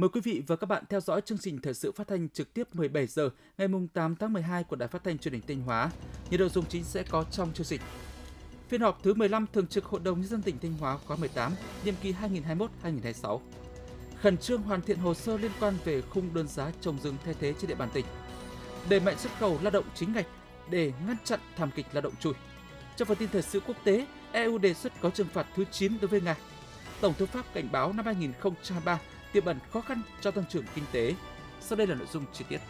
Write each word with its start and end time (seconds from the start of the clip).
Mời 0.00 0.08
quý 0.08 0.20
vị 0.20 0.42
và 0.46 0.56
các 0.56 0.66
bạn 0.66 0.84
theo 0.88 1.00
dõi 1.00 1.20
chương 1.20 1.38
trình 1.38 1.60
thời 1.62 1.74
sự 1.74 1.92
phát 1.92 2.08
thanh 2.08 2.28
trực 2.28 2.54
tiếp 2.54 2.74
17 2.74 3.06
giờ 3.06 3.30
ngày 3.58 3.68
8 3.94 4.16
tháng 4.16 4.32
12 4.32 4.64
của 4.64 4.76
Đài 4.76 4.88
Phát 4.88 5.04
thanh 5.04 5.18
Truyền 5.18 5.34
hình 5.34 5.42
Thanh 5.48 5.62
Hóa. 5.62 5.90
Những 6.30 6.40
nội 6.40 6.48
dung 6.48 6.64
chính 6.68 6.84
sẽ 6.84 7.02
có 7.02 7.24
trong 7.30 7.52
chương 7.52 7.66
trình. 7.66 7.80
Phiên 8.68 8.80
họp 8.80 9.02
thứ 9.02 9.14
15 9.14 9.46
Thường 9.52 9.66
trực 9.66 9.84
Hội 9.84 10.00
đồng 10.04 10.20
Nhân 10.20 10.28
dân 10.28 10.42
tỉnh 10.42 10.58
Thanh 10.62 10.72
Hóa 10.72 10.98
khóa 11.06 11.16
18, 11.16 11.52
nhiệm 11.84 11.94
kỳ 12.02 12.14
2021-2026. 12.82 13.40
Khẩn 14.20 14.38
trương 14.38 14.62
hoàn 14.62 14.82
thiện 14.82 14.98
hồ 14.98 15.14
sơ 15.14 15.36
liên 15.36 15.50
quan 15.60 15.74
về 15.84 16.00
khung 16.00 16.34
đơn 16.34 16.48
giá 16.48 16.72
trồng 16.80 16.98
rừng 17.02 17.16
thay 17.24 17.34
thế 17.40 17.54
trên 17.60 17.68
địa 17.68 17.74
bàn 17.74 17.88
tỉnh. 17.92 18.06
Đẩy 18.88 19.00
mạnh 19.00 19.18
xuất 19.18 19.32
khẩu 19.38 19.58
lao 19.62 19.70
động 19.70 19.84
chính 19.94 20.12
ngạch 20.12 20.26
để 20.70 20.92
ngăn 21.06 21.16
chặn 21.24 21.40
thảm 21.56 21.70
kịch 21.76 21.86
lao 21.92 22.00
động 22.00 22.14
chui. 22.20 22.32
Trong 22.96 23.08
phần 23.08 23.16
tin 23.16 23.28
thời 23.32 23.42
sự 23.42 23.60
quốc 23.60 23.76
tế, 23.84 24.06
EU 24.32 24.58
đề 24.58 24.74
xuất 24.74 24.92
có 25.00 25.10
trừng 25.10 25.28
phạt 25.32 25.46
thứ 25.56 25.64
9 25.70 25.92
đối 26.00 26.08
với 26.08 26.20
Nga. 26.20 26.36
Tổng 27.00 27.14
thống 27.18 27.28
Pháp 27.28 27.54
cảnh 27.54 27.68
báo 27.72 27.92
năm 27.92 28.06
2023 28.06 29.00
tiềm 29.32 29.44
ẩn 29.44 29.58
khó 29.70 29.80
khăn 29.80 30.02
cho 30.20 30.30
tăng 30.30 30.44
trưởng 30.48 30.64
kinh 30.74 30.84
tế. 30.92 31.14
Sau 31.60 31.76
đây 31.76 31.86
là 31.86 31.94
nội 31.94 32.06
dung 32.12 32.24
chi 32.32 32.44
tiết. 32.48 32.60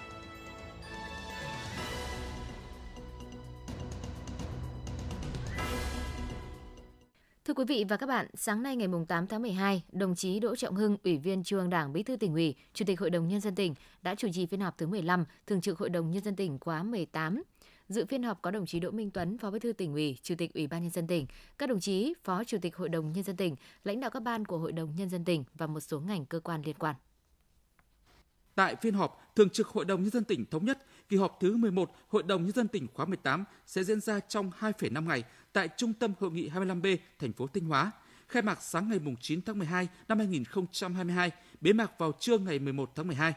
Thưa 7.45 7.55
quý 7.55 7.65
vị 7.65 7.85
và 7.89 7.97
các 7.97 8.07
bạn, 8.07 8.27
sáng 8.35 8.63
nay 8.63 8.77
ngày 8.77 8.89
8 9.09 9.27
tháng 9.27 9.43
12, 9.43 9.83
đồng 9.93 10.15
chí 10.15 10.41
Đỗ 10.41 10.57
Trọng 10.57 10.75
Hưng, 10.75 10.97
Ủy 11.05 11.19
viên 11.19 11.45
Trung 11.45 11.59
ương 11.59 11.71
Đảng, 11.71 11.93
Bí 11.93 12.03
thư 12.03 12.17
tỉnh 12.17 12.35
ủy, 12.35 12.55
Chủ 12.75 12.85
tịch 12.85 13.01
Hội 13.01 13.11
đồng 13.11 13.29
Nhân 13.29 13.41
dân 13.41 13.55
tỉnh 13.55 13.75
đã 14.03 14.15
chủ 14.15 14.29
trì 14.33 14.47
phiên 14.47 14.61
họp 14.61 14.79
thứ 14.79 14.87
15, 14.87 15.25
Thường 15.47 15.61
trực 15.61 15.79
Hội 15.79 15.91
đồng 15.91 16.11
Nhân 16.11 16.23
dân 16.23 16.37
tỉnh 16.37 16.59
khóa 16.59 16.83
18. 16.83 17.43
Dự 17.91 18.07
phiên 18.07 18.23
họp 18.23 18.43
có 18.43 18.51
đồng 18.51 18.67
chí 18.67 18.81
Đỗ 18.81 18.91
Minh 18.91 19.11
Tuấn, 19.11 19.39
Phó 19.39 19.51
Bí 19.51 19.59
thư 19.59 19.73
tỉnh 19.73 19.93
ủy, 19.93 20.19
Chủ 20.23 20.35
tịch 20.39 20.55
Ủy 20.55 20.67
ban 20.67 20.83
nhân 20.83 20.91
dân 20.91 21.07
tỉnh, 21.07 21.27
các 21.59 21.69
đồng 21.69 21.81
chí 21.81 22.15
Phó 22.25 22.45
Chủ 22.45 22.59
tịch 22.63 22.77
Hội 22.77 22.89
đồng 22.89 23.13
nhân 23.13 23.25
dân 23.25 23.37
tỉnh, 23.37 23.57
lãnh 23.85 24.01
đạo 24.01 24.11
các 24.11 24.23
ban 24.23 24.45
của 24.45 24.59
Hội 24.59 24.73
đồng 24.73 24.95
nhân 24.97 25.09
dân 25.09 25.25
tỉnh 25.25 25.45
và 25.55 25.67
một 25.67 25.81
số 25.81 26.01
ngành 26.01 26.27
cơ 26.27 26.41
quan 26.41 26.63
liên 26.63 26.77
quan. 26.79 26.97
Tại 28.55 28.77
phiên 28.77 28.95
họp, 28.95 29.33
Thường 29.37 29.51
trực 29.51 29.69
Hội 29.69 29.85
đồng 29.85 30.03
nhân 30.03 30.11
dân 30.11 30.25
tỉnh 30.25 30.45
thống 30.51 30.65
nhất 30.65 30.87
kỳ 31.09 31.17
họp 31.17 31.39
thứ 31.41 31.57
11 31.57 31.91
Hội 32.09 32.23
đồng 32.23 32.43
nhân 32.43 32.53
dân 32.53 32.69
tỉnh 32.69 32.87
khóa 32.95 33.07
18 33.07 33.45
sẽ 33.67 33.85
diễn 33.85 34.01
ra 34.01 34.21
trong 34.21 34.51
2,5 34.61 35.07
ngày 35.07 35.25
tại 35.53 35.69
Trung 35.77 35.93
tâm 35.93 36.13
Hội 36.21 36.31
nghị 36.31 36.51
25B, 36.51 36.97
thành 37.19 37.33
phố 37.33 37.47
Thanh 37.47 37.65
Hóa. 37.65 37.91
Khai 38.29 38.43
mạc 38.43 38.63
sáng 38.63 38.89
ngày 38.89 38.99
9 39.21 39.43
tháng 39.43 39.59
12 39.59 39.89
năm 40.09 40.19
2022, 40.19 41.31
bế 41.61 41.73
mạc 41.73 41.99
vào 41.99 42.13
trưa 42.19 42.39
ngày 42.39 42.59
11 42.59 42.93
tháng 42.95 43.07
12. 43.07 43.35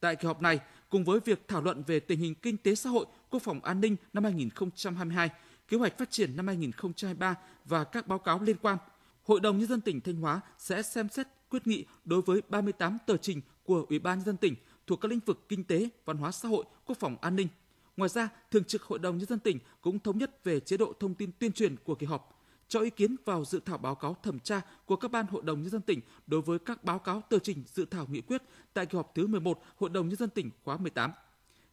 Tại 0.00 0.16
kỳ 0.16 0.26
họp 0.26 0.42
này, 0.42 0.60
cùng 0.90 1.04
với 1.04 1.20
việc 1.20 1.48
thảo 1.48 1.62
luận 1.62 1.82
về 1.86 2.00
tình 2.00 2.20
hình 2.20 2.34
kinh 2.34 2.56
tế 2.56 2.74
xã 2.74 2.90
hội, 2.90 3.06
quốc 3.30 3.42
phòng 3.42 3.60
an 3.60 3.80
ninh 3.80 3.96
năm 4.12 4.24
2022, 4.24 5.30
kế 5.68 5.76
hoạch 5.76 5.98
phát 5.98 6.10
triển 6.10 6.36
năm 6.36 6.46
2023 6.46 7.34
và 7.64 7.84
các 7.84 8.06
báo 8.06 8.18
cáo 8.18 8.40
liên 8.42 8.56
quan, 8.62 8.78
Hội 9.24 9.40
đồng 9.40 9.58
nhân 9.58 9.68
dân 9.68 9.80
tỉnh 9.80 10.00
Thanh 10.00 10.16
Hóa 10.16 10.40
sẽ 10.58 10.82
xem 10.82 11.08
xét 11.08 11.26
quyết 11.50 11.66
nghị 11.66 11.84
đối 12.04 12.22
với 12.22 12.42
38 12.48 12.98
tờ 13.06 13.16
trình 13.16 13.40
của 13.64 13.86
Ủy 13.88 13.98
ban 13.98 14.18
nhân 14.18 14.24
dân 14.24 14.36
tỉnh 14.36 14.54
thuộc 14.86 15.00
các 15.00 15.10
lĩnh 15.10 15.20
vực 15.26 15.48
kinh 15.48 15.64
tế, 15.64 15.88
văn 16.04 16.16
hóa 16.16 16.32
xã 16.32 16.48
hội, 16.48 16.64
quốc 16.86 16.98
phòng 16.98 17.16
an 17.20 17.36
ninh. 17.36 17.48
Ngoài 17.96 18.08
ra, 18.08 18.28
Thường 18.50 18.64
trực 18.64 18.82
Hội 18.82 18.98
đồng 18.98 19.18
nhân 19.18 19.26
dân 19.26 19.38
tỉnh 19.38 19.58
cũng 19.80 19.98
thống 19.98 20.18
nhất 20.18 20.44
về 20.44 20.60
chế 20.60 20.76
độ 20.76 20.92
thông 21.00 21.14
tin 21.14 21.30
tuyên 21.38 21.52
truyền 21.52 21.76
của 21.84 21.94
kỳ 21.94 22.06
họp, 22.06 22.35
cho 22.68 22.80
ý 22.80 22.90
kiến 22.90 23.16
vào 23.24 23.44
dự 23.44 23.60
thảo 23.64 23.78
báo 23.78 23.94
cáo 23.94 24.16
thẩm 24.22 24.38
tra 24.38 24.60
của 24.86 24.96
các 24.96 25.10
ban 25.10 25.26
hội 25.26 25.42
đồng 25.44 25.62
nhân 25.62 25.70
dân 25.70 25.82
tỉnh 25.82 26.00
đối 26.26 26.40
với 26.40 26.58
các 26.58 26.84
báo 26.84 26.98
cáo 26.98 27.22
tờ 27.28 27.38
trình 27.38 27.64
dự 27.74 27.84
thảo 27.84 28.06
nghị 28.10 28.20
quyết 28.20 28.42
tại 28.74 28.86
kỳ 28.86 28.96
họp 28.96 29.14
thứ 29.14 29.26
11 29.26 29.62
Hội 29.76 29.90
đồng 29.90 30.08
nhân 30.08 30.16
dân 30.16 30.30
tỉnh 30.30 30.50
khóa 30.64 30.76
18. 30.76 31.12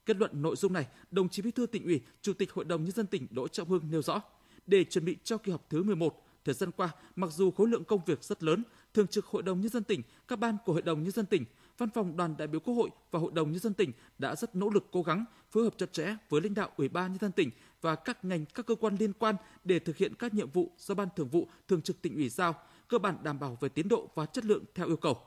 Kết 0.05 0.17
luận 0.17 0.41
nội 0.41 0.55
dung 0.55 0.73
này, 0.73 0.88
đồng 1.11 1.30
chí 1.30 1.41
Bí 1.41 1.52
thư 1.52 1.66
tỉnh 1.66 1.86
ủy, 1.86 2.02
Chủ 2.21 2.33
tịch 2.33 2.52
Hội 2.52 2.66
đồng 2.66 2.83
nhân 2.83 2.91
dân 2.91 3.08
tỉnh 3.08 3.27
Đỗ 3.31 3.47
Trọng 3.47 3.69
Hưng 3.69 3.91
nêu 3.91 4.02
rõ, 4.02 4.21
để 4.67 4.83
chuẩn 4.83 5.05
bị 5.05 5.17
cho 5.23 5.38
kỳ 5.38 5.52
họp 5.52 5.69
thứ 5.69 5.83
11, 5.83 6.23
thời 6.45 6.55
gian 6.55 6.71
qua, 6.71 6.89
mặc 7.16 7.30
dù 7.31 7.52
khối 7.52 7.67
lượng 7.67 7.83
công 7.83 8.05
việc 8.05 8.23
rất 8.23 8.43
lớn, 8.43 8.64
Thường 8.93 9.08
trực 9.08 9.25
Hội 9.25 9.43
đồng 9.43 9.61
nhân 9.61 9.70
dân 9.70 9.83
tỉnh, 9.83 10.02
các 10.27 10.39
ban 10.39 10.58
của 10.65 10.73
Hội 10.73 10.81
đồng 10.81 11.04
nhân 11.04 11.11
dân 11.11 11.25
tỉnh, 11.25 11.45
Văn 11.83 11.89
phòng 11.89 12.17
Đoàn 12.17 12.36
đại 12.38 12.48
biểu 12.48 12.60
Quốc 12.60 12.73
hội 12.73 12.89
và 13.11 13.20
Hội 13.20 13.32
đồng 13.33 13.52
nhân 13.52 13.60
dân 13.60 13.73
tỉnh 13.73 13.92
đã 14.17 14.36
rất 14.36 14.55
nỗ 14.55 14.70
lực 14.70 14.88
cố 14.92 15.04
gắng 15.04 15.26
phối 15.52 15.64
hợp 15.64 15.73
chặt 15.77 15.94
chẽ 15.94 16.16
với 16.30 16.42
lãnh 16.42 16.54
đạo 16.54 16.70
Ủy 16.77 16.89
ban 16.89 17.11
nhân 17.11 17.20
dân 17.21 17.32
tỉnh 17.32 17.49
và 17.82 17.95
các 17.95 18.26
ngành 18.26 18.45
các 18.45 18.66
cơ 18.66 18.76
quan 18.76 18.95
liên 18.99 19.14
quan 19.14 19.36
để 19.64 19.80
thực 19.80 19.98
hiện 19.98 20.14
các 20.16 20.33
nhiệm 20.33 20.49
vụ 20.49 20.72
do 20.77 20.95
Ban 20.95 21.08
Thường 21.16 21.27
vụ 21.27 21.48
Thường 21.67 21.82
trực 21.82 22.02
tỉnh 22.02 22.16
ủy 22.16 22.30
giao, 22.30 22.55
cơ 22.88 22.98
bản 22.98 23.17
đảm 23.23 23.39
bảo 23.39 23.58
về 23.61 23.70
tiến 23.70 23.88
độ 23.88 24.10
và 24.16 24.26
chất 24.26 24.45
lượng 24.45 24.64
theo 24.76 24.88
yêu 24.88 24.98
cầu. 24.98 25.17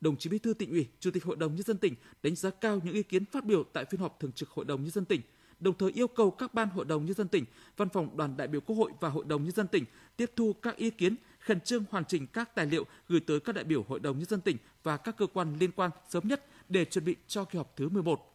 Đồng 0.00 0.16
chí 0.16 0.30
Bí 0.30 0.38
thư 0.38 0.54
tỉnh 0.54 0.70
ủy, 0.70 0.86
Chủ 1.00 1.10
tịch 1.10 1.24
Hội 1.24 1.36
đồng 1.36 1.54
nhân 1.54 1.62
dân 1.62 1.78
tỉnh 1.78 1.94
đánh 2.22 2.36
giá 2.36 2.50
cao 2.50 2.80
những 2.84 2.94
ý 2.94 3.02
kiến 3.02 3.24
phát 3.24 3.44
biểu 3.44 3.64
tại 3.72 3.84
phiên 3.84 4.00
họp 4.00 4.20
thường 4.20 4.32
trực 4.32 4.48
Hội 4.48 4.64
đồng 4.64 4.82
nhân 4.82 4.90
dân 4.90 5.04
tỉnh, 5.04 5.20
đồng 5.60 5.78
thời 5.78 5.90
yêu 5.90 6.08
cầu 6.08 6.30
các 6.30 6.54
ban 6.54 6.68
Hội 6.68 6.84
đồng 6.84 7.04
nhân 7.04 7.14
dân 7.14 7.28
tỉnh, 7.28 7.44
Văn 7.76 7.88
phòng 7.88 8.16
Đoàn 8.16 8.36
đại 8.36 8.48
biểu 8.48 8.60
Quốc 8.60 8.76
hội 8.76 8.92
và 9.00 9.08
Hội 9.08 9.24
đồng 9.24 9.42
nhân 9.42 9.52
dân 9.52 9.66
tỉnh 9.66 9.84
tiếp 10.16 10.30
thu 10.36 10.52
các 10.52 10.76
ý 10.76 10.90
kiến, 10.90 11.16
khẩn 11.44 11.60
trương 11.60 11.84
hoàn 11.90 12.04
chỉnh 12.04 12.26
các 12.26 12.54
tài 12.54 12.66
liệu 12.66 12.84
gửi 13.08 13.20
tới 13.20 13.40
các 13.40 13.54
đại 13.54 13.64
biểu 13.64 13.84
Hội 13.88 14.00
đồng 14.00 14.18
nhân 14.18 14.28
dân 14.28 14.40
tỉnh 14.40 14.56
và 14.82 14.96
các 14.96 15.16
cơ 15.16 15.26
quan 15.26 15.56
liên 15.60 15.70
quan 15.76 15.90
sớm 16.08 16.28
nhất 16.28 16.46
để 16.68 16.84
chuẩn 16.84 17.04
bị 17.04 17.16
cho 17.28 17.44
kỳ 17.44 17.56
họp 17.56 17.76
thứ 17.76 17.88
11 17.88 18.28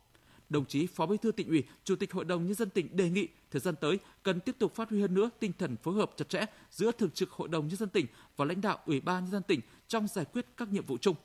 đồng 0.50 0.66
chí 0.66 0.88
Phó 0.88 1.06
Bí 1.06 1.18
thư 1.18 1.31
tỉnh 1.31 1.47
ủy, 1.47 1.63
Chủ 1.84 1.95
tịch 1.95 2.13
Hội 2.13 2.25
đồng 2.25 2.45
nhân 2.45 2.53
dân 2.53 2.69
tỉnh 2.69 2.97
đề 2.97 3.09
nghị 3.09 3.28
thời 3.51 3.59
gian 3.59 3.75
tới 3.81 4.00
cần 4.23 4.40
tiếp 4.40 4.56
tục 4.59 4.75
phát 4.75 4.90
huy 4.90 5.01
hơn 5.01 5.13
nữa 5.13 5.29
tinh 5.40 5.51
thần 5.59 5.75
phối 5.84 5.94
hợp 5.94 6.12
chặt 6.18 6.29
chẽ 6.29 6.45
giữa 6.72 6.91
thường 6.91 7.12
trực 7.12 7.31
Hội 7.31 7.47
đồng 7.47 7.68
nhân 7.68 7.78
dân 7.78 7.90
tỉnh 7.90 8.06
và 8.38 8.45
lãnh 8.45 8.62
đạo 8.62 8.79
Ủy 8.85 9.01
ban 9.01 9.24
nhân 9.24 9.31
dân 9.31 9.44
tỉnh 9.44 9.62
trong 9.88 10.07
giải 10.07 10.25
quyết 10.25 10.45
các 10.57 10.72
nhiệm 10.72 10.85
vụ 10.85 10.97
chung. 10.97 11.16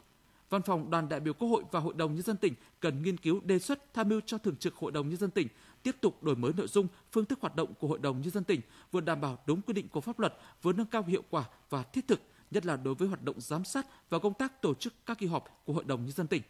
Văn 0.52 0.62
phòng 0.62 0.90
Đoàn 0.90 1.08
đại 1.08 1.20
biểu 1.20 1.34
Quốc 1.34 1.48
hội 1.48 1.64
và 1.70 1.80
Hội 1.80 1.94
đồng 1.96 2.14
nhân 2.14 2.22
dân 2.22 2.36
tỉnh 2.36 2.54
cần 2.80 3.02
nghiên 3.02 3.16
cứu 3.16 3.40
đề 3.44 3.58
xuất 3.58 3.94
tham 3.94 4.08
mưu 4.08 4.20
cho 4.26 4.38
Thường 4.38 4.56
trực 4.56 4.74
Hội 4.74 4.92
đồng 4.92 5.08
nhân 5.08 5.18
dân 5.18 5.30
tỉnh 5.30 5.48
tiếp 5.82 5.96
tục 6.00 6.22
đổi 6.22 6.36
mới 6.36 6.52
nội 6.56 6.66
dung, 6.66 6.86
phương 7.12 7.24
thức 7.24 7.38
hoạt 7.40 7.56
động 7.56 7.74
của 7.74 7.88
Hội 7.88 7.98
đồng 7.98 8.20
nhân 8.20 8.30
dân 8.30 8.44
tỉnh, 8.44 8.60
vừa 8.90 9.00
đảm 9.00 9.20
bảo 9.20 9.38
đúng 9.46 9.62
quy 9.62 9.72
định 9.72 9.88
của 9.88 10.00
pháp 10.00 10.18
luật, 10.18 10.34
vừa 10.62 10.72
nâng 10.72 10.86
cao 10.86 11.02
hiệu 11.02 11.22
quả 11.30 11.44
và 11.70 11.82
thiết 11.82 12.08
thực, 12.08 12.20
nhất 12.50 12.66
là 12.66 12.76
đối 12.76 12.94
với 12.94 13.08
hoạt 13.08 13.22
động 13.22 13.40
giám 13.40 13.64
sát 13.64 13.86
và 14.10 14.18
công 14.18 14.34
tác 14.34 14.62
tổ 14.62 14.74
chức 14.74 14.94
các 15.06 15.18
kỳ 15.18 15.26
họp 15.26 15.62
của 15.64 15.72
Hội 15.72 15.84
đồng 15.84 16.04
nhân 16.04 16.12
dân 16.12 16.26
tỉnh. 16.26 16.42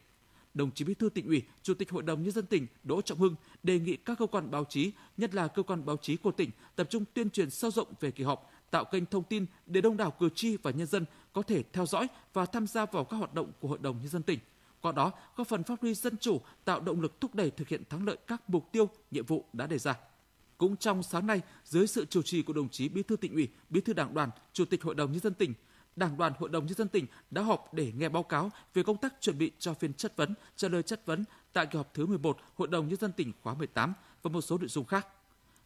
Đồng 0.54 0.70
chí 0.70 0.84
Bí 0.84 0.94
thư 0.94 1.08
tỉnh 1.08 1.26
ủy, 1.26 1.42
Chủ 1.62 1.74
tịch 1.74 1.90
Hội 1.90 2.02
đồng 2.02 2.22
nhân 2.22 2.32
dân 2.32 2.46
tỉnh 2.46 2.66
Đỗ 2.82 3.02
Trọng 3.02 3.18
Hưng 3.18 3.34
đề 3.62 3.78
nghị 3.78 3.96
các 3.96 4.18
cơ 4.18 4.26
quan 4.26 4.50
báo 4.50 4.64
chí, 4.64 4.92
nhất 5.16 5.34
là 5.34 5.48
cơ 5.48 5.62
quan 5.62 5.86
báo 5.86 5.96
chí 5.96 6.16
của 6.16 6.32
tỉnh 6.32 6.50
tập 6.76 6.86
trung 6.90 7.04
tuyên 7.14 7.30
truyền 7.30 7.50
sâu 7.50 7.70
rộng 7.70 7.88
về 8.00 8.10
kỳ 8.10 8.24
họp, 8.24 8.50
tạo 8.70 8.84
kênh 8.84 9.06
thông 9.06 9.24
tin 9.24 9.46
để 9.66 9.80
đông 9.80 9.96
đảo 9.96 10.10
cử 10.10 10.28
tri 10.34 10.56
và 10.56 10.70
nhân 10.70 10.86
dân 10.86 11.04
có 11.32 11.42
thể 11.42 11.62
theo 11.72 11.86
dõi 11.86 12.08
và 12.32 12.46
tham 12.46 12.66
gia 12.66 12.86
vào 12.86 13.04
các 13.04 13.16
hoạt 13.16 13.34
động 13.34 13.52
của 13.60 13.68
Hội 13.68 13.78
đồng 13.82 13.98
Nhân 13.98 14.08
dân 14.08 14.22
tỉnh. 14.22 14.38
Qua 14.80 14.92
đó, 14.92 15.12
góp 15.36 15.46
phần 15.46 15.64
phát 15.64 15.80
huy 15.80 15.94
dân 15.94 16.16
chủ, 16.16 16.40
tạo 16.64 16.80
động 16.80 17.00
lực 17.00 17.20
thúc 17.20 17.34
đẩy 17.34 17.50
thực 17.50 17.68
hiện 17.68 17.82
thắng 17.90 18.06
lợi 18.06 18.16
các 18.26 18.50
mục 18.50 18.72
tiêu, 18.72 18.88
nhiệm 19.10 19.26
vụ 19.26 19.44
đã 19.52 19.66
đề 19.66 19.78
ra. 19.78 19.94
Cũng 20.58 20.76
trong 20.76 21.02
sáng 21.02 21.26
nay, 21.26 21.40
dưới 21.64 21.86
sự 21.86 22.04
chủ 22.04 22.22
trì 22.22 22.42
của 22.42 22.52
đồng 22.52 22.68
chí 22.68 22.88
Bí 22.88 23.02
thư 23.02 23.16
tỉnh 23.16 23.32
ủy, 23.32 23.48
Bí 23.70 23.80
thư 23.80 23.92
Đảng 23.92 24.14
đoàn, 24.14 24.30
Chủ 24.52 24.64
tịch 24.64 24.82
Hội 24.82 24.94
đồng 24.94 25.12
Nhân 25.12 25.20
dân 25.20 25.34
tỉnh, 25.34 25.54
Đảng 25.96 26.16
đoàn 26.16 26.32
Hội 26.38 26.48
đồng 26.48 26.66
Nhân 26.66 26.74
dân 26.74 26.88
tỉnh 26.88 27.06
đã 27.30 27.42
họp 27.42 27.74
để 27.74 27.92
nghe 27.96 28.08
báo 28.08 28.22
cáo 28.22 28.50
về 28.74 28.82
công 28.82 28.96
tác 28.96 29.14
chuẩn 29.20 29.38
bị 29.38 29.52
cho 29.58 29.74
phiên 29.74 29.94
chất 29.94 30.16
vấn, 30.16 30.34
trả 30.56 30.68
lời 30.68 30.82
chất 30.82 31.06
vấn 31.06 31.24
tại 31.52 31.66
kỳ 31.66 31.76
họp 31.76 31.94
thứ 31.94 32.06
11 32.06 32.38
Hội 32.54 32.68
đồng 32.68 32.88
Nhân 32.88 32.98
dân 33.00 33.12
tỉnh 33.12 33.32
khóa 33.42 33.54
18 33.54 33.94
và 34.22 34.30
một 34.30 34.40
số 34.40 34.58
nội 34.58 34.68
dung 34.68 34.84
khác. 34.84 35.06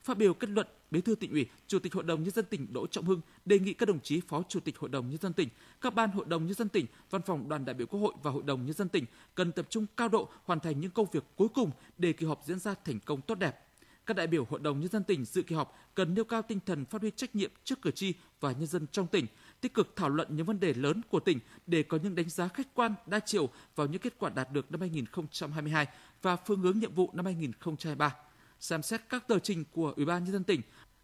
Phát 0.06 0.18
biểu 0.18 0.34
kết 0.34 0.50
luận, 0.50 0.66
Bí 0.90 1.00
thư 1.00 1.14
tỉnh 1.14 1.30
ủy, 1.30 1.46
Chủ 1.66 1.78
tịch 1.78 1.94
Hội 1.94 2.04
đồng 2.04 2.22
nhân 2.22 2.30
dân 2.30 2.44
tỉnh 2.44 2.72
Đỗ 2.72 2.86
Trọng 2.86 3.04
Hưng 3.04 3.20
đề 3.44 3.58
nghị 3.58 3.72
các 3.72 3.88
đồng 3.88 4.00
chí 4.00 4.20
Phó 4.20 4.42
Chủ 4.48 4.60
tịch 4.60 4.78
Hội 4.78 4.90
đồng 4.90 5.10
nhân 5.10 5.18
dân 5.20 5.32
tỉnh, 5.32 5.48
các 5.80 5.94
ban 5.94 6.10
Hội 6.10 6.24
đồng 6.28 6.46
nhân 6.46 6.54
dân 6.54 6.68
tỉnh, 6.68 6.86
Văn 7.10 7.22
phòng 7.22 7.48
Đoàn 7.48 7.64
đại 7.64 7.74
biểu 7.74 7.86
Quốc 7.86 8.00
hội 8.00 8.12
và 8.22 8.30
Hội 8.30 8.42
đồng 8.42 8.66
nhân 8.66 8.72
dân 8.72 8.88
tỉnh 8.88 9.04
cần 9.34 9.52
tập 9.52 9.66
trung 9.70 9.86
cao 9.96 10.08
độ 10.08 10.28
hoàn 10.44 10.60
thành 10.60 10.80
những 10.80 10.90
công 10.90 11.06
việc 11.12 11.24
cuối 11.36 11.48
cùng 11.54 11.70
để 11.98 12.12
kỳ 12.12 12.26
họp 12.26 12.42
diễn 12.46 12.58
ra 12.58 12.74
thành 12.84 13.00
công 13.00 13.20
tốt 13.20 13.34
đẹp. 13.34 13.58
Các 14.06 14.16
đại 14.16 14.26
biểu 14.26 14.44
Hội 14.50 14.60
đồng 14.60 14.80
nhân 14.80 14.88
dân 14.88 15.04
tỉnh 15.04 15.24
dự 15.24 15.42
kỳ 15.42 15.54
họp 15.54 15.78
cần 15.94 16.14
nêu 16.14 16.24
cao 16.24 16.42
tinh 16.42 16.60
thần 16.66 16.84
phát 16.84 17.00
huy 17.00 17.10
trách 17.10 17.36
nhiệm 17.36 17.50
trước 17.64 17.82
cử 17.82 17.90
tri 17.90 18.14
và 18.40 18.52
nhân 18.52 18.66
dân 18.66 18.86
trong 18.92 19.06
tỉnh, 19.06 19.26
tích 19.60 19.74
cực 19.74 19.96
thảo 19.96 20.08
luận 20.08 20.28
những 20.30 20.46
vấn 20.46 20.60
đề 20.60 20.74
lớn 20.74 21.00
của 21.10 21.20
tỉnh 21.20 21.38
để 21.66 21.82
có 21.82 21.98
những 22.02 22.14
đánh 22.14 22.28
giá 22.28 22.48
khách 22.48 22.74
quan, 22.74 22.94
đa 23.06 23.20
chiều 23.20 23.48
vào 23.76 23.86
những 23.86 24.00
kết 24.00 24.14
quả 24.18 24.30
đạt 24.30 24.52
được 24.52 24.72
năm 24.72 24.80
2022 24.80 25.86
và 26.22 26.36
phương 26.36 26.60
hướng 26.60 26.78
nhiệm 26.78 26.94
vụ 26.94 27.10
năm 27.12 27.24
2023 27.24 28.14
xem 28.60 28.82
xét 28.82 29.00
các 29.08 29.28
tờ 29.28 29.38
trình 29.38 29.64
của 29.72 29.92
Ủy 29.96 30.04
ban 30.04 30.24
nhân 30.24 30.32
dân 30.32 30.44
tỉnh, 30.44 30.60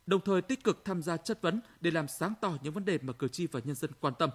đồng 0.06 0.20
thời 0.20 0.42
tích 0.42 0.64
cực 0.64 0.84
tham 0.84 1.02
gia 1.02 1.16
chất 1.16 1.42
vấn 1.42 1.60
để 1.80 1.90
làm 1.90 2.08
sáng 2.08 2.34
tỏ 2.40 2.58
những 2.62 2.72
vấn 2.72 2.84
đề 2.84 2.98
mà 3.02 3.12
cử 3.12 3.28
tri 3.28 3.46
và 3.46 3.60
nhân 3.64 3.74
dân 3.74 3.90
quan 4.00 4.14
tâm. 4.18 4.30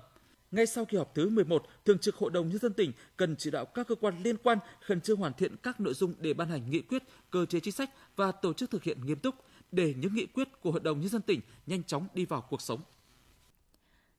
Ngay 0.52 0.66
sau 0.66 0.86
kỳ 0.86 0.98
họp 0.98 1.16
thứ 1.16 1.30
11, 1.30 1.64
Thường 1.86 2.00
trực 2.00 2.16
Hội 2.16 2.32
đồng 2.32 2.50
Nhân 2.50 2.58
dân 2.58 2.74
tỉnh 2.74 2.92
cần 3.18 3.36
chỉ 3.40 3.52
đạo 3.52 3.66
các 3.66 3.88
cơ 3.88 3.96
quan 3.96 4.24
liên 4.24 4.38
quan 4.38 4.58
khẩn 4.86 5.02
trương 5.02 5.20
hoàn 5.20 5.34
thiện 5.34 5.56
các 5.58 5.80
nội 5.80 5.94
dung 5.94 6.14
để 6.20 6.34
ban 6.34 6.50
hành 6.50 6.70
nghị 6.70 6.82
quyết, 6.82 7.04
cơ 7.30 7.46
chế 7.46 7.60
chính 7.60 7.74
sách 7.74 7.90
và 8.16 8.32
tổ 8.32 8.54
chức 8.54 8.70
thực 8.70 8.84
hiện 8.84 9.06
nghiêm 9.06 9.20
túc 9.20 9.36
để 9.72 9.94
những 9.98 10.16
nghị 10.16 10.26
quyết 10.26 10.48
của 10.62 10.72
Hội 10.72 10.80
đồng 10.80 11.00
Nhân 11.00 11.10
dân 11.10 11.22
tỉnh 11.22 11.42
nhanh 11.66 11.84
chóng 11.84 12.08
đi 12.14 12.26
vào 12.26 12.42
cuộc 12.42 12.62
sống. 12.62 12.82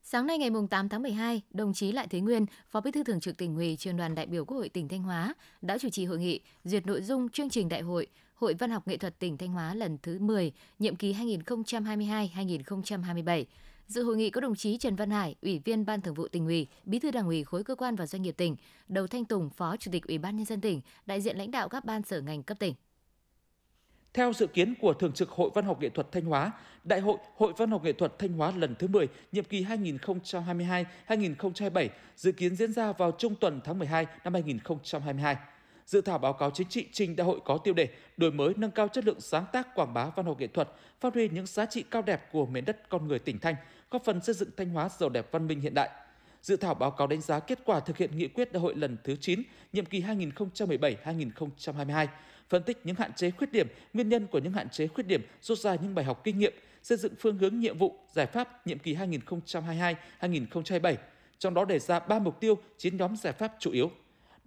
Sáng 0.02 0.26
nay 0.26 0.38
ngày 0.38 0.50
8 0.70 0.88
tháng 0.88 1.02
12, 1.02 1.42
đồng 1.50 1.74
chí 1.74 1.92
Lại 1.92 2.06
Thế 2.10 2.20
Nguyên, 2.20 2.46
Phó 2.68 2.80
Bí 2.80 2.90
thư 2.90 3.04
Thường 3.04 3.20
trực 3.20 3.36
tỉnh 3.36 3.56
ủy, 3.56 3.76
Trường 3.76 3.96
đoàn 3.96 4.14
đại 4.14 4.26
biểu 4.26 4.44
Quốc 4.44 4.56
hội 4.56 4.68
tỉnh 4.68 4.88
Thanh 4.88 5.02
Hóa 5.02 5.34
đã 5.62 5.78
chủ 5.78 5.88
trì 5.88 6.04
hội 6.04 6.18
nghị 6.18 6.40
duyệt 6.64 6.86
nội 6.86 7.02
dung 7.02 7.28
chương 7.28 7.50
trình 7.50 7.68
đại 7.68 7.80
hội 7.80 8.06
Hội 8.40 8.54
Văn 8.54 8.70
học 8.70 8.88
Nghệ 8.88 8.96
thuật 8.96 9.18
tỉnh 9.18 9.38
Thanh 9.38 9.52
Hóa 9.52 9.74
lần 9.74 9.98
thứ 10.02 10.18
10, 10.18 10.52
nhiệm 10.78 10.96
kỳ 10.96 11.12
2022-2027. 11.12 13.44
Dự 13.86 14.02
hội 14.02 14.16
nghị 14.16 14.30
có 14.30 14.40
đồng 14.40 14.54
chí 14.54 14.78
Trần 14.78 14.96
Văn 14.96 15.10
Hải, 15.10 15.34
Ủy 15.42 15.60
viên 15.64 15.86
Ban 15.86 16.00
Thường 16.00 16.14
vụ 16.14 16.28
tỉnh 16.28 16.46
ủy, 16.46 16.66
Bí 16.84 16.98
thư 16.98 17.10
Đảng 17.10 17.26
ủy 17.26 17.44
khối 17.44 17.64
cơ 17.64 17.74
quan 17.74 17.96
và 17.96 18.06
doanh 18.06 18.22
nghiệp 18.22 18.34
tỉnh, 18.36 18.56
Đầu 18.88 19.06
Thanh 19.06 19.24
Tùng, 19.24 19.50
Phó 19.50 19.76
Chủ 19.76 19.90
tịch 19.92 20.06
Ủy 20.06 20.18
ban 20.18 20.36
nhân 20.36 20.46
dân 20.46 20.60
tỉnh, 20.60 20.80
đại 21.06 21.20
diện 21.20 21.36
lãnh 21.36 21.50
đạo 21.50 21.68
các 21.68 21.84
ban 21.84 22.02
sở 22.02 22.20
ngành 22.20 22.42
cấp 22.42 22.58
tỉnh. 22.58 22.74
Theo 24.14 24.32
dự 24.32 24.46
kiến 24.46 24.74
của 24.80 24.92
Thường 24.92 25.12
trực 25.12 25.30
Hội 25.30 25.50
Văn 25.54 25.64
học 25.64 25.80
Nghệ 25.80 25.88
thuật 25.88 26.12
Thanh 26.12 26.24
Hóa, 26.24 26.52
Đại 26.84 27.00
hội 27.00 27.16
Hội 27.36 27.52
Văn 27.56 27.70
học 27.70 27.84
Nghệ 27.84 27.92
thuật 27.92 28.18
Thanh 28.18 28.32
Hóa 28.32 28.52
lần 28.56 28.74
thứ 28.78 28.86
10, 28.86 29.08
nhiệm 29.32 29.44
kỳ 29.44 29.64
2022-2027 31.08 31.88
dự 32.16 32.32
kiến 32.32 32.56
diễn 32.56 32.72
ra 32.72 32.92
vào 32.92 33.12
trung 33.18 33.34
tuần 33.34 33.60
tháng 33.64 33.78
12 33.78 34.06
năm 34.24 34.34
2022. 34.34 35.36
Dự 35.88 36.00
thảo 36.00 36.18
báo 36.18 36.32
cáo 36.32 36.50
chính 36.50 36.68
trị 36.68 36.86
trình 36.92 37.16
đại 37.16 37.26
hội 37.26 37.40
có 37.44 37.58
tiêu 37.58 37.74
đề 37.74 37.88
đổi 38.16 38.32
mới 38.32 38.54
nâng 38.56 38.70
cao 38.70 38.88
chất 38.88 39.04
lượng 39.04 39.20
sáng 39.20 39.44
tác 39.52 39.74
quảng 39.74 39.94
bá 39.94 40.10
văn 40.16 40.26
học 40.26 40.40
nghệ 40.40 40.46
thuật, 40.46 40.68
phát 41.00 41.14
huy 41.14 41.28
những 41.28 41.46
giá 41.46 41.66
trị 41.66 41.84
cao 41.90 42.02
đẹp 42.02 42.32
của 42.32 42.46
miền 42.46 42.64
đất 42.64 42.88
con 42.88 43.08
người 43.08 43.18
tỉnh 43.18 43.38
Thanh, 43.38 43.54
góp 43.90 44.04
phần 44.04 44.20
xây 44.20 44.34
dựng 44.34 44.48
Thanh 44.56 44.68
Hóa 44.68 44.88
giàu 44.98 45.08
đẹp 45.08 45.32
văn 45.32 45.46
minh 45.46 45.60
hiện 45.60 45.74
đại. 45.74 45.90
Dự 46.42 46.56
thảo 46.56 46.74
báo 46.74 46.90
cáo 46.90 47.06
đánh 47.06 47.20
giá 47.20 47.40
kết 47.40 47.58
quả 47.64 47.80
thực 47.80 47.96
hiện 47.96 48.18
nghị 48.18 48.28
quyết 48.28 48.52
đại 48.52 48.60
hội 48.60 48.76
lần 48.76 48.96
thứ 49.04 49.16
9, 49.16 49.42
nhiệm 49.72 49.84
kỳ 49.84 50.02
2017-2022, 50.02 52.06
phân 52.48 52.62
tích 52.62 52.80
những 52.84 52.96
hạn 52.96 53.12
chế 53.12 53.30
khuyết 53.30 53.52
điểm, 53.52 53.66
nguyên 53.92 54.08
nhân 54.08 54.26
của 54.26 54.38
những 54.38 54.52
hạn 54.52 54.68
chế 54.68 54.86
khuyết 54.86 55.06
điểm, 55.06 55.22
rút 55.42 55.58
ra 55.58 55.74
những 55.74 55.94
bài 55.94 56.04
học 56.04 56.20
kinh 56.24 56.38
nghiệm, 56.38 56.52
xây 56.82 56.98
dựng 56.98 57.12
phương 57.18 57.38
hướng 57.38 57.60
nhiệm 57.60 57.78
vụ, 57.78 57.98
giải 58.12 58.26
pháp 58.26 58.66
nhiệm 58.66 58.78
kỳ 58.78 58.96
2022-2027, 60.20 60.96
trong 61.38 61.54
đó 61.54 61.64
đề 61.64 61.78
ra 61.78 61.98
3 61.98 62.18
mục 62.18 62.40
tiêu, 62.40 62.58
9 62.78 62.96
nhóm 62.96 63.16
giải 63.16 63.32
pháp 63.32 63.52
chủ 63.58 63.70
yếu. 63.70 63.90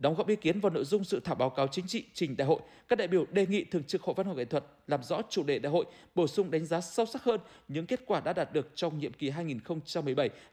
Đóng 0.02 0.16
góp 0.16 0.28
ý 0.28 0.36
kiến 0.36 0.60
vào 0.60 0.70
nội 0.70 0.86
dung 0.86 1.04
dự 1.04 1.20
thảo 1.20 1.36
báo 1.36 1.50
cáo 1.50 1.68
chính 1.68 1.88
trị 1.88 2.06
trình 2.14 2.38
đại 2.38 2.48
hội, 2.48 2.60
các 2.88 2.96
đại 2.96 3.08
biểu 3.08 3.26
đề 3.32 3.46
nghị 3.46 3.64
Thường 3.64 3.84
trực 3.84 4.02
Hội 4.02 4.14
Văn 4.18 4.28
học 4.28 4.38
Nghệ 4.38 4.46
thuật 4.46 4.64
làm 4.88 5.04
rõ 5.04 5.22
chủ 5.30 5.44
đề 5.44 5.60
đại 5.60 5.72
hội, 5.72 5.86
bổ 6.16 6.28
sung 6.28 6.52
đánh 6.52 6.66
giá 6.66 6.82
sâu 6.82 7.06
sắc 7.06 7.24
hơn 7.24 7.40
những 7.68 7.86
kết 7.86 8.00
quả 8.06 8.20
đã 8.20 8.34
đạt 8.34 8.54
được 8.54 8.72
trong 8.76 9.00
nhiệm 9.00 9.14
kỳ 9.14 9.32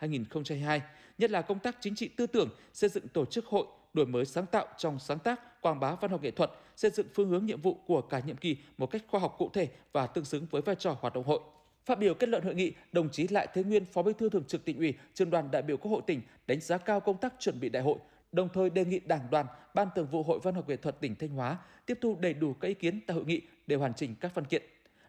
2017-2022, 0.01 0.81
nhất 1.19 1.31
là 1.31 1.43
công 1.43 1.59
tác 1.59 1.77
chính 1.81 1.95
trị 1.95 2.09
tư 2.09 2.27
tưởng, 2.27 2.49
xây 2.73 2.91
dựng 2.91 3.09
tổ 3.09 3.25
chức 3.25 3.47
hội, 3.47 3.67
đổi 3.95 4.07
mới 4.07 4.25
sáng 4.25 4.47
tạo 4.47 4.67
trong 4.79 4.99
sáng 4.99 5.19
tác, 5.19 5.63
quảng 5.63 5.81
bá 5.81 5.95
văn 5.95 6.11
học 6.11 6.23
nghệ 6.23 6.31
thuật, 6.31 6.51
xây 6.77 6.91
dựng 6.91 7.07
phương 7.15 7.29
hướng 7.29 7.47
nhiệm 7.47 7.61
vụ 7.61 7.75
của 7.87 8.01
cả 8.01 8.21
nhiệm 8.27 8.37
kỳ 8.37 8.57
một 8.79 8.87
cách 8.87 9.03
khoa 9.09 9.21
học 9.21 9.35
cụ 9.39 9.51
thể 9.53 9.69
và 9.93 10.07
tương 10.07 10.25
xứng 10.25 10.47
với 10.51 10.63
vai 10.63 10.77
trò 10.79 10.97
hoạt 11.01 11.15
động 11.15 11.25
hội. 11.25 11.41
Phát 11.85 11.99
biểu 11.99 12.15
kết 12.15 12.29
luận 12.29 12.45
hội 12.45 12.55
nghị, 12.55 12.73
đồng 12.93 13.11
chí 13.11 13.29
Lại 13.29 13.49
Thế 13.55 13.63
Nguyên, 13.63 13.85
Phó 13.85 14.03
Bí 14.03 14.13
thư 14.19 14.29
Thường 14.29 14.45
trực 14.45 14.65
Tỉnh 14.65 14.79
ủy, 14.79 14.95
Trường 15.15 15.31
đoàn 15.31 15.51
đại 15.51 15.63
biểu 15.63 15.77
Quốc 15.77 15.91
hội 15.91 16.03
tỉnh 16.07 16.21
đánh 16.47 16.61
giá 16.61 16.79
cao 16.79 17.01
công 17.01 17.19
tác 17.19 17.35
chuẩn 17.39 17.61
bị 17.61 17.69
đại 17.69 17.83
hội, 17.83 17.99
đồng 18.33 18.49
thời 18.49 18.71
đề 18.71 18.85
nghị 18.85 19.01
Đảng 19.01 19.31
đoàn, 19.31 19.47
Ban 19.75 19.89
Thường 19.95 20.07
vụ 20.07 20.23
Hội 20.23 20.41
Văn 20.43 20.55
học 20.55 20.69
Nghệ 20.69 20.77
thuật 20.77 21.01
tỉnh 21.01 21.15
Thanh 21.17 21.31
Hóa 21.31 21.59
tiếp 21.87 21.99
thu 22.01 22.17
đầy 22.21 22.35
đủ 22.35 22.55
các 22.55 22.69
ý 22.69 22.75
kiến 22.75 23.01
tại 23.07 23.15
hội 23.15 23.25
nghị 23.25 23.41
để 23.67 23.77
hoàn 23.77 23.95
chỉnh 23.95 24.15
các 24.21 24.35
văn 24.35 24.45
kiện. 24.45 24.63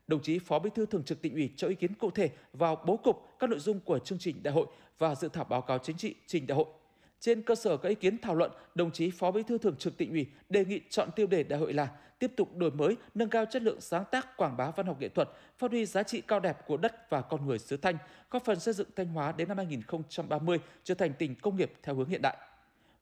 Đồng 0.08 0.22
chí 0.22 0.40
Phó 0.40 0.60
Bí 0.60 0.70
thư 0.76 0.86
Thường 0.86 1.04
trực 1.04 1.22
Tỉnh 1.22 1.34
ủy 1.34 1.54
cho 1.56 1.68
ý 1.68 1.76
kiến 1.76 1.94
cụ 1.94 2.12
thể 2.12 2.30
vào 2.54 2.84
bố 2.86 2.98
cục 2.98 3.40
các 3.40 3.50
nội 3.50 3.60
dung 3.60 3.80
của 3.80 4.00
chương 4.00 4.20
trình 4.20 4.44
đại 4.44 4.54
hội 4.54 4.66
và 4.98 5.16
dự 5.16 5.30
thảo 5.34 5.44
báo 5.44 5.62
cáo 5.62 5.78
chính 5.78 5.98
trị 5.98 6.16
trình 6.28 6.48
đại 6.48 6.56
hội. 6.56 6.66
Trên 7.20 7.42
cơ 7.42 7.56
sở 7.56 7.78
các 7.78 7.90
ý 7.90 7.96
kiến 7.96 8.18
thảo 8.18 8.36
luận, 8.36 8.52
đồng 8.76 8.92
chí 8.92 9.12
Phó 9.12 9.32
Bí 9.32 9.44
thư 9.44 9.58
Thường 9.58 9.76
trực 9.76 9.98
Tỉnh 9.98 10.10
ủy 10.12 10.28
đề 10.50 10.66
nghị 10.66 10.82
chọn 10.90 11.10
tiêu 11.16 11.28
đề 11.28 11.44
đại 11.44 11.60
hội 11.60 11.74
là 11.74 11.90
tiếp 12.20 12.32
tục 12.36 12.56
đổi 12.56 12.72
mới, 12.72 12.96
nâng 13.16 13.30
cao 13.30 13.46
chất 13.46 13.62
lượng 13.62 13.82
sáng 13.82 14.04
tác, 14.12 14.38
quảng 14.38 14.58
bá 14.58 14.72
văn 14.72 14.86
học 14.86 14.98
nghệ 15.00 15.10
thuật, 15.10 15.30
phát 15.58 15.72
huy 15.72 15.86
giá 15.86 16.04
trị 16.04 16.22
cao 16.22 16.40
đẹp 16.40 16.68
của 16.68 16.78
đất 16.78 17.10
và 17.10 17.22
con 17.22 17.46
người 17.46 17.60
xứ 17.60 17.78
Thanh, 17.78 17.98
góp 18.32 18.46
phần 18.46 18.60
xây 18.60 18.74
dựng 18.74 18.88
Thanh 18.96 19.08
Hóa 19.08 19.32
đến 19.32 19.48
năm 19.48 19.58
2030 19.58 20.60
trở 20.84 20.96
thành 20.96 21.14
tỉnh 21.14 21.36
công 21.36 21.56
nghiệp 21.56 21.74
theo 21.84 21.96
hướng 21.96 22.10
hiện 22.10 22.22
đại. 22.22 22.38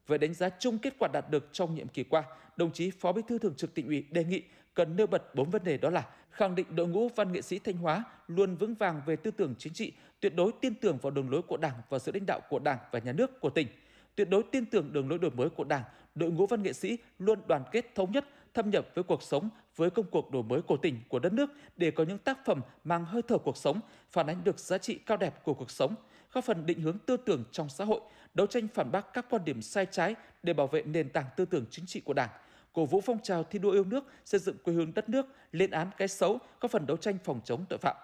Về 0.07 0.17
đánh 0.17 0.33
giá 0.33 0.49
chung 0.59 0.77
kết 0.77 0.93
quả 0.99 1.09
đạt 1.13 1.29
được 1.29 1.49
trong 1.51 1.75
nhiệm 1.75 1.87
kỳ 1.87 2.03
qua, 2.03 2.23
đồng 2.57 2.71
chí 2.71 2.91
Phó 2.91 3.11
Bí 3.11 3.21
thư 3.27 3.39
Thường 3.39 3.55
trực 3.55 3.73
Tỉnh 3.73 3.87
ủy 3.87 4.05
đề 4.11 4.23
nghị 4.23 4.43
cần 4.73 4.95
nêu 4.95 5.07
bật 5.07 5.35
bốn 5.35 5.49
vấn 5.49 5.63
đề 5.63 5.77
đó 5.77 5.89
là 5.89 6.05
khẳng 6.31 6.55
định 6.55 6.75
đội 6.75 6.87
ngũ 6.87 7.09
văn 7.15 7.31
nghệ 7.31 7.41
sĩ 7.41 7.59
Thanh 7.59 7.77
Hóa 7.77 8.03
luôn 8.27 8.55
vững 8.55 8.75
vàng 8.75 9.01
về 9.05 9.15
tư 9.15 9.31
tưởng 9.31 9.55
chính 9.57 9.73
trị, 9.73 9.93
tuyệt 10.19 10.35
đối 10.35 10.51
tin 10.61 10.75
tưởng 10.75 10.97
vào 11.01 11.11
đường 11.11 11.29
lối 11.29 11.41
của 11.41 11.57
Đảng 11.57 11.75
và 11.89 11.99
sự 11.99 12.11
lãnh 12.11 12.25
đạo 12.25 12.39
của 12.49 12.59
Đảng 12.59 12.77
và 12.91 12.99
nhà 12.99 13.11
nước 13.11 13.39
của 13.39 13.49
tỉnh, 13.49 13.67
tuyệt 14.15 14.29
đối 14.29 14.43
tin 14.51 14.65
tưởng 14.65 14.93
đường 14.93 15.09
lối 15.09 15.19
đổi 15.19 15.31
mới 15.31 15.49
của 15.49 15.63
Đảng, 15.63 15.83
đội 16.15 16.31
ngũ 16.31 16.45
văn 16.45 16.63
nghệ 16.63 16.73
sĩ 16.73 16.97
luôn 17.19 17.39
đoàn 17.47 17.63
kết 17.71 17.95
thống 17.95 18.11
nhất, 18.11 18.25
thâm 18.53 18.69
nhập 18.69 18.87
với 18.95 19.03
cuộc 19.03 19.23
sống, 19.23 19.49
với 19.75 19.89
công 19.89 20.05
cuộc 20.11 20.31
đổi 20.31 20.43
mới 20.43 20.61
của 20.61 20.77
tỉnh, 20.77 20.99
của 21.07 21.19
đất 21.19 21.33
nước 21.33 21.49
để 21.75 21.91
có 21.91 22.03
những 22.03 22.17
tác 22.17 22.45
phẩm 22.45 22.61
mang 22.83 23.05
hơi 23.05 23.21
thở 23.27 23.37
cuộc 23.37 23.57
sống, 23.57 23.79
phản 24.11 24.27
ánh 24.27 24.43
được 24.43 24.59
giá 24.59 24.77
trị 24.77 24.99
cao 25.05 25.17
đẹp 25.17 25.43
của 25.43 25.53
cuộc 25.53 25.71
sống, 25.71 25.95
góp 26.33 26.43
phần 26.43 26.65
định 26.65 26.81
hướng 26.81 26.97
tư 27.05 27.17
tưởng 27.17 27.43
trong 27.51 27.69
xã 27.69 27.85
hội, 27.85 28.01
đấu 28.33 28.47
tranh 28.47 28.67
phản 28.73 28.91
bác 28.91 29.13
các 29.13 29.25
quan 29.29 29.45
điểm 29.45 29.61
sai 29.61 29.87
trái 29.91 30.15
để 30.43 30.53
bảo 30.53 30.67
vệ 30.67 30.81
nền 30.81 31.09
tảng 31.09 31.25
tư 31.37 31.45
tưởng 31.45 31.65
chính 31.71 31.85
trị 31.85 32.01
của 32.01 32.13
Đảng, 32.13 32.29
cổ 32.73 32.85
vũ 32.85 33.01
phong 33.01 33.19
trào 33.23 33.43
thi 33.43 33.59
đua 33.59 33.71
yêu 33.71 33.83
nước, 33.83 34.05
xây 34.25 34.39
dựng 34.39 34.57
quê 34.63 34.73
hương 34.73 34.93
đất 34.93 35.09
nước, 35.09 35.25
lên 35.51 35.71
án 35.71 35.89
cái 35.97 36.07
xấu, 36.07 36.39
góp 36.61 36.71
phần 36.71 36.85
đấu 36.85 36.97
tranh 36.97 37.17
phòng 37.23 37.41
chống 37.43 37.65
tội 37.69 37.79
phạm. 37.79 37.95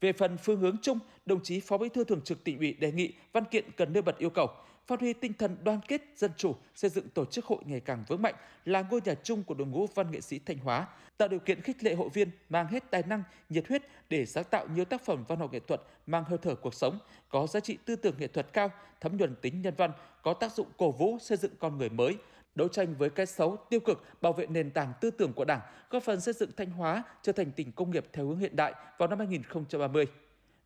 Về 0.00 0.12
phần 0.12 0.36
phương 0.36 0.60
hướng 0.60 0.76
chung, 0.82 0.98
đồng 1.26 1.42
chí 1.42 1.60
Phó 1.60 1.78
Bí 1.78 1.88
thư 1.88 2.04
Thường 2.04 2.20
trực 2.24 2.44
Tỉnh 2.44 2.58
ủy 2.58 2.72
đề 2.72 2.92
nghị 2.92 3.12
văn 3.32 3.44
kiện 3.44 3.64
cần 3.76 3.92
nêu 3.92 4.02
bật 4.02 4.18
yêu 4.18 4.30
cầu 4.30 4.46
phát 4.86 5.00
huy 5.00 5.12
tinh 5.12 5.32
thần 5.38 5.56
đoàn 5.64 5.80
kết 5.88 6.02
dân 6.16 6.30
chủ, 6.36 6.56
xây 6.74 6.90
dựng 6.90 7.08
tổ 7.08 7.24
chức 7.24 7.44
hội 7.44 7.58
ngày 7.64 7.80
càng 7.80 8.04
vững 8.08 8.22
mạnh 8.22 8.34
là 8.64 8.84
ngôi 8.90 9.00
nhà 9.04 9.14
chung 9.22 9.44
của 9.44 9.54
đội 9.54 9.66
ngũ 9.66 9.86
văn 9.94 10.10
nghệ 10.10 10.20
sĩ 10.20 10.38
Thanh 10.38 10.58
Hóa, 10.58 10.86
tạo 11.16 11.28
điều 11.28 11.40
kiện 11.40 11.60
khích 11.60 11.84
lệ 11.84 11.94
hội 11.94 12.08
viên 12.08 12.30
mang 12.48 12.66
hết 12.66 12.90
tài 12.90 13.02
năng, 13.06 13.22
nhiệt 13.48 13.68
huyết 13.68 13.82
để 14.08 14.26
sáng 14.26 14.44
tạo 14.44 14.66
nhiều 14.74 14.84
tác 14.84 15.04
phẩm 15.04 15.24
văn 15.28 15.38
học 15.38 15.52
nghệ 15.52 15.60
thuật 15.60 15.80
mang 16.06 16.24
hơi 16.24 16.38
thở 16.42 16.54
cuộc 16.54 16.74
sống, 16.74 16.98
có 17.28 17.46
giá 17.46 17.60
trị 17.60 17.78
tư 17.84 17.96
tưởng 17.96 18.14
nghệ 18.18 18.26
thuật 18.26 18.52
cao, 18.52 18.70
thấm 19.00 19.16
nhuần 19.16 19.34
tính 19.36 19.62
nhân 19.62 19.74
văn, 19.76 19.90
có 20.22 20.34
tác 20.34 20.52
dụng 20.52 20.66
cổ 20.76 20.90
vũ 20.90 21.18
xây 21.20 21.38
dựng 21.38 21.52
con 21.58 21.78
người 21.78 21.88
mới, 21.88 22.16
đấu 22.54 22.68
tranh 22.68 22.94
với 22.98 23.10
cái 23.10 23.26
xấu, 23.26 23.56
tiêu 23.56 23.80
cực, 23.80 24.04
bảo 24.22 24.32
vệ 24.32 24.46
nền 24.46 24.70
tảng 24.70 24.92
tư 25.00 25.10
tưởng 25.10 25.32
của 25.32 25.44
Đảng, 25.44 25.60
góp 25.90 26.02
phần 26.02 26.20
xây 26.20 26.34
dựng 26.34 26.50
Thanh 26.56 26.70
Hóa 26.70 27.02
trở 27.22 27.32
thành 27.32 27.52
tỉnh 27.52 27.72
công 27.72 27.90
nghiệp 27.90 28.06
theo 28.12 28.26
hướng 28.26 28.38
hiện 28.38 28.56
đại 28.56 28.74
vào 28.98 29.08
năm 29.08 29.18
2030. 29.18 30.06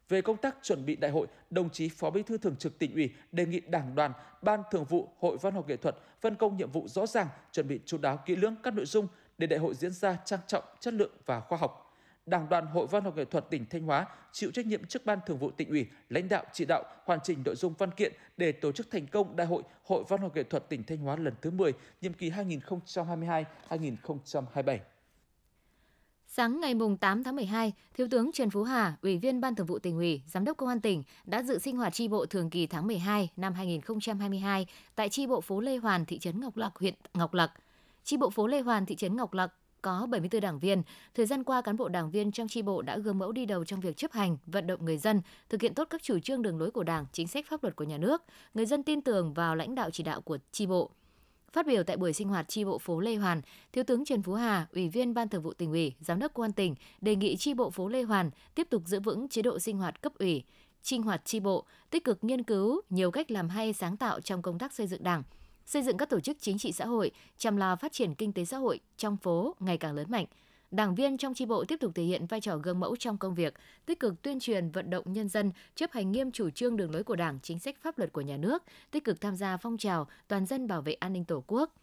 Về 0.09 0.23
công 0.23 0.37
tác 0.37 0.57
chuẩn 0.63 0.87
bị 0.87 0.97
đại 0.97 1.11
hội, 1.11 1.27
đồng 1.51 1.71
chí 1.71 1.89
Phó 1.89 2.11
Bí 2.11 2.23
thư 2.23 2.39
Thường 2.39 2.57
trực 2.57 2.79
Tỉnh 2.79 2.95
ủy 2.95 3.11
đề 3.33 3.47
nghị 3.47 3.61
Đảng 3.61 3.95
đoàn, 3.95 4.13
Ban 4.43 4.63
Thường 4.71 4.85
vụ 4.85 5.09
Hội 5.19 5.39
Văn 5.43 5.55
học 5.55 5.69
Nghệ 5.69 5.77
thuật 5.77 5.97
phân 6.21 6.35
công 6.35 6.57
nhiệm 6.57 6.71
vụ 6.71 6.89
rõ 6.89 7.07
ràng, 7.07 7.29
chuẩn 7.53 7.69
bị 7.69 7.81
chú 7.85 7.99
đáo 7.99 8.17
kỹ 8.27 8.37
lưỡng 8.37 8.55
các 8.63 8.75
nội 8.75 8.87
dung 8.87 9.09
để 9.39 9.47
đại 9.47 9.59
hội 9.59 9.75
diễn 9.75 9.93
ra 9.93 10.17
trang 10.25 10.41
trọng, 10.47 10.65
chất 10.81 10.95
lượng 10.95 11.13
và 11.27 11.41
khoa 11.41 11.59
học. 11.59 11.85
Đảng 12.27 12.49
đoàn 12.49 12.67
Hội 12.67 12.87
Văn 12.87 13.05
học 13.05 13.17
Nghệ 13.17 13.25
thuật 13.25 13.51
tỉnh 13.51 13.65
Thanh 13.71 13.83
Hóa 13.83 14.07
chịu 14.33 14.51
trách 14.51 14.67
nhiệm 14.67 14.85
trước 14.85 15.07
Ban 15.07 15.19
Thường 15.27 15.39
vụ 15.39 15.51
tỉnh 15.51 15.69
ủy, 15.69 15.87
lãnh 16.09 16.29
đạo 16.29 16.45
chỉ 16.53 16.65
đạo 16.65 16.85
hoàn 17.05 17.21
chỉnh 17.25 17.43
nội 17.45 17.57
dung 17.57 17.75
văn 17.79 17.91
kiện 17.91 18.13
để 18.37 18.53
tổ 18.53 18.73
chức 18.73 18.91
thành 18.91 19.07
công 19.07 19.37
Đại 19.37 19.47
hội 19.47 19.63
Hội 19.85 20.05
Văn 20.09 20.21
học 20.21 20.37
Nghệ 20.37 20.43
thuật 20.43 20.69
tỉnh 20.69 20.85
Thanh 20.85 20.99
Hóa 20.99 21.17
lần 21.17 21.35
thứ 21.43 21.51
10, 21.51 21.73
nhiệm 22.01 22.13
kỳ 22.13 22.31
2022-2027. 22.31 24.79
Sáng 26.31 26.61
ngày 26.61 26.75
8 27.01 27.25
tháng 27.25 27.37
12, 27.37 27.73
Thiếu 27.95 28.07
tướng 28.11 28.33
Trần 28.33 28.51
Phú 28.51 28.63
Hà, 28.63 28.97
Ủy 29.03 29.19
viên 29.19 29.41
Ban 29.41 29.55
Thường 29.55 29.67
vụ 29.67 29.79
tỉnh 29.79 29.97
ủy, 29.97 30.23
Giám 30.27 30.45
đốc 30.45 30.57
Công 30.57 30.69
an 30.69 30.81
tỉnh 30.81 31.03
đã 31.25 31.43
dự 31.43 31.59
sinh 31.59 31.77
hoạt 31.77 31.95
tri 31.95 32.09
bộ 32.09 32.27
thường 32.27 32.51
kỳ 32.51 32.67
tháng 32.67 32.87
12 32.87 33.29
năm 33.37 33.55
2022 33.55 34.67
tại 34.95 35.09
tri 35.09 35.27
bộ 35.27 35.41
phố 35.41 35.61
Lê 35.61 35.77
Hoàn, 35.77 36.05
thị 36.05 36.19
trấn 36.19 36.41
Ngọc 36.41 36.57
Lặc, 36.57 36.77
huyện 36.77 36.95
Ngọc 37.15 37.35
Lặc. 37.35 37.53
Tri 38.05 38.17
bộ 38.17 38.31
phố 38.31 38.47
Lê 38.47 38.61
Hoàn, 38.61 38.87
thị 38.87 38.97
trấn 38.97 39.17
Ngọc 39.17 39.35
Lặc 39.35 39.53
có 39.83 40.07
74 40.11 40.41
đảng 40.41 40.59
viên. 40.59 40.83
Thời 41.15 41.27
gian 41.27 41.45
qua, 41.45 41.61
cán 41.63 41.77
bộ 41.77 41.89
đảng 41.89 42.11
viên 42.11 42.33
trong 42.33 42.49
tri 42.49 42.63
bộ 42.63 42.83
đã 42.83 42.99
gương 42.99 43.19
mẫu 43.19 43.33
đi 43.33 43.47
đầu 43.47 43.65
trong 43.65 43.81
việc 43.81 43.97
chấp 43.97 44.13
hành, 44.13 44.37
vận 44.47 44.67
động 44.67 44.85
người 44.85 44.99
dân, 44.99 45.23
thực 45.49 45.63
hiện 45.63 45.75
tốt 45.75 45.87
các 45.91 46.03
chủ 46.03 46.19
trương 46.19 46.43
đường 46.43 46.59
lối 46.59 46.71
của 46.71 46.85
Đảng, 46.85 47.07
chính 47.13 47.29
sách 47.29 47.47
pháp 47.49 47.63
luật 47.63 47.77
của 47.77 47.85
nhà 47.85 47.99
nước. 47.99 48.23
Người 48.55 48.67
dân 48.67 48.83
tin 48.83 49.01
tưởng 49.01 49.35
vào 49.35 49.57
lãnh 49.57 49.75
đạo 49.75 49.91
chỉ 49.91 50.03
đạo 50.03 50.21
của 50.21 50.39
tri 50.53 50.67
bộ. 50.67 50.91
Phát 51.53 51.67
biểu 51.67 51.83
tại 51.83 51.97
buổi 51.97 52.13
sinh 52.13 52.29
hoạt 52.29 52.49
tri 52.49 52.65
bộ 52.65 52.79
phố 52.79 53.01
Lê 53.01 53.15
Hoàn, 53.15 53.43
Thiếu 53.73 53.85
tướng 53.85 54.05
Trần 54.05 54.23
Phú 54.23 54.35
Hà, 54.35 54.67
Ủy 54.73 54.89
viên 54.89 55.15
Ban 55.15 55.29
Thường 55.29 55.43
vụ 55.43 55.53
tỉnh 55.53 55.71
ủy, 55.71 55.95
Giám 56.01 56.19
đốc 56.19 56.35
Công 56.35 56.45
an 56.45 56.53
tỉnh 56.53 56.75
đề 57.01 57.17
nghị 57.17 57.37
tri 57.37 57.55
bộ 57.55 57.71
phố 57.71 57.89
Lê 57.89 58.03
Hoàn 58.03 58.31
tiếp 58.55 58.67
tục 58.71 58.83
giữ 58.87 59.01
vững 59.01 59.29
chế 59.29 59.43
độ 59.43 59.59
sinh 59.59 59.79
hoạt 59.79 60.03
cấp 60.03 60.13
ủy, 60.19 60.45
sinh 60.83 61.03
hoạt 61.03 61.25
tri 61.25 61.41
bộ, 61.41 61.65
tích 61.91 62.05
cực 62.05 62.25
nghiên 62.25 62.43
cứu 62.43 62.81
nhiều 62.91 63.11
cách 63.11 63.31
làm 63.31 63.49
hay 63.49 63.73
sáng 63.73 63.97
tạo 63.97 64.21
trong 64.21 64.43
công 64.43 64.59
tác 64.59 64.73
xây 64.73 64.87
dựng 64.87 65.03
Đảng, 65.03 65.23
xây 65.67 65.83
dựng 65.83 65.97
các 65.97 66.11
tổ 66.11 66.21
chức 66.21 66.37
chính 66.41 66.59
trị 66.59 66.73
xã 66.73 66.87
hội, 66.87 67.11
chăm 67.37 67.57
lo 67.57 67.77
phát 67.77 67.93
triển 67.93 68.15
kinh 68.15 68.33
tế 68.33 68.45
xã 68.45 68.59
hội 68.59 68.81
trong 68.97 69.17
phố 69.17 69.55
ngày 69.61 69.79
càng 69.79 69.95
lớn 69.95 70.07
mạnh. 70.11 70.27
Đảng 70.71 70.95
viên 70.95 71.17
trong 71.17 71.35
tri 71.35 71.47
bộ 71.47 71.65
tiếp 71.65 71.77
tục 71.81 71.93
thể 71.95 72.03
hiện 72.03 72.27
vai 72.27 72.41
trò 72.41 72.57
gương 72.57 72.81
mẫu 72.81 72.97
trong 72.97 73.19
công 73.19 73.35
việc, 73.35 73.55
tích 73.87 74.01
cực 74.01 74.23
tuyên 74.23 74.41
truyền 74.41 74.71
vận 74.71 74.91
động 74.91 75.13
nhân 75.13 75.29
dân 75.29 75.53
chấp 75.75 75.93
hành 75.93 76.13
nghiêm 76.13 76.33
chủ 76.33 76.51
trương 76.51 76.77
đường 76.77 76.93
lối 76.93 77.05
của 77.05 77.17
Đảng, 77.17 77.39
chính 77.43 77.59
sách 77.59 77.77
pháp 77.83 77.99
luật 77.99 78.13
của 78.13 78.21
nhà 78.21 78.37
nước, 78.37 78.63
tích 78.91 79.05
cực 79.05 79.21
tham 79.21 79.37
gia 79.37 79.57
phong 79.57 79.79
trào 79.79 80.07
toàn 80.29 80.47
dân 80.47 80.67
bảo 80.67 80.83
vệ 80.83 80.93
an 80.93 81.13
ninh 81.13 81.25
Tổ 81.25 81.45
quốc. 81.47 81.75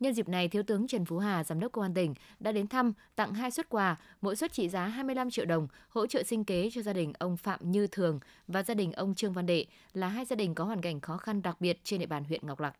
Nhân 0.00 0.14
dịp 0.14 0.28
này, 0.28 0.48
Thiếu 0.48 0.62
tướng 0.62 0.86
Trần 0.86 1.04
Phú 1.04 1.18
Hà, 1.18 1.44
Giám 1.44 1.60
đốc 1.60 1.72
Công 1.72 1.84
an 1.84 1.94
tỉnh 1.94 2.14
đã 2.40 2.52
đến 2.52 2.68
thăm, 2.68 2.92
tặng 3.16 3.34
hai 3.34 3.50
suất 3.50 3.68
quà, 3.68 3.96
mỗi 4.20 4.36
suất 4.36 4.52
trị 4.52 4.68
giá 4.68 4.86
25 4.86 5.30
triệu 5.30 5.44
đồng, 5.44 5.68
hỗ 5.88 6.06
trợ 6.06 6.22
sinh 6.22 6.44
kế 6.44 6.70
cho 6.72 6.82
gia 6.82 6.92
đình 6.92 7.12
ông 7.18 7.36
Phạm 7.36 7.72
Như 7.72 7.86
Thường 7.86 8.20
và 8.48 8.62
gia 8.62 8.74
đình 8.74 8.92
ông 8.92 9.14
Trương 9.14 9.32
Văn 9.32 9.46
Đệ 9.46 9.64
là 9.92 10.08
hai 10.08 10.24
gia 10.24 10.36
đình 10.36 10.54
có 10.54 10.64
hoàn 10.64 10.80
cảnh 10.80 11.00
khó 11.00 11.16
khăn 11.16 11.42
đặc 11.42 11.60
biệt 11.60 11.80
trên 11.84 12.00
địa 12.00 12.06
bàn 12.06 12.24
huyện 12.24 12.46
Ngọc 12.46 12.60
Lặc. 12.60 12.76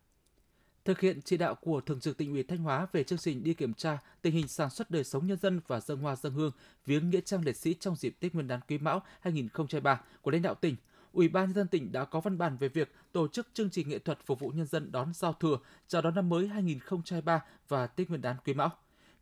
Thực 0.84 1.00
hiện 1.00 1.20
chỉ 1.24 1.36
đạo 1.36 1.54
của 1.54 1.80
Thường 1.80 2.00
trực 2.00 2.16
Tỉnh 2.16 2.32
ủy 2.32 2.42
Thanh 2.42 2.58
Hóa 2.58 2.86
về 2.92 3.04
chương 3.04 3.18
trình 3.18 3.44
đi 3.44 3.54
kiểm 3.54 3.74
tra 3.74 3.98
tình 4.22 4.34
hình 4.34 4.48
sản 4.48 4.70
xuất 4.70 4.90
đời 4.90 5.04
sống 5.04 5.26
nhân 5.26 5.38
dân 5.38 5.60
và 5.66 5.80
dân 5.80 5.98
hoa 5.98 6.16
dân 6.16 6.32
hương 6.32 6.52
viếng 6.86 7.10
nghĩa 7.10 7.20
trang 7.20 7.44
liệt 7.44 7.56
sĩ 7.56 7.74
trong 7.80 7.96
dịp 7.96 8.16
Tết 8.20 8.34
Nguyên 8.34 8.48
đán 8.48 8.60
Quý 8.68 8.78
Mão 8.78 9.02
2023 9.20 10.00
của 10.22 10.30
lãnh 10.30 10.42
đạo 10.42 10.54
tỉnh, 10.54 10.76
Ủy 11.12 11.28
ban 11.28 11.44
nhân 11.44 11.54
dân 11.54 11.68
tỉnh 11.68 11.92
đã 11.92 12.04
có 12.04 12.20
văn 12.20 12.38
bản 12.38 12.56
về 12.56 12.68
việc 12.68 12.92
tổ 13.12 13.28
chức 13.28 13.48
chương 13.54 13.70
trình 13.70 13.88
nghệ 13.88 13.98
thuật 13.98 14.18
phục 14.26 14.40
vụ 14.40 14.48
nhân 14.48 14.66
dân 14.66 14.92
đón 14.92 15.12
giao 15.14 15.32
thừa, 15.32 15.58
chào 15.88 16.02
đón 16.02 16.14
năm 16.14 16.28
mới 16.28 16.48
2023 16.48 17.44
và 17.68 17.86
Tết 17.86 18.08
Nguyên 18.08 18.22
đán 18.22 18.36
Quý 18.44 18.54
Mão. 18.54 18.70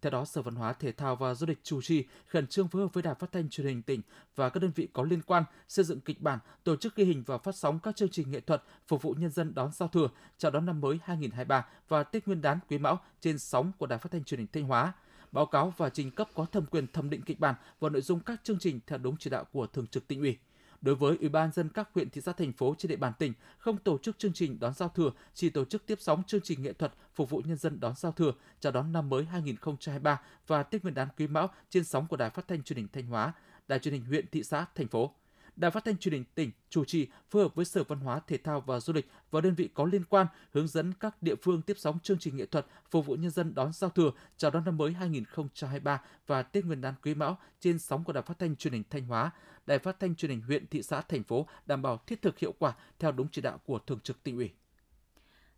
Theo 0.03 0.11
đó, 0.11 0.25
Sở 0.25 0.43
Văn 0.43 0.55
hóa 0.55 0.73
Thể 0.73 0.93
thao 0.93 1.17
và 1.17 1.35
Du 1.35 1.47
lịch 1.47 1.59
chủ 1.63 1.83
trì 1.83 2.05
khẩn 2.27 2.47
trương 2.47 2.69
phối 2.69 2.83
hợp 2.83 2.95
với 2.95 3.03
Đài 3.03 3.15
Phát 3.15 3.33
thanh 3.33 3.51
Truyền 3.51 3.67
hình 3.67 3.83
tỉnh 3.83 4.01
và 4.37 4.49
các 4.49 4.61
đơn 4.61 4.71
vị 4.75 4.89
có 4.93 5.03
liên 5.03 5.23
quan 5.23 5.45
xây 5.69 5.85
dựng 5.85 6.01
kịch 6.01 6.21
bản, 6.21 6.39
tổ 6.65 6.77
chức 6.77 6.97
ghi 6.97 7.05
hình 7.05 7.23
và 7.27 7.39
phát 7.39 7.55
sóng 7.55 7.79
các 7.83 7.97
chương 7.97 8.09
trình 8.09 8.31
nghệ 8.31 8.41
thuật 8.41 8.63
phục 8.89 9.03
vụ 9.03 9.15
nhân 9.19 9.31
dân 9.31 9.55
đón 9.55 9.71
giao 9.73 9.89
thừa, 9.89 10.09
chào 10.39 10.51
đón 10.51 10.67
năm 10.67 10.81
mới 10.81 10.99
2023 11.05 11.67
và 11.89 12.03
Tết 12.03 12.27
Nguyên 12.27 12.43
đán 12.43 12.59
Quý 12.69 12.79
Mão 12.79 12.99
trên 13.21 13.39
sóng 13.39 13.73
của 13.79 13.87
Đài 13.87 13.99
Phát 13.99 14.13
thanh 14.13 14.25
Truyền 14.25 14.41
hình 14.41 14.49
Thanh 14.53 14.65
Hóa 14.65 14.93
báo 15.33 15.47
cáo 15.47 15.75
và 15.77 15.89
trình 15.89 16.11
cấp 16.11 16.29
có 16.35 16.45
thẩm 16.45 16.67
quyền 16.67 16.87
thẩm 16.87 17.11
định 17.11 17.23
kịch 17.23 17.41
bản 17.41 17.55
và 17.81 17.89
nội 17.89 18.03
dung 18.03 18.21
các 18.21 18.41
chương 18.45 18.59
trình 18.59 18.81
theo 18.87 18.99
đúng 18.99 19.17
chỉ 19.17 19.31
đạo 19.31 19.45
của 19.53 19.67
Thường 19.67 19.87
trực 19.87 20.09
Tỉnh 20.09 20.21
ủy. 20.21 20.39
Đối 20.81 20.95
với 20.95 21.17
Ủy 21.21 21.29
ban 21.29 21.53
dân 21.53 21.69
các 21.69 21.89
huyện, 21.95 22.11
thị 22.11 22.21
xã, 22.21 22.33
thành 22.33 22.53
phố 22.53 22.75
trên 22.79 22.91
địa 22.91 22.97
bàn 22.97 23.13
tỉnh 23.19 23.33
không 23.59 23.79
tổ 23.79 23.99
chức 23.99 24.19
chương 24.19 24.33
trình 24.33 24.61
đón 24.61 24.75
giao 24.75 24.89
thừa, 24.89 25.11
chỉ 25.35 25.51
tổ 25.51 25.65
chức 25.65 25.87
tiếp 25.87 25.99
sóng 26.01 26.23
chương 26.27 26.41
trình 26.41 26.63
nghệ 26.63 26.73
thuật 26.73 26.93
phục 27.15 27.31
vụ 27.31 27.43
nhân 27.45 27.57
dân 27.57 27.81
đón 27.81 27.95
giao 27.97 28.13
thừa, 28.13 28.33
chào 28.61 28.73
đón 28.73 28.93
năm 28.93 29.09
mới 29.09 29.25
2023 29.25 30.21
và 30.47 30.63
Tết 30.63 30.83
Nguyên 30.83 30.95
đán 30.95 31.09
Quý 31.19 31.27
Mão 31.27 31.51
trên 31.71 31.85
sóng 31.85 32.07
của 32.07 32.17
Đài 32.17 32.31
Phát 32.31 32.49
thanh 32.49 32.63
Truyền 32.63 32.77
hình 32.77 32.89
Thanh 32.93 33.07
Hóa, 33.07 33.33
Đài 33.69 33.79
Truyền 33.79 33.95
hình 33.95 34.05
huyện, 34.05 34.27
thị 34.27 34.43
xã, 34.43 34.67
thành 34.75 34.89
phố. 34.89 35.15
Đài 35.61 35.71
Phát 35.71 35.85
thanh 35.85 35.97
Truyền 35.97 36.13
hình 36.13 36.25
tỉnh 36.35 36.51
chủ 36.71 36.85
trì 36.85 37.09
phối 37.31 37.43
hợp 37.43 37.55
với 37.55 37.65
Sở 37.65 37.85
Văn 37.85 38.01
hóa, 38.01 38.21
Thể 38.27 38.37
thao 38.37 38.61
và 38.61 38.81
Du 38.81 38.93
lịch 38.93 39.11
và 39.31 39.41
đơn 39.41 39.55
vị 39.55 39.69
có 39.75 39.85
liên 39.85 40.05
quan 40.05 40.27
hướng 40.53 40.69
dẫn 40.69 40.93
các 41.01 41.23
địa 41.23 41.35
phương 41.43 41.63
tiếp 41.63 41.77
sóng 41.79 41.99
chương 42.03 42.19
trình 42.19 42.37
nghệ 42.37 42.47
thuật 42.47 42.67
phục 42.91 43.07
vụ 43.07 43.15
nhân 43.15 43.31
dân 43.31 43.55
đón 43.55 43.73
giao 43.73 43.91
thừa, 43.91 44.11
chào 44.37 44.51
đón 44.51 44.65
năm 44.65 44.77
mới 44.77 44.93
2023 44.93 46.03
và 46.27 46.43
Tết 46.43 46.65
Nguyên 46.65 46.81
đán 46.81 46.95
Quý 47.03 47.15
Mão 47.15 47.39
trên 47.61 47.79
sóng 47.79 48.05
của 48.05 48.13
Đài 48.13 48.23
Phát 48.23 48.39
thanh 48.39 48.57
Truyền 48.57 48.73
hình 48.73 48.83
Thanh 48.91 49.07
Hóa, 49.07 49.31
Đài 49.67 49.79
Phát 49.79 50.01
thanh 50.01 50.15
Truyền 50.15 50.31
hình 50.31 50.41
huyện, 50.41 50.67
thị 50.67 50.83
xã, 50.83 51.01
thành 51.01 51.23
phố 51.23 51.47
đảm 51.67 51.83
bảo 51.83 52.01
thiết 52.07 52.23
thực 52.23 52.39
hiệu 52.39 52.55
quả 52.59 52.73
theo 52.99 53.13
đúng 53.13 53.29
chỉ 53.33 53.43
đạo 53.43 53.59
của 53.67 53.79
Thường 53.79 54.01
trực 54.01 54.23
Tỉnh 54.23 54.37
ủy. 54.37 54.51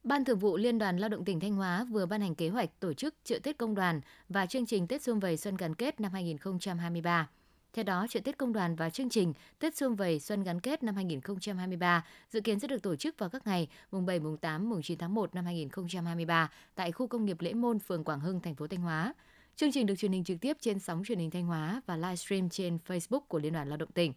Ban 0.05 0.25
Thường 0.25 0.39
vụ 0.39 0.57
Liên 0.57 0.79
đoàn 0.79 0.99
Lao 0.99 1.09
động 1.09 1.25
tỉnh 1.25 1.41
Thanh 1.41 1.55
Hóa 1.55 1.85
vừa 1.91 2.07
ban 2.07 2.21
hành 2.21 2.35
kế 2.35 2.49
hoạch 2.49 2.81
tổ 2.81 2.93
chức 2.93 3.15
chợ 3.25 3.39
Tết 3.43 3.59
công 3.59 3.75
đoàn 3.75 4.01
và 4.29 4.47
chương 4.47 4.67
trình 4.67 4.87
Tết 4.87 5.03
Xuân 5.03 5.19
Vầy 5.19 5.37
Xuân 5.37 5.57
gắn 5.57 5.75
kết 5.75 6.01
năm 6.01 6.13
2023. 6.13 7.29
Theo 7.73 7.85
đó, 7.85 8.07
chợ 8.11 8.21
Tết 8.21 8.39
công 8.39 8.53
đoàn 8.53 8.77
và 8.77 8.91
chương 8.91 9.09
trình 9.09 9.33
Tết 9.59 9.77
Xuân 9.77 9.95
Vầy 9.95 10.21
Xuân 10.21 10.43
gắn 10.43 10.61
kết 10.61 10.83
năm 10.83 10.95
2023 10.95 12.05
dự 12.31 12.41
kiến 12.41 12.61
sẽ 12.61 12.69
được 12.69 12.83
tổ 12.83 12.97
chức 12.97 13.19
vào 13.19 13.31
các 13.31 13.47
ngày 13.47 13.69
mùng 13.93 14.07
7, 14.07 14.21
mùng 14.21 14.37
8, 14.37 14.71
mùng 14.71 14.83
9 14.83 14.99
tháng 14.99 15.15
1 15.15 15.35
năm 15.35 15.45
2023 15.45 16.51
tại 16.75 16.93
khu 16.93 17.07
công 17.07 17.25
nghiệp 17.25 17.41
Lễ 17.41 17.55
Môn, 17.55 17.79
phường 17.79 18.05
Quảng 18.05 18.21
Hưng, 18.21 18.41
thành 18.41 18.55
phố 18.55 18.67
Thanh 18.67 18.81
Hóa. 18.81 19.15
Chương 19.57 19.73
trình 19.73 19.87
được 19.87 19.95
truyền 19.99 20.13
hình 20.13 20.25
trực 20.25 20.41
tiếp 20.41 20.57
trên 20.61 20.79
sóng 20.79 21.03
truyền 21.07 21.19
hình 21.19 21.31
Thanh 21.31 21.47
Hóa 21.47 21.81
và 21.87 21.97
livestream 21.97 22.49
trên 22.49 22.79
Facebook 22.87 23.21
của 23.21 23.39
Liên 23.39 23.53
đoàn 23.53 23.69
Lao 23.69 23.77
động 23.77 23.93
tỉnh. 23.93 24.13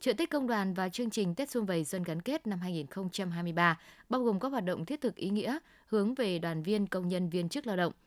Chợ 0.00 0.12
Tết 0.12 0.30
Công 0.30 0.46
đoàn 0.46 0.74
và 0.74 0.88
chương 0.88 1.10
trình 1.10 1.34
Tết 1.34 1.50
Xuân 1.50 1.66
Vầy 1.66 1.84
Xuân 1.84 2.02
gắn 2.02 2.22
kết 2.22 2.46
năm 2.46 2.58
2023 2.58 3.80
bao 4.08 4.22
gồm 4.22 4.40
các 4.40 4.48
hoạt 4.48 4.64
động 4.64 4.84
thiết 4.84 5.00
thực 5.00 5.14
ý 5.16 5.30
nghĩa 5.30 5.58
hướng 5.86 6.14
về 6.14 6.38
đoàn 6.38 6.62
viên 6.62 6.86
công 6.86 7.08
nhân 7.08 7.28
viên 7.28 7.48
chức 7.48 7.66
lao 7.66 7.76
động– 7.76 7.92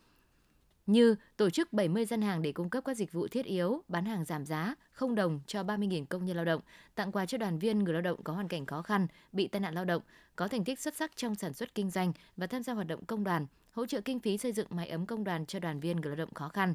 như 0.91 1.15
tổ 1.37 1.49
chức 1.49 1.73
70 1.73 2.05
gian 2.05 2.21
hàng 2.21 2.41
để 2.41 2.51
cung 2.51 2.69
cấp 2.69 2.83
các 2.85 2.97
dịch 2.97 3.11
vụ 3.11 3.27
thiết 3.27 3.45
yếu, 3.45 3.81
bán 3.87 4.05
hàng 4.05 4.25
giảm 4.25 4.45
giá, 4.45 4.75
không 4.91 5.15
đồng 5.15 5.39
cho 5.47 5.63
30.000 5.63 6.05
công 6.05 6.25
nhân 6.25 6.35
lao 6.35 6.45
động, 6.45 6.61
tặng 6.95 7.11
quà 7.11 7.25
cho 7.25 7.37
đoàn 7.37 7.59
viên 7.59 7.79
người 7.79 7.93
lao 7.93 8.01
động 8.01 8.23
có 8.23 8.33
hoàn 8.33 8.47
cảnh 8.47 8.65
khó 8.65 8.81
khăn, 8.81 9.07
bị 9.31 9.47
tai 9.47 9.59
nạn 9.59 9.73
lao 9.73 9.85
động, 9.85 10.01
có 10.35 10.47
thành 10.47 10.63
tích 10.63 10.79
xuất 10.79 10.95
sắc 10.95 11.11
trong 11.15 11.35
sản 11.35 11.53
xuất 11.53 11.75
kinh 11.75 11.89
doanh 11.89 12.13
và 12.37 12.47
tham 12.47 12.63
gia 12.63 12.73
hoạt 12.73 12.87
động 12.87 13.05
công 13.05 13.23
đoàn, 13.23 13.45
hỗ 13.71 13.85
trợ 13.85 14.01
kinh 14.01 14.19
phí 14.19 14.37
xây 14.37 14.51
dựng 14.51 14.67
mái 14.69 14.87
ấm 14.87 15.05
công 15.05 15.23
đoàn 15.23 15.45
cho 15.45 15.59
đoàn 15.59 15.79
viên 15.79 16.01
người 16.01 16.09
lao 16.09 16.25
động 16.25 16.33
khó 16.33 16.49
khăn 16.49 16.73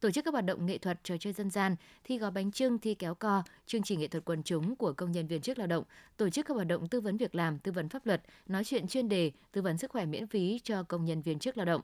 tổ 0.00 0.10
chức 0.10 0.24
các 0.24 0.34
hoạt 0.34 0.44
động 0.44 0.66
nghệ 0.66 0.78
thuật 0.78 0.98
trò 1.04 1.16
chơi 1.16 1.32
dân 1.32 1.50
gian, 1.50 1.76
thi 2.04 2.18
gói 2.18 2.30
bánh 2.30 2.52
trưng, 2.52 2.78
thi 2.78 2.94
kéo 2.94 3.14
co, 3.14 3.42
chương 3.66 3.82
trình 3.82 4.00
nghệ 4.00 4.08
thuật 4.08 4.24
quần 4.24 4.42
chúng 4.42 4.76
của 4.76 4.92
công 4.92 5.12
nhân 5.12 5.26
viên 5.26 5.40
chức 5.40 5.58
lao 5.58 5.66
động, 5.66 5.84
tổ 6.16 6.30
chức 6.30 6.46
các 6.46 6.54
hoạt 6.54 6.66
động 6.66 6.88
tư 6.88 7.00
vấn 7.00 7.16
việc 7.16 7.34
làm, 7.34 7.58
tư 7.58 7.72
vấn 7.72 7.88
pháp 7.88 8.06
luật, 8.06 8.22
nói 8.46 8.64
chuyện 8.64 8.86
chuyên 8.86 9.08
đề, 9.08 9.30
tư 9.52 9.62
vấn 9.62 9.78
sức 9.78 9.90
khỏe 9.90 10.06
miễn 10.06 10.26
phí 10.26 10.60
cho 10.64 10.82
công 10.82 11.04
nhân 11.04 11.22
viên 11.22 11.38
chức 11.38 11.56
lao 11.56 11.66
động. 11.66 11.80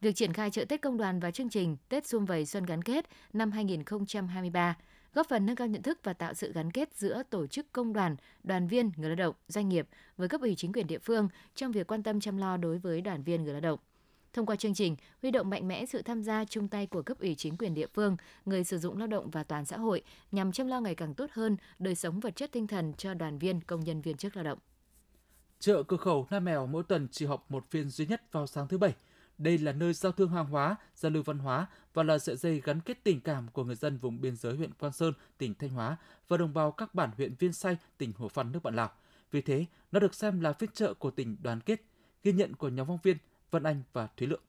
Việc 0.00 0.16
triển 0.16 0.32
khai 0.32 0.50
chợ 0.50 0.64
Tết 0.64 0.82
công 0.82 0.96
đoàn 0.96 1.20
và 1.20 1.30
chương 1.30 1.48
trình 1.48 1.76
Tết 1.88 2.06
Xuân 2.06 2.24
Vầy 2.24 2.46
Xuân 2.46 2.64
gắn 2.64 2.82
kết 2.82 3.06
năm 3.32 3.50
2023 3.50 4.76
góp 5.14 5.28
phần 5.28 5.46
nâng 5.46 5.56
cao 5.56 5.66
nhận 5.66 5.82
thức 5.82 5.98
và 6.02 6.12
tạo 6.12 6.34
sự 6.34 6.52
gắn 6.52 6.70
kết 6.70 6.96
giữa 6.96 7.22
tổ 7.30 7.46
chức 7.46 7.72
công 7.72 7.92
đoàn, 7.92 8.16
đoàn 8.42 8.68
viên, 8.68 8.90
người 8.96 9.08
lao 9.08 9.16
động, 9.16 9.34
doanh 9.48 9.68
nghiệp 9.68 9.88
với 10.16 10.28
cấp 10.28 10.40
ủy 10.40 10.54
chính 10.54 10.72
quyền 10.72 10.86
địa 10.86 10.98
phương 10.98 11.28
trong 11.54 11.72
việc 11.72 11.86
quan 11.86 12.02
tâm 12.02 12.20
chăm 12.20 12.36
lo 12.36 12.56
đối 12.56 12.78
với 12.78 13.00
đoàn 13.00 13.22
viên 13.22 13.44
người 13.44 13.52
lao 13.52 13.60
động. 13.60 13.78
Thông 14.32 14.46
qua 14.46 14.56
chương 14.56 14.74
trình, 14.74 14.96
huy 15.22 15.30
động 15.30 15.50
mạnh 15.50 15.68
mẽ 15.68 15.86
sự 15.86 16.02
tham 16.02 16.22
gia 16.22 16.44
chung 16.44 16.68
tay 16.68 16.86
của 16.86 17.02
cấp 17.02 17.18
ủy 17.20 17.34
chính 17.34 17.56
quyền 17.56 17.74
địa 17.74 17.86
phương, 17.94 18.16
người 18.44 18.64
sử 18.64 18.78
dụng 18.78 18.98
lao 18.98 19.06
động 19.06 19.30
và 19.30 19.44
toàn 19.44 19.64
xã 19.64 19.76
hội 19.76 20.02
nhằm 20.32 20.52
chăm 20.52 20.66
lo 20.66 20.80
ngày 20.80 20.94
càng 20.94 21.14
tốt 21.14 21.30
hơn 21.32 21.56
đời 21.78 21.94
sống 21.94 22.20
vật 22.20 22.36
chất 22.36 22.52
tinh 22.52 22.66
thần 22.66 22.92
cho 22.98 23.14
đoàn 23.14 23.38
viên, 23.38 23.60
công 23.60 23.84
nhân 23.84 24.00
viên 24.00 24.16
chức 24.16 24.36
lao 24.36 24.44
động. 24.44 24.58
Chợ 25.60 25.82
cửa 25.82 25.96
khẩu 25.96 26.26
Nam 26.30 26.44
Mèo 26.44 26.66
mỗi 26.66 26.82
tuần 26.82 27.08
chỉ 27.10 27.26
họp 27.26 27.50
một 27.50 27.70
phiên 27.70 27.88
duy 27.88 28.06
nhất 28.06 28.32
vào 28.32 28.46
sáng 28.46 28.68
thứ 28.68 28.78
Bảy– 28.78 28.94
đây 29.38 29.58
là 29.58 29.72
nơi 29.72 29.92
giao 29.92 30.12
thương 30.12 30.30
hàng 30.30 30.46
hóa, 30.46 30.76
giao 30.94 31.10
lưu 31.10 31.22
văn 31.22 31.38
hóa 31.38 31.66
và 31.94 32.02
là 32.02 32.18
sợi 32.18 32.36
dây 32.36 32.60
gắn 32.64 32.80
kết 32.80 33.04
tình 33.04 33.20
cảm 33.20 33.48
của 33.52 33.64
người 33.64 33.74
dân 33.74 33.98
vùng 33.98 34.20
biên 34.20 34.36
giới 34.36 34.56
huyện 34.56 34.70
Quan 34.74 34.92
Sơn, 34.92 35.12
tỉnh 35.38 35.54
Thanh 35.54 35.70
Hóa 35.70 35.96
và 36.28 36.36
đồng 36.36 36.54
bào 36.54 36.72
các 36.72 36.94
bản 36.94 37.10
huyện 37.16 37.34
Viên 37.38 37.52
Say, 37.52 37.76
tỉnh 37.98 38.12
Hồ 38.18 38.28
Phan, 38.28 38.52
nước 38.52 38.62
bạn 38.62 38.76
Lào. 38.76 38.90
Vì 39.30 39.40
thế, 39.40 39.64
nó 39.92 40.00
được 40.00 40.14
xem 40.14 40.40
là 40.40 40.52
phiên 40.52 40.70
chợ 40.72 40.94
của 40.94 41.10
tỉnh 41.10 41.36
đoàn 41.42 41.60
kết, 41.60 41.82
ghi 42.22 42.32
nhận 42.32 42.56
của 42.56 42.68
nhóm 42.68 42.86
phóng 42.86 42.98
viên 43.02 43.16
Vân 43.50 43.62
Anh 43.62 43.82
và 43.92 44.08
Thúy 44.16 44.26
Lượng. 44.26 44.42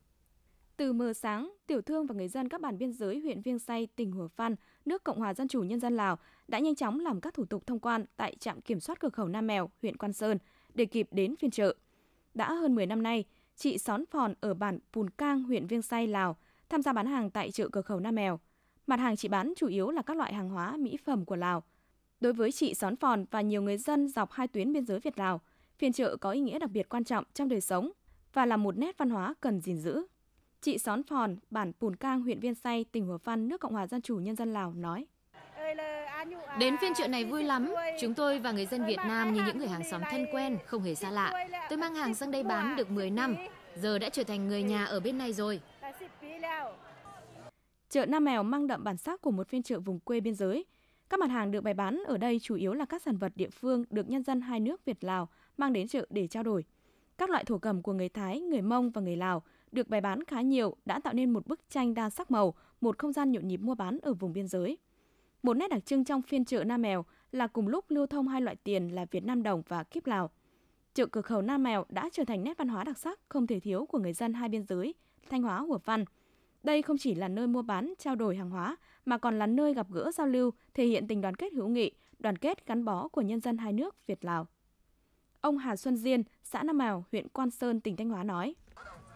Từ 0.78 0.94
mờ 0.94 1.14
sáng, 1.14 1.54
tiểu 1.68 1.82
thương 1.82 2.06
và 2.06 2.16
người 2.16 2.28
dân 2.28 2.50
các 2.50 2.62
bản 2.62 2.78
biên 2.78 2.94
giới 2.94 3.20
huyện 3.20 3.42
Viêng 3.42 3.60
Say, 3.60 3.88
tỉnh 3.96 4.12
Hủa 4.12 4.28
Phan, 4.28 4.56
nước 4.86 5.04
Cộng 5.04 5.20
hòa 5.20 5.34
Dân 5.34 5.48
chủ 5.48 5.64
Nhân 5.64 5.80
dân 5.80 5.96
Lào 5.96 6.18
đã 6.48 6.60
nhanh 6.60 6.76
chóng 6.76 7.00
làm 7.00 7.22
các 7.22 7.34
thủ 7.34 7.46
tục 7.46 7.68
thông 7.68 7.80
quan 7.80 8.06
tại 8.18 8.36
trạm 8.40 8.62
kiểm 8.62 8.80
soát 8.80 9.00
cửa 9.00 9.10
khẩu 9.10 9.28
Nam 9.28 9.48
Mèo, 9.48 9.70
huyện 9.82 9.98
Quan 9.98 10.14
Sơn 10.14 10.38
để 10.74 10.86
kịp 10.86 11.08
đến 11.12 11.36
phiên 11.36 11.52
chợ. 11.52 11.76
Đã 12.34 12.54
hơn 12.54 12.76
10 12.76 12.86
năm 12.86 13.04
nay, 13.04 13.26
chị 13.58 13.78
Xón 13.78 14.06
Phòn 14.06 14.34
ở 14.42 14.54
bản 14.54 14.80
Pùn 14.94 15.10
Cang, 15.10 15.44
huyện 15.44 15.68
Viêng 15.68 15.82
Say, 15.82 16.08
Lào, 16.08 16.38
tham 16.70 16.82
gia 16.82 16.94
bán 16.94 17.06
hàng 17.06 17.30
tại 17.30 17.52
chợ 17.52 17.70
cửa 17.72 17.82
khẩu 17.82 18.00
Nam 18.00 18.16
Mèo. 18.16 18.40
Mặt 18.88 19.00
hàng 19.00 19.16
chị 19.16 19.28
bán 19.28 19.54
chủ 19.58 19.68
yếu 19.68 19.90
là 19.90 20.02
các 20.02 20.18
loại 20.18 20.34
hàng 20.34 20.50
hóa 20.50 20.78
mỹ 20.78 20.98
phẩm 21.06 21.26
của 21.26 21.36
Lào. 21.36 21.64
Đối 22.20 22.34
với 22.34 22.52
chị 22.52 22.74
Xón 22.74 22.96
Phòn 22.96 23.26
và 23.32 23.42
nhiều 23.42 23.62
người 23.62 23.78
dân 23.78 24.08
dọc 24.08 24.32
hai 24.32 24.48
tuyến 24.48 24.74
biên 24.74 24.86
giới 24.86 25.00
Việt-Lào, 25.00 25.42
phiên 25.78 25.94
chợ 25.94 26.18
có 26.18 26.32
ý 26.32 26.42
nghĩa 26.42 26.60
đặc 26.60 26.72
biệt 26.72 26.90
quan 26.90 27.04
trọng 27.04 27.24
trong 27.34 27.50
đời 27.50 27.62
sống 27.62 27.92
và 28.34 28.46
là 28.46 28.58
một 28.58 28.78
nét 28.78 28.98
văn 28.98 29.10
hóa 29.10 29.34
cần 29.40 29.62
gìn 29.62 29.78
giữ. 29.78 30.04
Chị 30.62 30.78
Xón 30.78 31.04
Phòn, 31.04 31.36
bản 31.50 31.74
Pùn 31.80 31.96
Cang, 31.96 32.22
huyện 32.22 32.40
Viên 32.40 32.56
Say, 32.56 32.86
tỉnh 32.92 33.06
Hùa 33.06 33.18
Phan, 33.18 33.48
nước 33.48 33.62
Cộng 33.62 33.74
hòa 33.74 33.88
Dân 33.88 34.02
chủ 34.02 34.18
Nhân 34.18 34.36
dân 34.36 34.54
Lào 34.54 34.74
nói. 34.74 35.06
Đến 36.60 36.76
phiên 36.82 36.94
chợ 36.94 37.08
này 37.08 37.26
vui 37.26 37.44
lắm. 37.44 37.74
Chúng 38.02 38.14
tôi 38.14 38.40
và 38.40 38.52
người 38.52 38.66
dân 38.66 38.86
Việt 38.86 39.00
Nam 39.08 39.34
như 39.34 39.42
những 39.46 39.58
người 39.58 39.68
hàng 39.68 39.84
xóm 39.92 40.02
thân 40.12 40.26
quen, 40.32 40.58
không 40.66 40.84
hề 40.84 40.96
xa 40.96 41.12
lạ. 41.12 41.48
Tôi 41.70 41.78
mang 41.78 41.96
hàng 41.96 42.16
sang 42.16 42.32
đây 42.32 42.44
bán 42.44 42.76
được 42.76 42.92
10 42.92 43.10
năm, 43.10 43.36
giờ 43.76 44.00
đã 44.00 44.10
trở 44.10 44.24
thành 44.24 44.48
người 44.48 44.64
nhà 44.64 44.86
ở 44.86 45.00
bên 45.00 45.18
này 45.18 45.34
rồi. 45.34 45.62
Chợ 47.90 48.06
Nam 48.06 48.26
Mèo 48.26 48.44
mang 48.44 48.68
đậm 48.68 48.84
bản 48.84 48.98
sắc 48.98 49.22
của 49.22 49.32
một 49.32 49.48
phiên 49.48 49.64
chợ 49.64 49.80
vùng 49.80 50.00
quê 50.00 50.20
biên 50.20 50.36
giới. 50.36 50.66
Các 51.10 51.20
mặt 51.20 51.30
hàng 51.30 51.52
được 51.52 51.62
bày 51.62 51.74
bán 51.74 52.04
ở 52.08 52.18
đây 52.18 52.40
chủ 52.40 52.56
yếu 52.56 52.74
là 52.74 52.86
các 52.86 53.02
sản 53.02 53.18
vật 53.18 53.32
địa 53.36 53.50
phương 53.50 53.84
được 53.90 54.10
nhân 54.10 54.24
dân 54.24 54.42
hai 54.42 54.60
nước 54.60 54.86
Việt 54.86 55.04
Lào 55.04 55.30
mang 55.58 55.74
đến 55.74 55.88
chợ 55.88 56.06
để 56.10 56.28
trao 56.28 56.44
đổi. 56.44 56.66
Các 57.18 57.30
loại 57.30 57.46
thổ 57.46 57.58
cẩm 57.58 57.82
của 57.82 57.94
người 57.94 58.10
Thái, 58.10 58.40
người 58.40 58.62
Mông 58.62 58.92
và 58.92 59.02
người 59.02 59.16
Lào 59.16 59.44
được 59.72 59.88
bày 59.88 60.02
bán 60.02 60.24
khá 60.24 60.42
nhiều 60.42 60.76
đã 60.86 61.00
tạo 61.00 61.14
nên 61.14 61.30
một 61.30 61.48
bức 61.48 61.60
tranh 61.70 61.94
đa 61.94 62.10
sắc 62.10 62.32
màu, 62.32 62.54
một 62.82 62.98
không 62.98 63.14
gian 63.14 63.32
nhộn 63.32 63.48
nhịp 63.48 63.58
mua 63.58 63.76
bán 63.76 63.98
ở 64.02 64.14
vùng 64.14 64.34
biên 64.34 64.48
giới. 64.48 64.78
Một 65.44 65.54
nét 65.54 65.68
đặc 65.70 65.86
trưng 65.86 66.04
trong 66.04 66.22
phiên 66.22 66.46
chợ 66.46 66.64
Nam 66.64 66.82
Mèo 66.82 67.06
là 67.32 67.48
cùng 67.48 67.68
lúc 67.68 67.86
lưu 67.90 68.08
thông 68.08 68.28
hai 68.28 68.42
loại 68.42 68.56
tiền 68.56 68.96
là 68.96 69.06
Việt 69.12 69.26
Nam 69.26 69.44
đồng 69.44 69.64
và 69.68 69.84
kíp 69.84 70.08
Lào. 70.08 70.30
Chợ 70.94 71.06
cửa 71.06 71.22
khẩu 71.22 71.42
Nam 71.42 71.64
Mèo 71.64 71.86
đã 71.90 72.10
trở 72.12 72.24
thành 72.24 72.44
nét 72.44 72.58
văn 72.58 72.68
hóa 72.68 72.84
đặc 72.84 72.98
sắc 72.98 73.20
không 73.30 73.48
thể 73.48 73.60
thiếu 73.60 73.86
của 73.86 74.00
người 74.00 74.14
dân 74.14 74.34
hai 74.34 74.50
biên 74.50 74.64
giới, 74.64 74.94
Thanh 75.30 75.44
Hóa, 75.44 75.60
Hủa 75.60 75.78
Văn. 75.86 76.06
Đây 76.64 76.82
không 76.82 76.98
chỉ 76.98 77.16
là 77.16 77.28
nơi 77.28 77.48
mua 77.48 77.62
bán, 77.62 77.94
trao 78.00 78.16
đổi 78.16 78.36
hàng 78.36 78.50
hóa, 78.50 78.78
mà 79.06 79.18
còn 79.18 79.40
là 79.40 79.48
nơi 79.48 79.74
gặp 79.74 79.88
gỡ 79.90 80.12
giao 80.12 80.28
lưu, 80.28 80.52
thể 80.74 80.86
hiện 80.86 81.08
tình 81.08 81.22
đoàn 81.22 81.36
kết 81.36 81.54
hữu 81.54 81.68
nghị, 81.68 81.92
đoàn 82.20 82.38
kết 82.38 82.68
gắn 82.68 82.86
bó 82.86 83.08
của 83.08 83.22
nhân 83.22 83.40
dân 83.40 83.58
hai 83.58 83.74
nước 83.74 83.96
Việt 84.08 84.26
Lào. 84.26 84.48
Ông 85.42 85.58
Hà 85.58 85.76
Xuân 85.76 85.98
Diên, 85.98 86.24
xã 86.44 86.64
Nam 86.64 86.78
Mèo, 86.78 87.06
huyện 87.12 87.28
Quan 87.30 87.52
Sơn, 87.52 87.80
tỉnh 87.80 87.96
Thanh 87.96 88.10
Hóa 88.10 88.24
nói. 88.24 88.56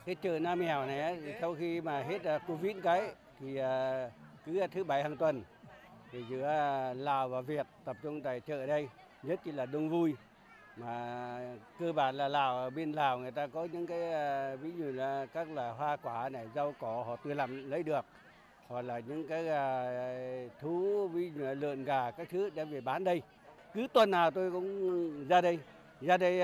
Cái 0.05 0.15
chợ 0.15 0.39
Nam 0.39 0.59
Mèo 0.59 0.85
này 0.85 1.17
sau 1.41 1.55
khi 1.59 1.81
mà 1.81 2.03
hết 2.03 2.23
à, 2.23 2.37
Covid 2.37 2.77
cái 2.83 3.15
thì 3.39 3.55
à, 3.55 4.09
cứ 4.45 4.67
thứ 4.71 4.83
bảy 4.83 5.03
hàng 5.03 5.17
tuần 5.17 5.43
thì 6.11 6.23
giữa 6.29 6.47
Lào 6.95 7.27
và 7.29 7.41
Việt 7.41 7.67
tập 7.85 7.97
trung 8.03 8.21
tại 8.21 8.39
chợ 8.39 8.65
đây, 8.65 8.89
nhất 9.23 9.39
chỉ 9.45 9.51
là 9.51 9.65
đông 9.65 9.89
vui. 9.89 10.15
Mà 10.77 11.55
cơ 11.79 11.93
bản 11.93 12.15
là 12.15 12.27
Lào, 12.27 12.57
ở 12.57 12.69
bên 12.69 12.91
Lào 12.91 13.17
người 13.17 13.31
ta 13.31 13.47
có 13.47 13.67
những 13.71 13.87
cái 13.87 14.13
à, 14.13 14.55
ví 14.55 14.71
dụ 14.77 14.91
là 14.91 15.25
các 15.33 15.51
là 15.51 15.71
hoa 15.71 15.97
quả 15.97 16.29
này, 16.29 16.47
rau 16.55 16.73
cỏ 16.79 17.03
họ 17.07 17.15
tự 17.15 17.33
làm, 17.33 17.69
lấy 17.69 17.83
được. 17.83 18.05
Hoặc 18.67 18.81
là 18.81 18.99
những 18.99 19.27
cái 19.27 19.47
à, 19.47 19.85
thú, 20.59 21.07
ví 21.07 21.31
dụ 21.35 21.43
là 21.43 21.53
lợn 21.53 21.83
gà 21.83 22.11
các 22.11 22.29
thứ 22.29 22.49
đem 22.49 22.69
về 22.69 22.81
bán 22.81 23.03
đây. 23.03 23.21
Cứ 23.73 23.87
tuần 23.93 24.11
nào 24.11 24.31
tôi 24.31 24.51
cũng 24.51 25.27
ra 25.27 25.41
đây. 25.41 25.59
Ra 26.01 26.17
đây 26.17 26.41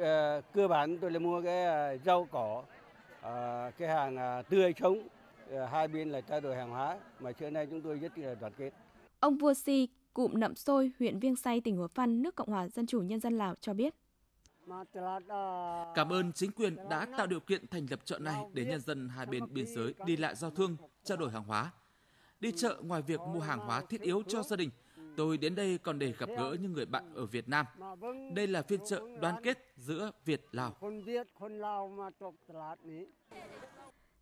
à, 0.00 0.40
cơ 0.54 0.68
bản 0.68 0.98
tôi 0.98 1.10
là 1.10 1.18
mua 1.18 1.42
cái 1.42 1.98
rau 1.98 2.28
cỏ 2.30 2.62
cái 3.78 3.88
hàng 3.88 4.42
tươi 4.48 4.74
sống. 4.80 4.98
Ờ, 5.50 5.66
hai 5.66 5.88
bên 5.88 6.10
là 6.10 6.20
trao 6.20 6.40
đổi 6.40 6.56
hàng 6.56 6.70
hóa. 6.70 6.96
Mà 7.20 7.32
trước 7.32 7.50
nay 7.50 7.66
chúng 7.70 7.82
tôi 7.82 7.98
rất 7.98 8.18
là 8.18 8.34
đoàn 8.40 8.52
kết. 8.58 8.70
Ông 9.22 9.38
Vua 9.38 9.54
Si, 9.54 9.88
cụm 10.14 10.32
Nậm 10.34 10.54
Sôi, 10.54 10.92
huyện 10.98 11.18
Viêng 11.18 11.36
Say, 11.36 11.60
tỉnh 11.60 11.76
Hủa 11.76 11.86
Phăn, 11.86 12.22
nước 12.22 12.34
Cộng 12.34 12.48
hòa 12.48 12.68
Dân 12.68 12.86
chủ 12.86 13.00
Nhân 13.00 13.20
dân 13.20 13.38
Lào 13.38 13.54
cho 13.60 13.74
biết. 13.74 13.94
Cảm 15.94 16.12
ơn 16.12 16.32
chính 16.32 16.52
quyền 16.52 16.76
đã 16.90 17.06
tạo 17.18 17.26
điều 17.26 17.40
kiện 17.40 17.66
thành 17.66 17.86
lập 17.90 18.00
chợ 18.04 18.18
này 18.18 18.44
để 18.52 18.64
nhân 18.64 18.80
dân 18.80 19.08
hai 19.08 19.26
bên 19.26 19.44
biên 19.52 19.66
giới 19.66 19.94
đi 20.06 20.16
lại 20.16 20.34
giao 20.34 20.50
thương, 20.50 20.76
trao 21.04 21.18
đổi 21.18 21.30
hàng 21.30 21.44
hóa. 21.44 21.72
Đi 22.40 22.52
chợ 22.56 22.80
ngoài 22.82 23.02
việc 23.02 23.20
mua 23.20 23.40
hàng 23.40 23.58
hóa 23.58 23.80
thiết 23.80 24.00
yếu 24.00 24.22
cho 24.22 24.42
gia 24.42 24.56
đình, 24.56 24.70
tôi 25.16 25.38
đến 25.38 25.54
đây 25.54 25.78
còn 25.78 25.98
để 25.98 26.12
gặp 26.18 26.28
gỡ 26.38 26.56
những 26.62 26.72
người 26.72 26.86
bạn 26.86 27.14
ở 27.14 27.26
Việt 27.26 27.48
Nam. 27.48 27.66
Đây 28.34 28.46
là 28.46 28.62
phiên 28.62 28.80
chợ 28.88 29.00
đoàn 29.20 29.34
kết 29.42 29.72
giữa 29.76 30.10
Việt 30.24 30.46
Lào. 30.52 30.76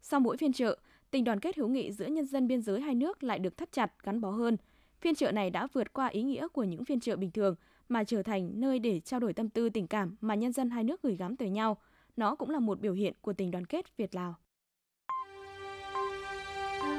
Sau 0.02 0.20
mỗi 0.20 0.36
phiên 0.36 0.52
chợ, 0.52 0.78
tình 1.10 1.24
đoàn 1.24 1.40
kết 1.40 1.56
hữu 1.56 1.68
nghị 1.68 1.92
giữa 1.92 2.06
nhân 2.06 2.26
dân 2.26 2.48
biên 2.48 2.62
giới 2.62 2.80
hai 2.80 2.94
nước 2.94 3.22
lại 3.22 3.38
được 3.38 3.56
thắt 3.56 3.72
chặt, 3.72 3.92
gắn 4.02 4.20
bó 4.20 4.30
hơn. 4.30 4.56
Phiên 5.00 5.14
chợ 5.14 5.32
này 5.32 5.50
đã 5.50 5.66
vượt 5.72 5.92
qua 5.92 6.06
ý 6.06 6.22
nghĩa 6.22 6.48
của 6.48 6.64
những 6.64 6.84
phiên 6.84 7.00
chợ 7.00 7.16
bình 7.16 7.30
thường 7.30 7.54
mà 7.88 8.04
trở 8.04 8.22
thành 8.22 8.50
nơi 8.54 8.78
để 8.78 9.00
trao 9.00 9.20
đổi 9.20 9.32
tâm 9.32 9.48
tư 9.48 9.68
tình 9.68 9.86
cảm 9.86 10.16
mà 10.20 10.34
nhân 10.34 10.52
dân 10.52 10.70
hai 10.70 10.84
nước 10.84 11.02
gửi 11.02 11.16
gắm 11.16 11.36
tới 11.36 11.50
nhau. 11.50 11.76
Nó 12.16 12.34
cũng 12.34 12.50
là 12.50 12.58
một 12.58 12.80
biểu 12.80 12.92
hiện 12.92 13.14
của 13.20 13.32
tình 13.32 13.50
đoàn 13.50 13.66
kết 13.66 13.96
Việt-Lào. 13.96 14.34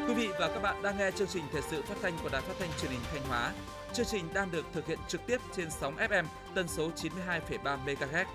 Quý 0.08 0.14
vị 0.14 0.28
và 0.40 0.48
các 0.48 0.60
bạn 0.62 0.84
đang 0.84 0.98
nghe 0.98 1.12
chương 1.12 1.28
trình 1.28 1.44
thời 1.52 1.62
sự 1.62 1.82
phát 1.82 1.96
thanh 2.02 2.14
của 2.24 2.30
Đài 2.30 2.42
Phát 2.42 2.54
thanh 2.60 2.70
Truyền 2.82 2.92
hình 2.92 3.02
Thanh 3.14 3.24
Hóa. 3.28 3.54
Chương 3.94 4.06
trình 4.06 4.26
đang 4.34 4.52
được 4.52 4.66
thực 4.74 4.88
hiện 4.88 5.00
trực 5.08 5.22
tiếp 5.28 5.38
trên 5.56 5.70
sóng 5.70 5.96
FM 5.96 6.26
tần 6.56 6.68
số 6.68 6.90
92,3 6.90 7.78
MHz. 7.86 8.26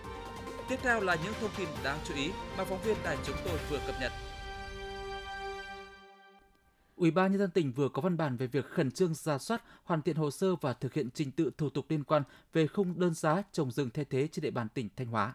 Tiếp 0.69 0.77
theo 0.83 1.01
là 1.01 1.17
những 1.25 1.35
thông 1.41 1.51
tin 1.59 1.69
đáng 1.85 1.99
chú 2.05 2.15
ý 2.15 2.31
mà 2.59 2.65
phóng 2.65 2.83
viên 2.85 2.97
đài 3.05 3.17
chúng 3.27 3.37
tôi 3.45 3.59
vừa 3.71 3.79
cập 3.87 3.95
nhật. 4.01 4.13
Ủy 6.97 7.11
ban 7.11 7.31
nhân 7.31 7.39
dân 7.39 7.51
tỉnh 7.51 7.73
vừa 7.73 7.89
có 7.89 8.03
văn 8.03 8.17
bản 8.17 8.37
về 8.37 8.47
việc 8.47 8.67
khẩn 8.67 8.91
trương 8.91 9.15
ra 9.15 9.39
soát, 9.39 9.63
hoàn 9.85 10.03
thiện 10.03 10.17
hồ 10.17 10.31
sơ 10.31 10.57
và 10.57 10.73
thực 10.73 10.95
hiện 10.95 11.09
trình 11.15 11.31
tự 11.31 11.51
thủ 11.59 11.71
tục 11.71 11.87
liên 11.89 12.05
quan 12.05 12.23
về 12.53 12.67
khung 12.67 13.01
đơn 13.01 13.15
giá 13.15 13.43
trồng 13.53 13.71
rừng 13.71 13.91
thay 13.91 14.05
thế 14.05 14.29
trên 14.29 14.43
địa 14.43 14.51
bàn 14.51 14.69
tỉnh 14.69 14.89
Thanh 14.97 15.07
Hóa. 15.07 15.35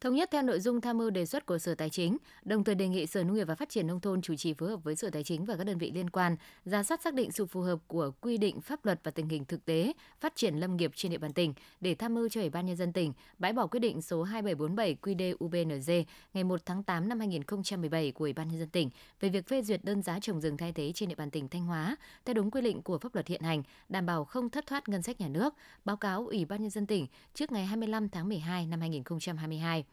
Thống 0.00 0.14
nhất 0.14 0.28
theo 0.32 0.42
nội 0.42 0.60
dung 0.60 0.80
tham 0.80 0.98
mưu 0.98 1.10
đề 1.10 1.26
xuất 1.26 1.46
của 1.46 1.58
Sở 1.58 1.74
Tài 1.74 1.90
chính, 1.90 2.16
đồng 2.44 2.64
thời 2.64 2.74
đề 2.74 2.88
nghị 2.88 3.06
Sở 3.06 3.24
Nông 3.24 3.36
nghiệp 3.36 3.44
và 3.44 3.54
Phát 3.54 3.68
triển 3.68 3.86
Nông 3.86 4.00
thôn 4.00 4.22
chủ 4.22 4.36
trì 4.36 4.54
phối 4.54 4.68
hợp 4.68 4.84
với 4.84 4.96
Sở 4.96 5.10
Tài 5.10 5.24
chính 5.24 5.44
và 5.44 5.56
các 5.56 5.64
đơn 5.64 5.78
vị 5.78 5.90
liên 5.94 6.10
quan, 6.10 6.36
ra 6.64 6.82
soát 6.82 7.02
xác 7.02 7.14
định 7.14 7.32
sự 7.32 7.46
phù 7.46 7.60
hợp 7.60 7.78
của 7.86 8.10
quy 8.20 8.38
định 8.38 8.60
pháp 8.60 8.84
luật 8.84 9.00
và 9.04 9.10
tình 9.10 9.28
hình 9.28 9.44
thực 9.44 9.64
tế 9.64 9.92
phát 10.20 10.36
triển 10.36 10.56
lâm 10.56 10.76
nghiệp 10.76 10.90
trên 10.94 11.12
địa 11.12 11.18
bàn 11.18 11.32
tỉnh 11.32 11.54
để 11.80 11.94
tham 11.94 12.14
mưu 12.14 12.28
cho 12.28 12.40
Ủy 12.40 12.50
ban 12.50 12.66
Nhân 12.66 12.76
dân 12.76 12.92
tỉnh 12.92 13.12
bãi 13.38 13.52
bỏ 13.52 13.66
quyết 13.66 13.80
định 13.80 14.02
số 14.02 14.22
2747 14.22 14.96
QĐ 15.02 15.36
UBNZ 15.36 16.04
ngày 16.34 16.44
1 16.44 16.60
tháng 16.66 16.82
8 16.82 17.08
năm 17.08 17.18
2017 17.18 18.12
của 18.12 18.24
Ủy 18.24 18.32
ban 18.32 18.48
Nhân 18.48 18.58
dân 18.58 18.68
tỉnh 18.68 18.90
về 19.20 19.28
việc 19.28 19.48
phê 19.48 19.62
duyệt 19.62 19.84
đơn 19.84 20.02
giá 20.02 20.20
trồng 20.20 20.40
rừng 20.40 20.56
thay 20.56 20.72
thế 20.72 20.92
trên 20.94 21.08
địa 21.08 21.14
bàn 21.14 21.30
tỉnh 21.30 21.48
Thanh 21.48 21.64
Hóa 21.64 21.96
theo 22.24 22.34
đúng 22.34 22.50
quy 22.50 22.60
định 22.60 22.82
của 22.82 22.98
pháp 22.98 23.14
luật 23.14 23.28
hiện 23.28 23.42
hành, 23.42 23.62
đảm 23.88 24.06
bảo 24.06 24.24
không 24.24 24.50
thất 24.50 24.66
thoát 24.66 24.88
ngân 24.88 25.02
sách 25.02 25.20
nhà 25.20 25.28
nước, 25.28 25.54
báo 25.84 25.96
cáo 25.96 26.26
Ủy 26.26 26.44
ban 26.44 26.60
Nhân 26.62 26.70
dân 26.70 26.86
tỉnh 26.86 27.06
trước 27.34 27.52
ngày 27.52 27.66
25 27.66 28.08
tháng 28.08 28.28
12 28.28 28.66
năm 28.66 28.80
2022. 28.80 29.84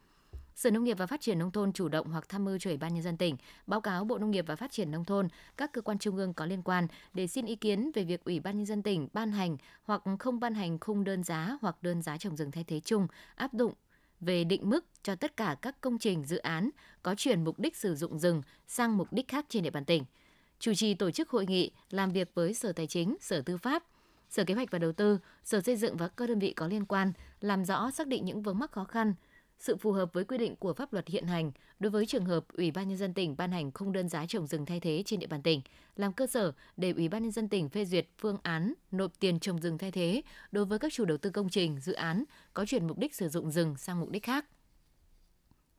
Sở 0.54 0.70
Nông 0.70 0.84
nghiệp 0.84 0.98
và 0.98 1.06
Phát 1.06 1.20
triển 1.20 1.38
Nông 1.38 1.50
thôn 1.50 1.72
chủ 1.72 1.88
động 1.88 2.08
hoặc 2.08 2.28
tham 2.28 2.44
mưu 2.44 2.58
cho 2.58 2.70
Ủy 2.70 2.76
ban 2.76 2.94
Nhân 2.94 3.02
dân 3.02 3.16
tỉnh 3.16 3.36
báo 3.66 3.80
cáo 3.80 4.04
Bộ 4.04 4.18
Nông 4.18 4.30
nghiệp 4.30 4.44
và 4.48 4.56
Phát 4.56 4.72
triển 4.72 4.90
Nông 4.90 5.04
thôn, 5.04 5.28
các 5.56 5.72
cơ 5.72 5.80
quan 5.80 5.98
trung 5.98 6.16
ương 6.16 6.34
có 6.34 6.46
liên 6.46 6.62
quan 6.62 6.86
để 7.14 7.26
xin 7.26 7.46
ý 7.46 7.56
kiến 7.56 7.90
về 7.94 8.04
việc 8.04 8.24
Ủy 8.24 8.40
ban 8.40 8.56
Nhân 8.56 8.66
dân 8.66 8.82
tỉnh 8.82 9.08
ban 9.12 9.32
hành 9.32 9.56
hoặc 9.84 10.02
không 10.18 10.40
ban 10.40 10.54
hành 10.54 10.78
khung 10.78 11.04
đơn 11.04 11.22
giá 11.24 11.58
hoặc 11.60 11.82
đơn 11.82 12.02
giá 12.02 12.18
trồng 12.18 12.36
rừng 12.36 12.50
thay 12.50 12.64
thế 12.64 12.80
chung 12.80 13.06
áp 13.34 13.52
dụng 13.52 13.72
về 14.20 14.44
định 14.44 14.70
mức 14.70 14.84
cho 15.02 15.14
tất 15.14 15.36
cả 15.36 15.56
các 15.62 15.80
công 15.80 15.98
trình 15.98 16.24
dự 16.24 16.36
án 16.36 16.70
có 17.02 17.14
chuyển 17.14 17.44
mục 17.44 17.58
đích 17.58 17.76
sử 17.76 17.94
dụng 17.94 18.18
rừng 18.18 18.42
sang 18.66 18.96
mục 18.96 19.12
đích 19.12 19.28
khác 19.28 19.46
trên 19.48 19.62
địa 19.62 19.70
bàn 19.70 19.84
tỉnh. 19.84 20.04
Chủ 20.58 20.74
trì 20.74 20.94
tổ 20.94 21.10
chức 21.10 21.30
hội 21.30 21.46
nghị 21.46 21.70
làm 21.90 22.12
việc 22.12 22.30
với 22.34 22.54
Sở 22.54 22.72
Tài 22.72 22.86
chính, 22.86 23.16
Sở 23.20 23.42
Tư 23.42 23.56
pháp, 23.56 23.84
Sở 24.30 24.44
Kế 24.44 24.54
hoạch 24.54 24.70
và 24.70 24.78
Đầu 24.78 24.92
tư, 24.92 25.18
Sở 25.44 25.60
Xây 25.60 25.76
dựng 25.76 25.96
và 25.96 26.08
các 26.08 26.28
đơn 26.28 26.38
vị 26.38 26.52
có 26.52 26.66
liên 26.66 26.84
quan 26.84 27.12
làm 27.40 27.64
rõ 27.64 27.90
xác 27.90 28.06
định 28.06 28.24
những 28.24 28.42
vướng 28.42 28.58
mắc 28.58 28.72
khó 28.72 28.84
khăn, 28.84 29.14
sự 29.64 29.76
phù 29.76 29.92
hợp 29.92 30.12
với 30.12 30.24
quy 30.24 30.38
định 30.38 30.56
của 30.56 30.74
pháp 30.74 30.92
luật 30.92 31.08
hiện 31.08 31.26
hành 31.26 31.52
đối 31.80 31.90
với 31.90 32.06
trường 32.06 32.24
hợp 32.24 32.44
Ủy 32.56 32.70
ban 32.70 32.88
nhân 32.88 32.98
dân 32.98 33.14
tỉnh 33.14 33.36
ban 33.36 33.52
hành 33.52 33.72
khung 33.72 33.92
đơn 33.92 34.08
giá 34.08 34.26
trồng 34.26 34.46
rừng 34.46 34.66
thay 34.66 34.80
thế 34.80 35.02
trên 35.06 35.20
địa 35.20 35.26
bàn 35.26 35.42
tỉnh, 35.42 35.60
làm 35.96 36.12
cơ 36.12 36.26
sở 36.26 36.52
để 36.76 36.92
Ủy 36.96 37.08
ban 37.08 37.22
nhân 37.22 37.32
dân 37.32 37.48
tỉnh 37.48 37.68
phê 37.68 37.84
duyệt 37.84 38.06
phương 38.18 38.36
án 38.42 38.74
nộp 38.90 39.12
tiền 39.20 39.40
trồng 39.40 39.60
rừng 39.60 39.78
thay 39.78 39.90
thế 39.90 40.22
đối 40.52 40.64
với 40.64 40.78
các 40.78 40.92
chủ 40.92 41.04
đầu 41.04 41.18
tư 41.18 41.30
công 41.30 41.48
trình, 41.48 41.80
dự 41.80 41.92
án 41.92 42.24
có 42.54 42.66
chuyển 42.66 42.86
mục 42.86 42.98
đích 42.98 43.14
sử 43.14 43.28
dụng 43.28 43.50
rừng 43.50 43.76
sang 43.76 44.00
mục 44.00 44.10
đích 44.10 44.22
khác. 44.22 44.44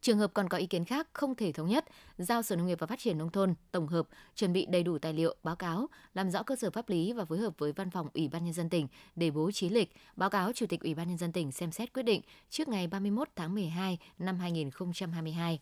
Trường 0.05 0.17
hợp 0.17 0.33
còn 0.33 0.49
có 0.49 0.57
ý 0.57 0.65
kiến 0.65 0.85
khác 0.85 1.07
không 1.13 1.35
thể 1.35 1.51
thống 1.51 1.67
nhất, 1.67 1.85
giao 2.17 2.41
Sở 2.41 2.55
Nông 2.55 2.67
nghiệp 2.67 2.79
và 2.79 2.87
Phát 2.87 2.99
triển 2.99 3.17
Nông 3.17 3.29
thôn 3.29 3.53
tổng 3.71 3.87
hợp, 3.87 4.07
chuẩn 4.35 4.53
bị 4.53 4.65
đầy 4.65 4.83
đủ 4.83 4.97
tài 4.97 5.13
liệu, 5.13 5.35
báo 5.43 5.55
cáo, 5.55 5.87
làm 6.13 6.31
rõ 6.31 6.43
cơ 6.43 6.55
sở 6.55 6.69
pháp 6.69 6.89
lý 6.89 7.13
và 7.13 7.25
phối 7.25 7.37
hợp 7.37 7.53
với 7.57 7.71
Văn 7.71 7.89
phòng 7.89 8.07
Ủy 8.13 8.27
ban 8.27 8.43
Nhân 8.43 8.53
dân 8.53 8.69
tỉnh 8.69 8.87
để 9.15 9.31
bố 9.31 9.51
trí 9.51 9.69
lịch, 9.69 9.91
báo 10.15 10.29
cáo 10.29 10.53
Chủ 10.53 10.65
tịch 10.65 10.81
Ủy 10.81 10.93
ban 10.93 11.07
Nhân 11.07 11.17
dân 11.17 11.31
tỉnh 11.31 11.51
xem 11.51 11.71
xét 11.71 11.93
quyết 11.93 12.03
định 12.03 12.21
trước 12.49 12.67
ngày 12.67 12.87
31 12.87 13.29
tháng 13.35 13.53
12 13.55 13.97
năm 14.19 14.39
2022 14.39 15.59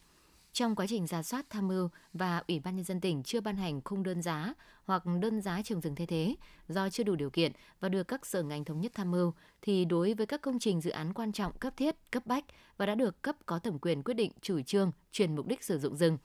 trong 0.54 0.76
quá 0.76 0.86
trình 0.90 1.08
ra 1.08 1.24
soát 1.24 1.46
tham 1.50 1.68
mưu 1.68 1.90
và 2.14 2.44
Ủy 2.48 2.60
ban 2.60 2.76
nhân 2.76 2.86
dân 2.86 3.02
tỉnh 3.02 3.24
chưa 3.24 3.42
ban 3.42 3.58
hành 3.58 3.82
khung 3.82 4.04
đơn 4.04 4.22
giá 4.22 4.54
hoặc 4.86 5.04
đơn 5.22 5.42
giá 5.42 5.62
trồng 5.62 5.82
rừng 5.82 5.96
thay 5.96 6.08
thế 6.08 6.36
do 6.68 6.90
chưa 6.90 7.04
đủ 7.04 7.16
điều 7.16 7.30
kiện 7.30 7.52
và 7.80 7.90
được 7.90 8.04
các 8.04 8.26
sở 8.26 8.44
ngành 8.44 8.66
thống 8.66 8.82
nhất 8.82 8.92
tham 8.96 9.12
mưu 9.12 9.34
thì 9.62 9.86
đối 9.86 10.14
với 10.14 10.26
các 10.26 10.42
công 10.42 10.60
trình 10.60 10.82
dự 10.82 10.92
án 10.92 11.14
quan 11.14 11.32
trọng 11.32 11.58
cấp 11.58 11.74
thiết, 11.78 11.96
cấp 12.12 12.26
bách 12.26 12.46
và 12.78 12.86
đã 12.86 12.96
được 12.96 13.22
cấp 13.22 13.36
có 13.46 13.60
thẩm 13.60 13.80
quyền 13.80 14.04
quyết 14.04 14.14
định 14.14 14.32
chủ 14.42 14.62
trương 14.62 14.92
chuyển 15.12 15.36
mục 15.36 15.48
đích 15.48 15.64
sử 15.64 15.80
dụng 15.80 15.98
rừng 15.98 16.18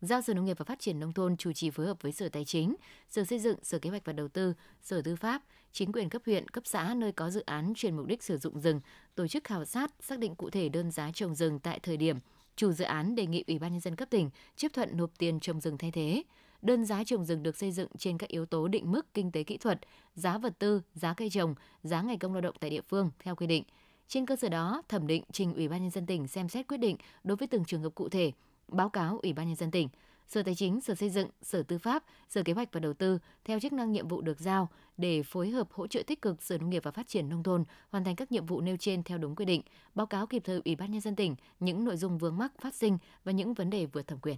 giao 0.00 0.22
Sở 0.22 0.34
Nông 0.34 0.44
nghiệp 0.44 0.58
và 0.58 0.64
Phát 0.64 0.80
triển 0.80 1.00
Nông 1.00 1.12
thôn 1.12 1.36
chủ 1.36 1.52
trì 1.52 1.70
phối 1.70 1.86
hợp 1.86 2.02
với 2.02 2.12
Sở 2.12 2.28
Tài 2.28 2.44
chính, 2.44 2.74
Sở 3.08 3.24
Xây 3.24 3.38
dựng, 3.38 3.58
Sở 3.62 3.78
Kế 3.78 3.90
hoạch 3.90 4.04
và 4.04 4.12
Đầu 4.12 4.28
tư, 4.28 4.54
Sở 4.82 5.02
Tư 5.02 5.16
pháp, 5.16 5.42
chính 5.72 5.92
quyền 5.92 6.08
cấp 6.08 6.22
huyện, 6.26 6.48
cấp 6.48 6.62
xã 6.66 6.94
nơi 6.94 7.12
có 7.12 7.30
dự 7.30 7.40
án 7.40 7.72
chuyển 7.76 7.96
mục 7.96 8.06
đích 8.06 8.22
sử 8.22 8.38
dụng 8.38 8.60
rừng, 8.60 8.80
tổ 9.14 9.26
chức 9.26 9.44
khảo 9.44 9.64
sát, 9.64 9.90
xác 10.00 10.18
định 10.18 10.34
cụ 10.34 10.50
thể 10.50 10.68
đơn 10.68 10.90
giá 10.90 11.10
trồng 11.14 11.34
rừng 11.34 11.58
tại 11.58 11.80
thời 11.80 11.96
điểm 11.96 12.18
chủ 12.56 12.72
dự 12.72 12.84
án 12.84 13.14
đề 13.14 13.26
nghị 13.26 13.44
Ủy 13.46 13.58
ban 13.58 13.72
nhân 13.72 13.80
dân 13.80 13.96
cấp 13.96 14.10
tỉnh 14.10 14.30
chấp 14.56 14.72
thuận 14.72 14.96
nộp 14.96 15.10
tiền 15.18 15.40
trồng 15.40 15.60
rừng 15.60 15.78
thay 15.78 15.90
thế. 15.90 16.22
Đơn 16.62 16.84
giá 16.84 17.04
trồng 17.04 17.24
rừng 17.24 17.42
được 17.42 17.56
xây 17.56 17.72
dựng 17.72 17.88
trên 17.98 18.18
các 18.18 18.28
yếu 18.28 18.46
tố 18.46 18.68
định 18.68 18.92
mức 18.92 19.14
kinh 19.14 19.32
tế 19.32 19.42
kỹ 19.42 19.56
thuật, 19.56 19.80
giá 20.14 20.38
vật 20.38 20.58
tư, 20.58 20.82
giá 20.94 21.14
cây 21.14 21.30
trồng, 21.30 21.54
giá 21.82 22.02
ngày 22.02 22.16
công 22.16 22.32
lao 22.32 22.40
động 22.40 22.54
tại 22.60 22.70
địa 22.70 22.80
phương 22.80 23.10
theo 23.18 23.36
quy 23.36 23.46
định. 23.46 23.64
Trên 24.08 24.26
cơ 24.26 24.36
sở 24.36 24.48
đó, 24.48 24.82
thẩm 24.88 25.06
định 25.06 25.24
trình 25.32 25.54
Ủy 25.54 25.68
ban 25.68 25.82
nhân 25.82 25.90
dân 25.90 26.06
tỉnh 26.06 26.28
xem 26.28 26.48
xét 26.48 26.68
quyết 26.68 26.76
định 26.76 26.96
đối 27.24 27.36
với 27.36 27.48
từng 27.48 27.64
trường 27.64 27.82
hợp 27.82 27.94
cụ 27.94 28.08
thể, 28.08 28.32
báo 28.68 28.88
cáo 28.88 29.18
Ủy 29.22 29.32
ban 29.32 29.46
nhân 29.46 29.56
dân 29.56 29.70
tỉnh. 29.70 29.88
Sở 30.26 30.42
Tài 30.42 30.54
chính, 30.54 30.80
Sở 30.80 30.94
Xây 30.94 31.10
dựng, 31.10 31.28
Sở 31.42 31.62
Tư 31.62 31.78
pháp, 31.78 32.04
Sở 32.28 32.42
Kế 32.42 32.52
hoạch 32.52 32.68
và 32.72 32.80
Đầu 32.80 32.94
tư 32.94 33.18
theo 33.44 33.60
chức 33.60 33.72
năng 33.72 33.92
nhiệm 33.92 34.08
vụ 34.08 34.20
được 34.20 34.40
giao 34.40 34.68
để 34.96 35.22
phối 35.22 35.50
hợp 35.50 35.72
hỗ 35.72 35.86
trợ 35.86 36.02
tích 36.06 36.22
cực 36.22 36.42
Sở 36.42 36.58
Nông 36.58 36.70
nghiệp 36.70 36.82
và 36.84 36.90
Phát 36.90 37.08
triển 37.08 37.28
nông 37.28 37.42
thôn 37.42 37.64
hoàn 37.90 38.04
thành 38.04 38.16
các 38.16 38.32
nhiệm 38.32 38.46
vụ 38.46 38.60
nêu 38.60 38.76
trên 38.76 39.02
theo 39.02 39.18
đúng 39.18 39.36
quy 39.36 39.44
định, 39.44 39.62
báo 39.94 40.06
cáo 40.06 40.26
kịp 40.26 40.42
thời 40.44 40.60
Ủy 40.64 40.76
ban 40.76 40.90
nhân 40.90 41.00
dân 41.00 41.16
tỉnh 41.16 41.36
những 41.60 41.84
nội 41.84 41.96
dung 41.96 42.18
vướng 42.18 42.38
mắc 42.38 42.52
phát 42.60 42.74
sinh 42.74 42.98
và 43.24 43.32
những 43.32 43.54
vấn 43.54 43.70
đề 43.70 43.86
vượt 43.86 44.06
thẩm 44.06 44.18
quyền. 44.18 44.36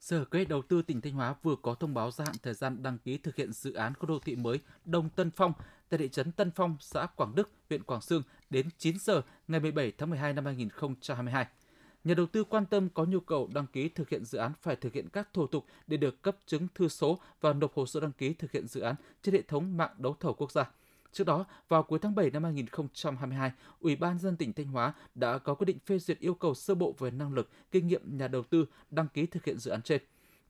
Sở 0.00 0.24
Kế 0.24 0.38
hoạch 0.38 0.48
Đầu 0.48 0.62
tư 0.62 0.82
tỉnh 0.82 1.00
Thanh 1.00 1.12
Hóa 1.12 1.34
vừa 1.42 1.56
có 1.62 1.74
thông 1.74 1.94
báo 1.94 2.10
gia 2.10 2.24
hạn 2.24 2.34
thời 2.42 2.54
gian 2.54 2.82
đăng 2.82 2.98
ký 2.98 3.18
thực 3.18 3.36
hiện 3.36 3.52
dự 3.52 3.72
án 3.72 3.94
khu 3.94 4.06
đô 4.06 4.18
thị 4.18 4.36
mới 4.36 4.58
Đông 4.84 5.08
Tân 5.08 5.30
Phong 5.30 5.52
tại 5.88 5.98
thị 5.98 6.08
trấn 6.08 6.32
Tân 6.32 6.50
Phong, 6.50 6.76
xã 6.80 7.06
Quảng 7.06 7.34
Đức, 7.34 7.50
huyện 7.68 7.82
Quảng 7.82 8.00
Sương 8.00 8.22
đến 8.50 8.68
9 8.78 8.98
giờ 8.98 9.22
ngày 9.48 9.60
17 9.60 9.92
tháng 9.98 10.10
12 10.10 10.32
năm 10.32 10.44
2022. 10.44 11.46
Nhà 12.04 12.14
đầu 12.14 12.26
tư 12.26 12.44
quan 12.44 12.66
tâm 12.66 12.88
có 12.94 13.04
nhu 13.04 13.20
cầu 13.20 13.50
đăng 13.54 13.66
ký 13.66 13.88
thực 13.88 14.08
hiện 14.08 14.24
dự 14.24 14.38
án 14.38 14.52
phải 14.62 14.76
thực 14.76 14.92
hiện 14.92 15.08
các 15.08 15.28
thủ 15.32 15.46
tục 15.46 15.64
để 15.86 15.96
được 15.96 16.22
cấp 16.22 16.36
chứng 16.46 16.68
thư 16.74 16.88
số 16.88 17.18
và 17.40 17.52
nộp 17.52 17.74
hồ 17.74 17.86
sơ 17.86 18.00
đăng 18.00 18.12
ký 18.12 18.34
thực 18.34 18.52
hiện 18.52 18.66
dự 18.66 18.80
án 18.80 18.94
trên 19.22 19.34
hệ 19.34 19.42
thống 19.42 19.76
mạng 19.76 19.90
đấu 19.98 20.16
thầu 20.20 20.34
quốc 20.34 20.52
gia. 20.52 20.70
Trước 21.12 21.24
đó, 21.24 21.44
vào 21.68 21.82
cuối 21.82 21.98
tháng 21.98 22.14
7 22.14 22.30
năm 22.30 22.44
2022, 22.44 23.52
Ủy 23.80 23.96
ban 23.96 24.18
dân 24.18 24.36
tỉnh 24.36 24.52
Thanh 24.52 24.66
Hóa 24.66 24.92
đã 25.14 25.38
có 25.38 25.54
quyết 25.54 25.64
định 25.64 25.78
phê 25.86 25.98
duyệt 25.98 26.18
yêu 26.18 26.34
cầu 26.34 26.54
sơ 26.54 26.74
bộ 26.74 26.94
về 26.98 27.10
năng 27.10 27.34
lực, 27.34 27.48
kinh 27.70 27.86
nghiệm 27.86 28.18
nhà 28.18 28.28
đầu 28.28 28.42
tư 28.42 28.66
đăng 28.90 29.08
ký 29.08 29.26
thực 29.26 29.44
hiện 29.44 29.58
dự 29.58 29.70
án 29.70 29.82
trên. 29.82 30.02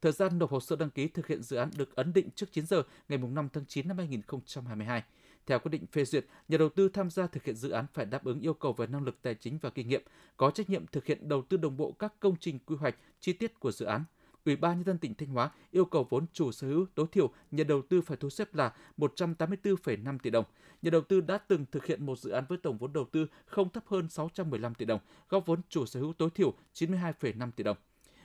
Thời 0.03 0.13
gian 0.13 0.39
nộp 0.39 0.51
hồ 0.51 0.61
sơ 0.61 0.77
đăng 0.77 0.91
ký 0.91 1.09
thực 1.09 1.27
hiện 1.27 1.43
dự 1.43 1.57
án 1.57 1.71
được 1.77 1.97
ấn 1.97 2.13
định 2.13 2.29
trước 2.35 2.53
9 2.53 2.67
giờ 2.67 2.83
ngày 3.09 3.19
5 3.19 3.49
tháng 3.53 3.65
9 3.69 3.89
năm 3.89 3.99
2022. 3.99 5.03
Theo 5.47 5.59
quyết 5.59 5.71
định 5.71 5.87
phê 5.87 6.05
duyệt, 6.05 6.27
nhà 6.49 6.59
đầu 6.59 6.69
tư 6.69 6.89
tham 6.89 7.11
gia 7.11 7.27
thực 7.27 7.45
hiện 7.45 7.57
dự 7.57 7.71
án 7.71 7.87
phải 7.95 8.07
đáp 8.07 8.25
ứng 8.25 8.41
yêu 8.41 8.55
cầu 8.55 8.73
về 8.73 8.87
năng 8.87 9.05
lực 9.05 9.23
tài 9.23 9.35
chính 9.35 9.59
và 9.59 9.71
kinh 9.71 9.89
nghiệm, 9.89 10.03
có 10.37 10.51
trách 10.51 10.71
nhiệm 10.71 10.87
thực 10.87 11.07
hiện 11.07 11.29
đầu 11.29 11.43
tư 11.43 11.57
đồng 11.57 11.77
bộ 11.77 11.93
các 11.93 12.21
công 12.21 12.37
trình 12.41 12.59
quy 12.59 12.77
hoạch 12.77 12.97
chi 13.21 13.33
tiết 13.33 13.61
của 13.61 13.73
dự 13.73 13.87
án. 13.87 14.05
Ủy 14.45 14.57
ban 14.57 14.77
nhân 14.77 14.85
dân 14.85 14.99
tỉnh 14.99 15.15
Thanh 15.15 15.29
Hóa 15.29 15.51
yêu 15.71 15.85
cầu 15.85 16.07
vốn 16.11 16.27
chủ 16.33 16.53
sở 16.53 16.69
hữu 16.69 16.87
tối 16.95 17.07
thiểu 17.13 17.31
nhà 17.51 17.65
đầu 17.65 17.83
tư 17.83 18.01
phải 18.01 18.17
thu 18.17 18.31
xếp 18.31 18.55
là 18.55 18.73
184,5 18.99 20.19
tỷ 20.19 20.31
đồng. 20.31 20.45
Nhà 20.83 20.91
đầu 20.91 21.01
tư 21.01 21.21
đã 21.21 21.39
từng 21.39 21.65
thực 21.73 21.87
hiện 21.87 22.07
một 22.07 22.19
dự 22.19 22.31
án 22.31 22.45
với 22.49 22.59
tổng 22.59 22.79
vốn 22.79 22.93
đầu 22.93 23.05
tư 23.13 23.27
không 23.47 23.71
thấp 23.71 23.85
hơn 23.87 24.09
615 24.09 24.75
tỷ 24.75 24.85
đồng, 24.85 25.01
góp 25.29 25.47
vốn 25.47 25.61
chủ 25.69 25.87
sở 25.87 26.01
hữu 26.01 26.13
tối 26.13 26.31
thiểu 26.35 26.55
92,5 26.75 27.51
tỷ 27.51 27.65
đồng. 27.65 27.77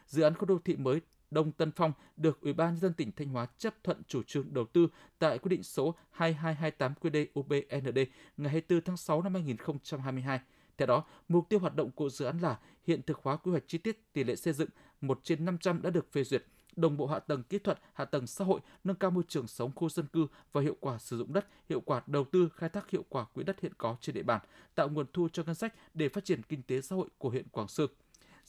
Dự 0.08 0.24
án 0.24 0.36
khu 0.36 0.46
đô 0.46 0.60
thị 0.66 0.76
mới 0.76 1.02
Đông 1.32 1.52
Tân 1.52 1.72
Phong 1.72 1.94
được 2.18 2.42
Ủy 2.42 2.54
ban 2.54 2.68
nhân 2.68 2.78
dân 2.78 2.94
tỉnh 2.94 3.12
Thanh 3.12 3.30
Hóa 3.30 3.48
chấp 3.58 3.84
thuận 3.84 4.02
chủ 4.08 4.24
trương 4.24 4.54
đầu 4.54 4.66
tư 4.66 4.88
tại 5.20 5.40
quyết 5.40 5.50
định 5.50 5.64
số 5.64 5.96
2228 6.12 6.94
QĐ-UBND 7.02 8.06
ngày 8.38 8.52
24 8.52 8.82
tháng 8.82 8.98
6 8.98 9.22
năm 9.22 9.34
2022. 9.34 10.40
Theo 10.78 10.86
đó, 10.86 11.04
mục 11.28 11.50
tiêu 11.50 11.60
hoạt 11.60 11.76
động 11.76 11.92
của 11.92 12.10
dự 12.10 12.26
án 12.26 12.40
là 12.40 12.60
hiện 12.88 13.02
thực 13.02 13.20
hóa 13.24 13.36
quy 13.36 13.52
hoạch 13.52 13.64
chi 13.68 13.78
tiết 13.78 14.14
tỷ 14.14 14.24
lệ 14.24 14.36
xây 14.36 14.54
dựng 14.54 14.70
1 15.02 15.20
trên 15.24 15.46
500 15.46 15.82
đã 15.82 15.90
được 15.90 16.12
phê 16.12 16.24
duyệt, 16.24 16.46
đồng 16.76 16.98
bộ 16.98 17.08
hạ 17.08 17.20
tầng 17.20 17.44
kỹ 17.44 17.60
thuật, 17.60 17.80
hạ 17.94 18.06
tầng 18.06 18.28
xã 18.28 18.46
hội, 18.46 18.60
nâng 18.84 18.96
cao 18.96 19.12
môi 19.12 19.24
trường 19.28 19.48
sống 19.48 19.72
khu 19.76 19.90
dân 19.90 20.08
cư 20.08 20.28
và 20.52 20.62
hiệu 20.62 20.76
quả 20.80 20.98
sử 20.98 21.18
dụng 21.18 21.34
đất, 21.34 21.48
hiệu 21.70 21.82
quả 21.82 22.02
đầu 22.08 22.26
tư 22.32 22.50
khai 22.56 22.70
thác 22.70 22.90
hiệu 22.90 23.06
quả 23.10 23.26
quỹ 23.26 23.44
đất 23.44 23.62
hiện 23.62 23.74
có 23.78 23.96
trên 24.02 24.16
địa 24.16 24.24
bàn, 24.24 24.42
tạo 24.76 24.90
nguồn 24.90 25.06
thu 25.14 25.28
cho 25.34 25.44
ngân 25.44 25.56
sách 25.56 25.74
để 25.94 26.10
phát 26.10 26.26
triển 26.26 26.44
kinh 26.44 26.64
tế 26.64 26.82
xã 26.82 26.96
hội 26.96 27.08
của 27.18 27.30
huyện 27.30 27.48
Quảng 27.48 27.68
Sương. 27.68 27.92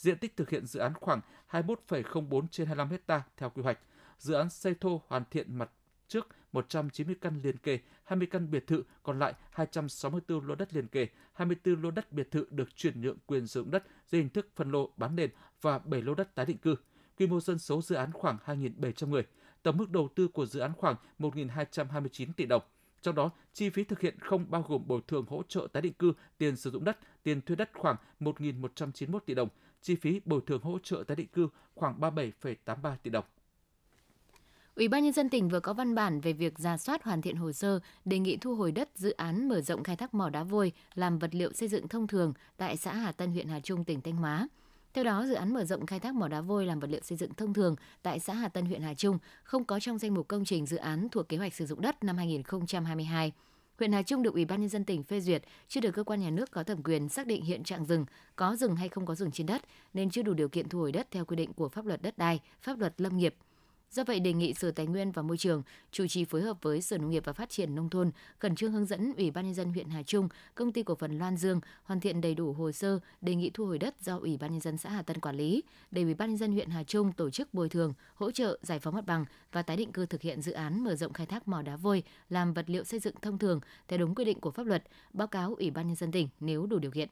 Diện 0.00 0.18
tích 0.18 0.36
thực 0.36 0.50
hiện 0.50 0.66
dự 0.66 0.80
án 0.80 0.94
khoảng 0.94 1.20
21,04 1.50 2.46
trên 2.50 2.66
25 2.66 2.88
hecta 2.90 3.22
theo 3.36 3.50
quy 3.50 3.62
hoạch. 3.62 3.78
Dự 4.18 4.34
án 4.34 4.50
xây 4.50 4.74
thô 4.80 5.02
hoàn 5.06 5.22
thiện 5.30 5.58
mặt 5.58 5.70
trước 6.08 6.28
190 6.52 7.16
căn 7.20 7.40
liền 7.42 7.56
kề, 7.56 7.78
20 8.04 8.28
căn 8.30 8.50
biệt 8.50 8.66
thự, 8.66 8.82
còn 9.02 9.18
lại 9.18 9.34
264 9.50 10.46
lô 10.46 10.54
đất 10.54 10.74
liền 10.74 10.88
kề, 10.88 11.08
24 11.32 11.82
lô 11.82 11.90
đất 11.90 12.12
biệt 12.12 12.30
thự 12.30 12.46
được 12.50 12.76
chuyển 12.76 13.00
nhượng 13.00 13.16
quyền 13.26 13.46
sử 13.46 13.60
dụng 13.60 13.70
đất 13.70 13.84
dưới 14.06 14.20
hình 14.20 14.30
thức 14.30 14.48
phân 14.56 14.70
lô 14.70 14.90
bán 14.96 15.16
nền 15.16 15.30
và 15.60 15.78
7 15.78 16.02
lô 16.02 16.14
đất 16.14 16.34
tái 16.34 16.46
định 16.46 16.58
cư. 16.58 16.76
quy 17.18 17.26
mô 17.26 17.40
dân 17.40 17.58
số 17.58 17.82
dự 17.82 17.94
án 17.94 18.12
khoảng 18.12 18.36
2.700 18.46 19.08
người. 19.08 19.22
Tổng 19.62 19.76
mức 19.76 19.90
đầu 19.90 20.08
tư 20.14 20.28
của 20.28 20.46
dự 20.46 20.60
án 20.60 20.72
khoảng 20.74 20.96
1.229 21.18 22.32
tỷ 22.36 22.46
đồng. 22.46 22.62
Trong 23.02 23.14
đó, 23.14 23.30
chi 23.52 23.70
phí 23.70 23.84
thực 23.84 24.00
hiện 24.00 24.18
không 24.20 24.50
bao 24.50 24.64
gồm 24.68 24.86
bồi 24.86 25.00
thường 25.08 25.26
hỗ 25.28 25.42
trợ 25.42 25.68
tái 25.72 25.82
định 25.82 25.92
cư, 25.92 26.12
tiền 26.38 26.56
sử 26.56 26.70
dụng 26.70 26.84
đất, 26.84 26.98
tiền 27.22 27.40
thuê 27.40 27.56
đất 27.56 27.70
khoảng 27.74 27.96
1.191 28.20 29.18
tỷ 29.18 29.34
đồng, 29.34 29.48
chi 29.82 29.94
phí 29.94 30.20
bồi 30.24 30.40
thường 30.46 30.62
hỗ 30.62 30.78
trợ 30.78 31.04
tái 31.06 31.16
định 31.16 31.28
cư 31.28 31.48
khoảng 31.74 32.00
37,83 32.00 32.96
tỷ 33.02 33.10
đồng. 33.10 33.24
Ủy 34.74 34.88
ban 34.88 35.04
nhân 35.04 35.12
dân 35.12 35.28
tỉnh 35.28 35.48
vừa 35.48 35.60
có 35.60 35.72
văn 35.72 35.94
bản 35.94 36.20
về 36.20 36.32
việc 36.32 36.58
ra 36.58 36.76
soát 36.76 37.04
hoàn 37.04 37.22
thiện 37.22 37.36
hồ 37.36 37.52
sơ 37.52 37.80
đề 38.04 38.18
nghị 38.18 38.36
thu 38.36 38.54
hồi 38.54 38.72
đất 38.72 38.88
dự 38.94 39.10
án 39.10 39.48
mở 39.48 39.60
rộng 39.60 39.84
khai 39.84 39.96
thác 39.96 40.14
mỏ 40.14 40.30
đá 40.30 40.42
vôi 40.42 40.72
làm 40.94 41.18
vật 41.18 41.34
liệu 41.34 41.52
xây 41.52 41.68
dựng 41.68 41.88
thông 41.88 42.06
thường 42.06 42.32
tại 42.56 42.76
xã 42.76 42.94
Hà 42.94 43.12
Tân 43.12 43.32
huyện 43.32 43.48
Hà 43.48 43.60
Trung 43.60 43.84
tỉnh 43.84 44.00
Thanh 44.00 44.16
Hóa. 44.16 44.48
Theo 44.94 45.04
đó, 45.04 45.26
dự 45.26 45.34
án 45.34 45.54
mở 45.54 45.64
rộng 45.64 45.86
khai 45.86 46.00
thác 46.00 46.14
mỏ 46.14 46.28
đá 46.28 46.40
vôi 46.40 46.66
làm 46.66 46.80
vật 46.80 46.90
liệu 46.90 47.00
xây 47.00 47.18
dựng 47.18 47.34
thông 47.34 47.54
thường 47.54 47.76
tại 48.02 48.20
xã 48.20 48.34
Hà 48.34 48.48
Tân 48.48 48.64
huyện 48.64 48.82
Hà 48.82 48.94
Trung 48.94 49.18
không 49.42 49.64
có 49.64 49.80
trong 49.80 49.98
danh 49.98 50.14
mục 50.14 50.28
công 50.28 50.44
trình 50.44 50.66
dự 50.66 50.76
án 50.76 51.08
thuộc 51.08 51.28
kế 51.28 51.36
hoạch 51.36 51.54
sử 51.54 51.66
dụng 51.66 51.80
đất 51.80 52.04
năm 52.04 52.16
2022. 52.16 53.32
Huyện 53.80 53.92
Hà 53.92 54.02
Trung 54.02 54.22
được 54.22 54.34
Ủy 54.34 54.44
ban 54.44 54.60
nhân 54.60 54.68
dân 54.68 54.84
tỉnh 54.84 55.02
phê 55.02 55.20
duyệt, 55.20 55.42
chưa 55.68 55.80
được 55.80 55.90
cơ 55.90 56.04
quan 56.04 56.20
nhà 56.20 56.30
nước 56.30 56.50
có 56.50 56.62
thẩm 56.62 56.82
quyền 56.82 57.08
xác 57.08 57.26
định 57.26 57.44
hiện 57.44 57.64
trạng 57.64 57.84
rừng, 57.84 58.06
có 58.36 58.56
rừng 58.56 58.76
hay 58.76 58.88
không 58.88 59.06
có 59.06 59.14
rừng 59.14 59.30
trên 59.30 59.46
đất 59.46 59.62
nên 59.94 60.10
chưa 60.10 60.22
đủ 60.22 60.34
điều 60.34 60.48
kiện 60.48 60.68
thu 60.68 60.78
hồi 60.78 60.92
đất 60.92 61.10
theo 61.10 61.24
quy 61.24 61.36
định 61.36 61.52
của 61.52 61.68
pháp 61.68 61.86
luật 61.86 62.02
đất 62.02 62.18
đai, 62.18 62.40
pháp 62.62 62.78
luật 62.78 63.00
lâm 63.00 63.16
nghiệp. 63.16 63.34
Do 63.92 64.04
vậy, 64.04 64.20
đề 64.20 64.32
nghị 64.32 64.54
Sở 64.54 64.70
Tài 64.70 64.86
nguyên 64.86 65.12
và 65.12 65.22
Môi 65.22 65.38
trường 65.38 65.62
chủ 65.90 66.06
trì 66.06 66.24
phối 66.24 66.42
hợp 66.42 66.56
với 66.62 66.82
Sở 66.82 66.98
Nông 66.98 67.10
nghiệp 67.10 67.24
và 67.24 67.32
Phát 67.32 67.50
triển 67.50 67.74
Nông 67.74 67.90
thôn 67.90 68.10
khẩn 68.38 68.54
trương 68.54 68.72
hướng 68.72 68.86
dẫn 68.86 69.12
Ủy 69.16 69.30
ban 69.30 69.44
Nhân 69.44 69.54
dân 69.54 69.72
huyện 69.72 69.88
Hà 69.88 70.02
Trung, 70.02 70.28
Công 70.54 70.72
ty 70.72 70.82
Cổ 70.82 70.94
phần 70.94 71.18
Loan 71.18 71.36
Dương 71.36 71.60
hoàn 71.82 72.00
thiện 72.00 72.20
đầy 72.20 72.34
đủ 72.34 72.52
hồ 72.52 72.72
sơ 72.72 72.98
đề 73.20 73.34
nghị 73.34 73.50
thu 73.54 73.66
hồi 73.66 73.78
đất 73.78 73.94
do 74.00 74.18
Ủy 74.18 74.36
ban 74.36 74.50
Nhân 74.50 74.60
dân 74.60 74.78
xã 74.78 74.90
Hà 74.90 75.02
Tân 75.02 75.20
quản 75.20 75.36
lý, 75.36 75.62
để 75.90 76.02
Ủy 76.02 76.14
ban 76.14 76.28
Nhân 76.28 76.38
dân 76.38 76.52
huyện 76.52 76.70
Hà 76.70 76.84
Trung 76.84 77.12
tổ 77.12 77.30
chức 77.30 77.54
bồi 77.54 77.68
thường, 77.68 77.92
hỗ 78.14 78.30
trợ, 78.30 78.58
giải 78.62 78.78
phóng 78.78 78.94
mặt 78.94 79.06
bằng 79.06 79.24
và 79.52 79.62
tái 79.62 79.76
định 79.76 79.92
cư 79.92 80.06
thực 80.06 80.22
hiện 80.22 80.42
dự 80.42 80.52
án 80.52 80.84
mở 80.84 80.94
rộng 80.94 81.12
khai 81.12 81.26
thác 81.26 81.48
mỏ 81.48 81.62
đá 81.62 81.76
vôi 81.76 82.02
làm 82.28 82.54
vật 82.54 82.70
liệu 82.70 82.84
xây 82.84 83.00
dựng 83.00 83.14
thông 83.22 83.38
thường 83.38 83.60
theo 83.88 83.98
đúng 83.98 84.14
quy 84.14 84.24
định 84.24 84.40
của 84.40 84.50
pháp 84.50 84.66
luật, 84.66 84.84
báo 85.12 85.28
cáo 85.28 85.54
Ủy 85.54 85.70
ban 85.70 85.86
Nhân 85.86 85.96
dân 85.96 86.12
tỉnh 86.12 86.28
nếu 86.40 86.66
đủ 86.66 86.78
điều 86.78 86.90
kiện. 86.90 87.08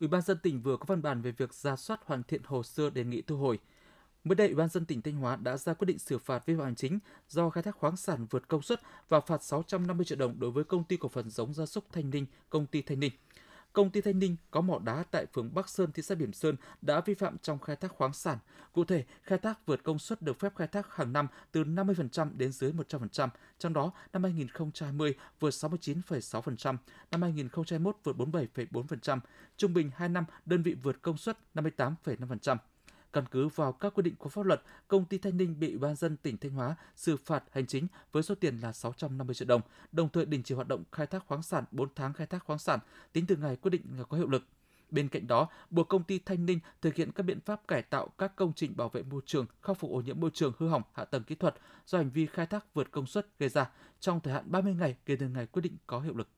Ủy 0.00 0.08
ban 0.08 0.22
dân 0.22 0.38
tỉnh 0.42 0.62
vừa 0.62 0.76
có 0.76 0.84
văn 0.86 1.02
bản 1.02 1.22
về 1.22 1.30
việc 1.30 1.54
ra 1.54 1.76
soát 1.76 2.00
hoàn 2.04 2.22
thiện 2.22 2.42
hồ 2.44 2.62
sơ 2.62 2.90
đề 2.90 3.04
nghị 3.04 3.22
thu 3.22 3.36
hồi, 3.36 3.58
Mới 4.24 4.36
đây, 4.36 4.46
Ủy 4.46 4.56
ban 4.56 4.68
dân 4.68 4.84
tỉnh 4.84 5.02
Thanh 5.02 5.14
Hóa 5.14 5.36
đã 5.36 5.56
ra 5.56 5.74
quyết 5.74 5.86
định 5.86 5.98
xử 5.98 6.18
phạt 6.18 6.46
vi 6.46 6.54
phạm 6.54 6.64
hành 6.64 6.74
chính 6.74 6.98
do 7.28 7.50
khai 7.50 7.62
thác 7.62 7.76
khoáng 7.76 7.96
sản 7.96 8.26
vượt 8.30 8.48
công 8.48 8.62
suất 8.62 8.80
và 9.08 9.20
phạt 9.20 9.42
650 9.42 10.04
triệu 10.04 10.18
đồng 10.18 10.40
đối 10.40 10.50
với 10.50 10.64
công 10.64 10.84
ty 10.84 10.96
cổ 10.96 11.08
phần 11.08 11.30
giống 11.30 11.54
gia 11.54 11.66
súc 11.66 11.84
Thanh 11.92 12.10
Ninh, 12.10 12.26
công 12.50 12.66
ty 12.66 12.82
Thanh 12.82 13.00
Ninh. 13.00 13.12
Công 13.72 13.90
ty 13.90 14.00
Thanh 14.00 14.18
Ninh 14.18 14.36
có 14.50 14.60
mỏ 14.60 14.78
đá 14.78 15.04
tại 15.10 15.26
phường 15.26 15.54
Bắc 15.54 15.68
Sơn, 15.68 15.92
thị 15.92 16.02
xã 16.02 16.14
Bỉm 16.14 16.32
Sơn 16.32 16.56
đã 16.82 17.00
vi 17.00 17.14
phạm 17.14 17.38
trong 17.38 17.58
khai 17.58 17.76
thác 17.76 17.92
khoáng 17.92 18.12
sản. 18.12 18.38
Cụ 18.72 18.84
thể, 18.84 19.04
khai 19.22 19.38
thác 19.38 19.66
vượt 19.66 19.82
công 19.82 19.98
suất 19.98 20.22
được 20.22 20.40
phép 20.40 20.52
khai 20.56 20.66
thác 20.66 20.94
hàng 20.94 21.12
năm 21.12 21.28
từ 21.52 21.64
50% 21.64 22.30
đến 22.36 22.52
dưới 22.52 22.72
100%, 22.72 23.28
trong 23.58 23.72
đó 23.72 23.92
năm 24.12 24.22
2020 24.22 25.14
vượt 25.40 25.50
69,6%, 25.50 26.76
năm 27.10 27.22
2021 27.22 27.96
vượt 28.04 28.16
47,4%, 28.16 29.18
trung 29.56 29.74
bình 29.74 29.90
2 29.96 30.08
năm 30.08 30.24
đơn 30.46 30.62
vị 30.62 30.74
vượt 30.82 31.02
công 31.02 31.16
suất 31.16 31.38
58,5%. 31.54 32.56
Căn 33.12 33.24
cứ 33.30 33.48
vào 33.48 33.72
các 33.72 33.94
quy 33.94 34.02
định 34.02 34.14
của 34.18 34.28
pháp 34.28 34.46
luật, 34.46 34.62
công 34.88 35.04
ty 35.04 35.18
Thanh 35.18 35.36
Ninh 35.36 35.60
bị 35.60 35.76
ban 35.76 35.96
dân 35.96 36.16
tỉnh 36.16 36.36
Thanh 36.36 36.52
Hóa 36.52 36.76
xử 36.96 37.16
phạt 37.16 37.44
hành 37.52 37.66
chính 37.66 37.86
với 38.12 38.22
số 38.22 38.34
tiền 38.34 38.58
là 38.58 38.72
650 38.72 39.34
triệu 39.34 39.48
đồng, 39.48 39.60
đồng 39.92 40.08
thời 40.08 40.24
đình 40.24 40.42
chỉ 40.42 40.54
hoạt 40.54 40.68
động 40.68 40.84
khai 40.92 41.06
thác 41.06 41.26
khoáng 41.26 41.42
sản 41.42 41.64
4 41.70 41.88
tháng 41.94 42.12
khai 42.12 42.26
thác 42.26 42.44
khoáng 42.44 42.58
sản 42.58 42.78
tính 43.12 43.26
từ 43.26 43.36
ngày 43.36 43.56
quyết 43.56 43.70
định 43.70 43.82
có 44.08 44.16
hiệu 44.16 44.28
lực. 44.28 44.42
Bên 44.90 45.08
cạnh 45.08 45.26
đó, 45.26 45.48
buộc 45.70 45.88
công 45.88 46.04
ty 46.04 46.18
Thanh 46.18 46.46
Ninh 46.46 46.58
thực 46.82 46.94
hiện 46.94 47.12
các 47.12 47.22
biện 47.22 47.40
pháp 47.40 47.68
cải 47.68 47.82
tạo 47.82 48.08
các 48.18 48.36
công 48.36 48.52
trình 48.52 48.76
bảo 48.76 48.88
vệ 48.88 49.02
môi 49.02 49.20
trường, 49.26 49.46
khắc 49.62 49.78
phục 49.78 49.90
ô 49.90 50.00
nhiễm 50.00 50.20
môi 50.20 50.30
trường 50.34 50.52
hư 50.58 50.68
hỏng 50.68 50.82
hạ 50.92 51.04
tầng 51.04 51.24
kỹ 51.24 51.34
thuật 51.34 51.54
do 51.86 51.98
hành 51.98 52.10
vi 52.10 52.26
khai 52.26 52.46
thác 52.46 52.74
vượt 52.74 52.90
công 52.90 53.06
suất 53.06 53.38
gây 53.38 53.48
ra 53.48 53.70
trong 54.00 54.20
thời 54.20 54.34
hạn 54.34 54.44
30 54.46 54.74
ngày 54.74 54.96
kể 55.06 55.16
từ 55.16 55.28
ngày 55.28 55.46
quyết 55.46 55.62
định 55.62 55.76
có 55.86 56.00
hiệu 56.00 56.14
lực. 56.16 56.28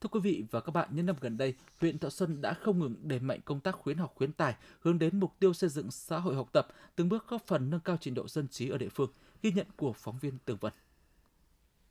Thưa 0.00 0.08
quý 0.08 0.20
vị 0.20 0.44
và 0.50 0.60
các 0.60 0.72
bạn, 0.72 0.88
những 0.92 1.06
năm 1.06 1.16
gần 1.20 1.38
đây, 1.38 1.54
huyện 1.80 1.98
Thọ 1.98 2.10
Xuân 2.10 2.40
đã 2.40 2.54
không 2.54 2.78
ngừng 2.78 2.94
đẩy 3.02 3.20
mạnh 3.20 3.40
công 3.44 3.60
tác 3.60 3.74
khuyến 3.74 3.98
học 3.98 4.12
khuyến 4.14 4.32
tài, 4.32 4.54
hướng 4.80 4.98
đến 4.98 5.20
mục 5.20 5.32
tiêu 5.38 5.52
xây 5.54 5.70
dựng 5.70 5.90
xã 5.90 6.18
hội 6.18 6.34
học 6.34 6.48
tập, 6.52 6.68
từng 6.96 7.08
bước 7.08 7.28
góp 7.28 7.46
phần 7.46 7.70
nâng 7.70 7.80
cao 7.80 7.96
trình 8.00 8.14
độ 8.14 8.28
dân 8.28 8.48
trí 8.48 8.68
ở 8.68 8.78
địa 8.78 8.88
phương. 8.88 9.10
Ghi 9.42 9.52
nhận 9.52 9.66
của 9.76 9.92
phóng 9.92 10.18
viên 10.18 10.38
Tường 10.44 10.58
Vân. 10.60 10.72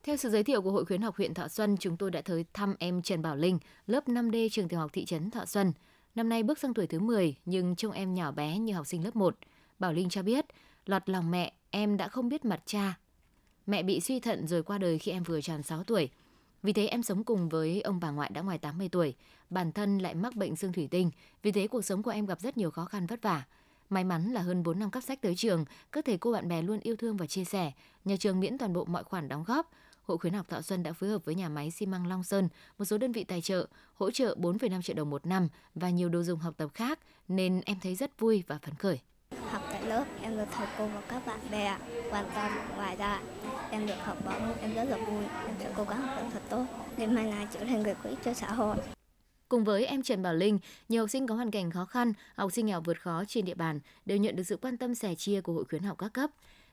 Theo 0.04 0.18
sự 0.18 0.30
giới 0.30 0.44
thiệu 0.44 0.62
của 0.62 0.72
Hội 0.72 0.86
khuyến 0.86 1.02
học 1.02 1.16
huyện 1.16 1.34
Thọ 1.34 1.48
Xuân, 1.48 1.78
chúng 1.80 1.98
tôi 1.98 2.12
đã 2.12 2.22
tới 2.22 2.46
thăm 2.54 2.76
em 2.80 3.02
Trần 3.02 3.22
Bảo 3.22 3.36
Linh, 3.36 3.60
lớp 3.88 4.08
5D 4.08 4.50
trường 4.52 4.68
tiểu 4.68 4.80
học 4.80 4.94
thị 4.94 5.06
trấn 5.06 5.32
Thọ 5.32 5.46
Xuân. 5.46 5.74
Năm 6.16 6.30
nay 6.30 6.44
bước 6.44 6.60
sang 6.60 6.74
tuổi 6.74 6.88
thứ 6.88 7.00
10 7.00 7.36
nhưng 7.46 7.76
trông 7.76 7.92
em 7.92 8.14
nhỏ 8.14 8.32
bé 8.32 8.58
như 8.58 8.74
học 8.74 8.88
sinh 8.88 9.04
lớp 9.04 9.16
1. 9.16 9.38
Bảo 9.80 9.94
Linh 9.94 10.10
cho 10.10 10.24
biết, 10.24 10.46
lọt 10.86 11.10
lòng 11.10 11.32
mẹ, 11.32 11.54
em 11.70 11.98
đã 11.98 12.08
không 12.08 12.30
biết 12.30 12.46
mặt 12.46 12.62
cha. 12.66 13.00
Mẹ 13.66 13.84
bị 13.84 14.00
suy 14.00 14.20
thận 14.20 14.48
rồi 14.48 14.64
qua 14.64 14.78
đời 14.78 15.00
khi 15.00 15.12
em 15.12 15.24
vừa 15.24 15.42
tròn 15.42 15.64
6 15.64 15.84
tuổi. 15.84 16.10
Vì 16.64 16.74
thế 16.74 16.88
em 16.88 17.04
sống 17.04 17.24
cùng 17.24 17.50
với 17.50 17.82
ông 17.82 18.00
bà 18.00 18.12
ngoại 18.12 18.30
đã 18.34 18.42
ngoài 18.42 18.58
80 18.58 18.90
tuổi, 18.90 19.16
bản 19.50 19.72
thân 19.72 19.98
lại 19.98 20.16
mắc 20.16 20.36
bệnh 20.36 20.56
xương 20.56 20.74
thủy 20.74 20.88
tinh, 20.92 21.12
vì 21.44 21.52
thế 21.52 21.68
cuộc 21.68 21.82
sống 21.82 22.04
của 22.04 22.12
em 22.12 22.26
gặp 22.26 22.42
rất 22.42 22.58
nhiều 22.58 22.72
khó 22.72 22.86
khăn 22.86 23.06
vất 23.06 23.22
vả. 23.22 23.44
May 23.90 24.04
mắn 24.04 24.32
là 24.34 24.42
hơn 24.42 24.64
4 24.64 24.80
năm 24.80 24.92
cấp 24.92 25.04
sách 25.04 25.22
tới 25.22 25.36
trường, 25.36 25.66
các 25.92 26.06
thầy 26.06 26.18
cô 26.18 26.32
bạn 26.32 26.48
bè 26.48 26.62
luôn 26.62 26.80
yêu 26.80 26.96
thương 26.96 27.18
và 27.18 27.28
chia 27.28 27.46
sẻ, 27.46 27.72
nhà 28.06 28.16
trường 28.20 28.40
miễn 28.40 28.58
toàn 28.58 28.74
bộ 28.74 28.86
mọi 28.86 29.04
khoản 29.04 29.28
đóng 29.28 29.44
góp. 29.44 29.72
Hội 30.04 30.18
khuyến 30.18 30.34
học 30.34 30.50
Thọ 30.50 30.62
Xuân 30.62 30.84
đã 30.84 30.94
phối 30.94 31.10
hợp 31.10 31.26
với 31.26 31.36
nhà 31.36 31.50
máy 31.50 31.72
xi 31.72 31.86
măng 31.86 32.08
Long 32.08 32.24
Sơn, 32.24 32.50
một 32.78 32.86
số 32.86 32.98
đơn 32.98 33.12
vị 33.12 33.24
tài 33.24 33.42
trợ, 33.42 33.68
hỗ 33.94 34.12
trợ 34.12 34.36
4,5 34.40 34.82
triệu 34.82 34.96
đồng 34.96 35.10
một 35.10 35.26
năm 35.26 35.48
và 35.76 35.90
nhiều 35.90 36.10
đồ 36.10 36.24
dùng 36.24 36.40
học 36.40 36.54
tập 36.58 36.70
khác, 36.74 37.00
nên 37.28 37.62
em 37.66 37.80
thấy 37.80 37.96
rất 37.96 38.20
vui 38.20 38.44
và 38.48 38.60
phấn 38.62 38.76
khởi. 38.76 39.00
Học 39.36 39.62
tại 39.72 39.82
lớp, 39.82 40.06
em 40.22 40.38
được 40.38 40.46
thầy 40.52 40.68
cô 40.78 40.88
và 40.88 41.02
các 41.02 41.26
bạn 41.26 41.40
bè 41.52 41.78
quan 42.12 42.26
tâm. 42.36 42.52
Ngoài 42.76 42.96
ra, 42.96 43.22
em 43.72 43.88
được 43.88 43.96
học 44.04 44.18
bổng, 44.26 44.54
em 44.62 44.74
rất 44.74 44.84
là 44.84 44.98
vui. 44.98 45.24
Em 45.46 45.56
sẽ 45.60 45.72
cố 45.76 45.84
gắng 45.84 46.02
học 46.02 46.18
tập 46.20 46.28
thật 46.34 46.42
tốt 46.50 46.66
để 46.98 47.08
mai 47.08 47.32
này 47.32 47.48
trở 47.54 47.60
thành 47.60 47.84
người 47.84 47.96
có 48.04 48.10
ích 48.10 48.20
cho 48.26 48.34
xã 48.34 48.52
hội. 48.52 48.78
Cùng 49.50 49.64
với 49.64 49.86
em 49.86 50.04
Trần 50.04 50.24
Bảo 50.24 50.34
Linh, 50.34 50.60
nhiều 50.90 51.04
học 51.04 51.10
sinh 51.10 51.28
có 51.28 51.36
hoàn 51.36 51.52
cảnh 51.52 51.72
khó 51.72 51.86
khăn, 51.86 52.14
học 52.36 52.52
sinh 52.52 52.66
nghèo 52.66 52.82
vượt 52.82 53.02
khó 53.02 53.24
trên 53.28 53.46
địa 53.46 53.54
bàn 53.54 53.80
đều 54.06 54.18
nhận 54.18 54.36
được 54.36 54.44
sự 54.44 54.58
quan 54.62 54.78
tâm 54.78 54.96
sẻ 54.96 55.16
chia 55.16 55.42
của 55.42 55.54
Hội 55.54 55.66
khuyến 55.66 55.84
học 55.84 55.98
các 55.98 56.14
cấp. 56.14 56.30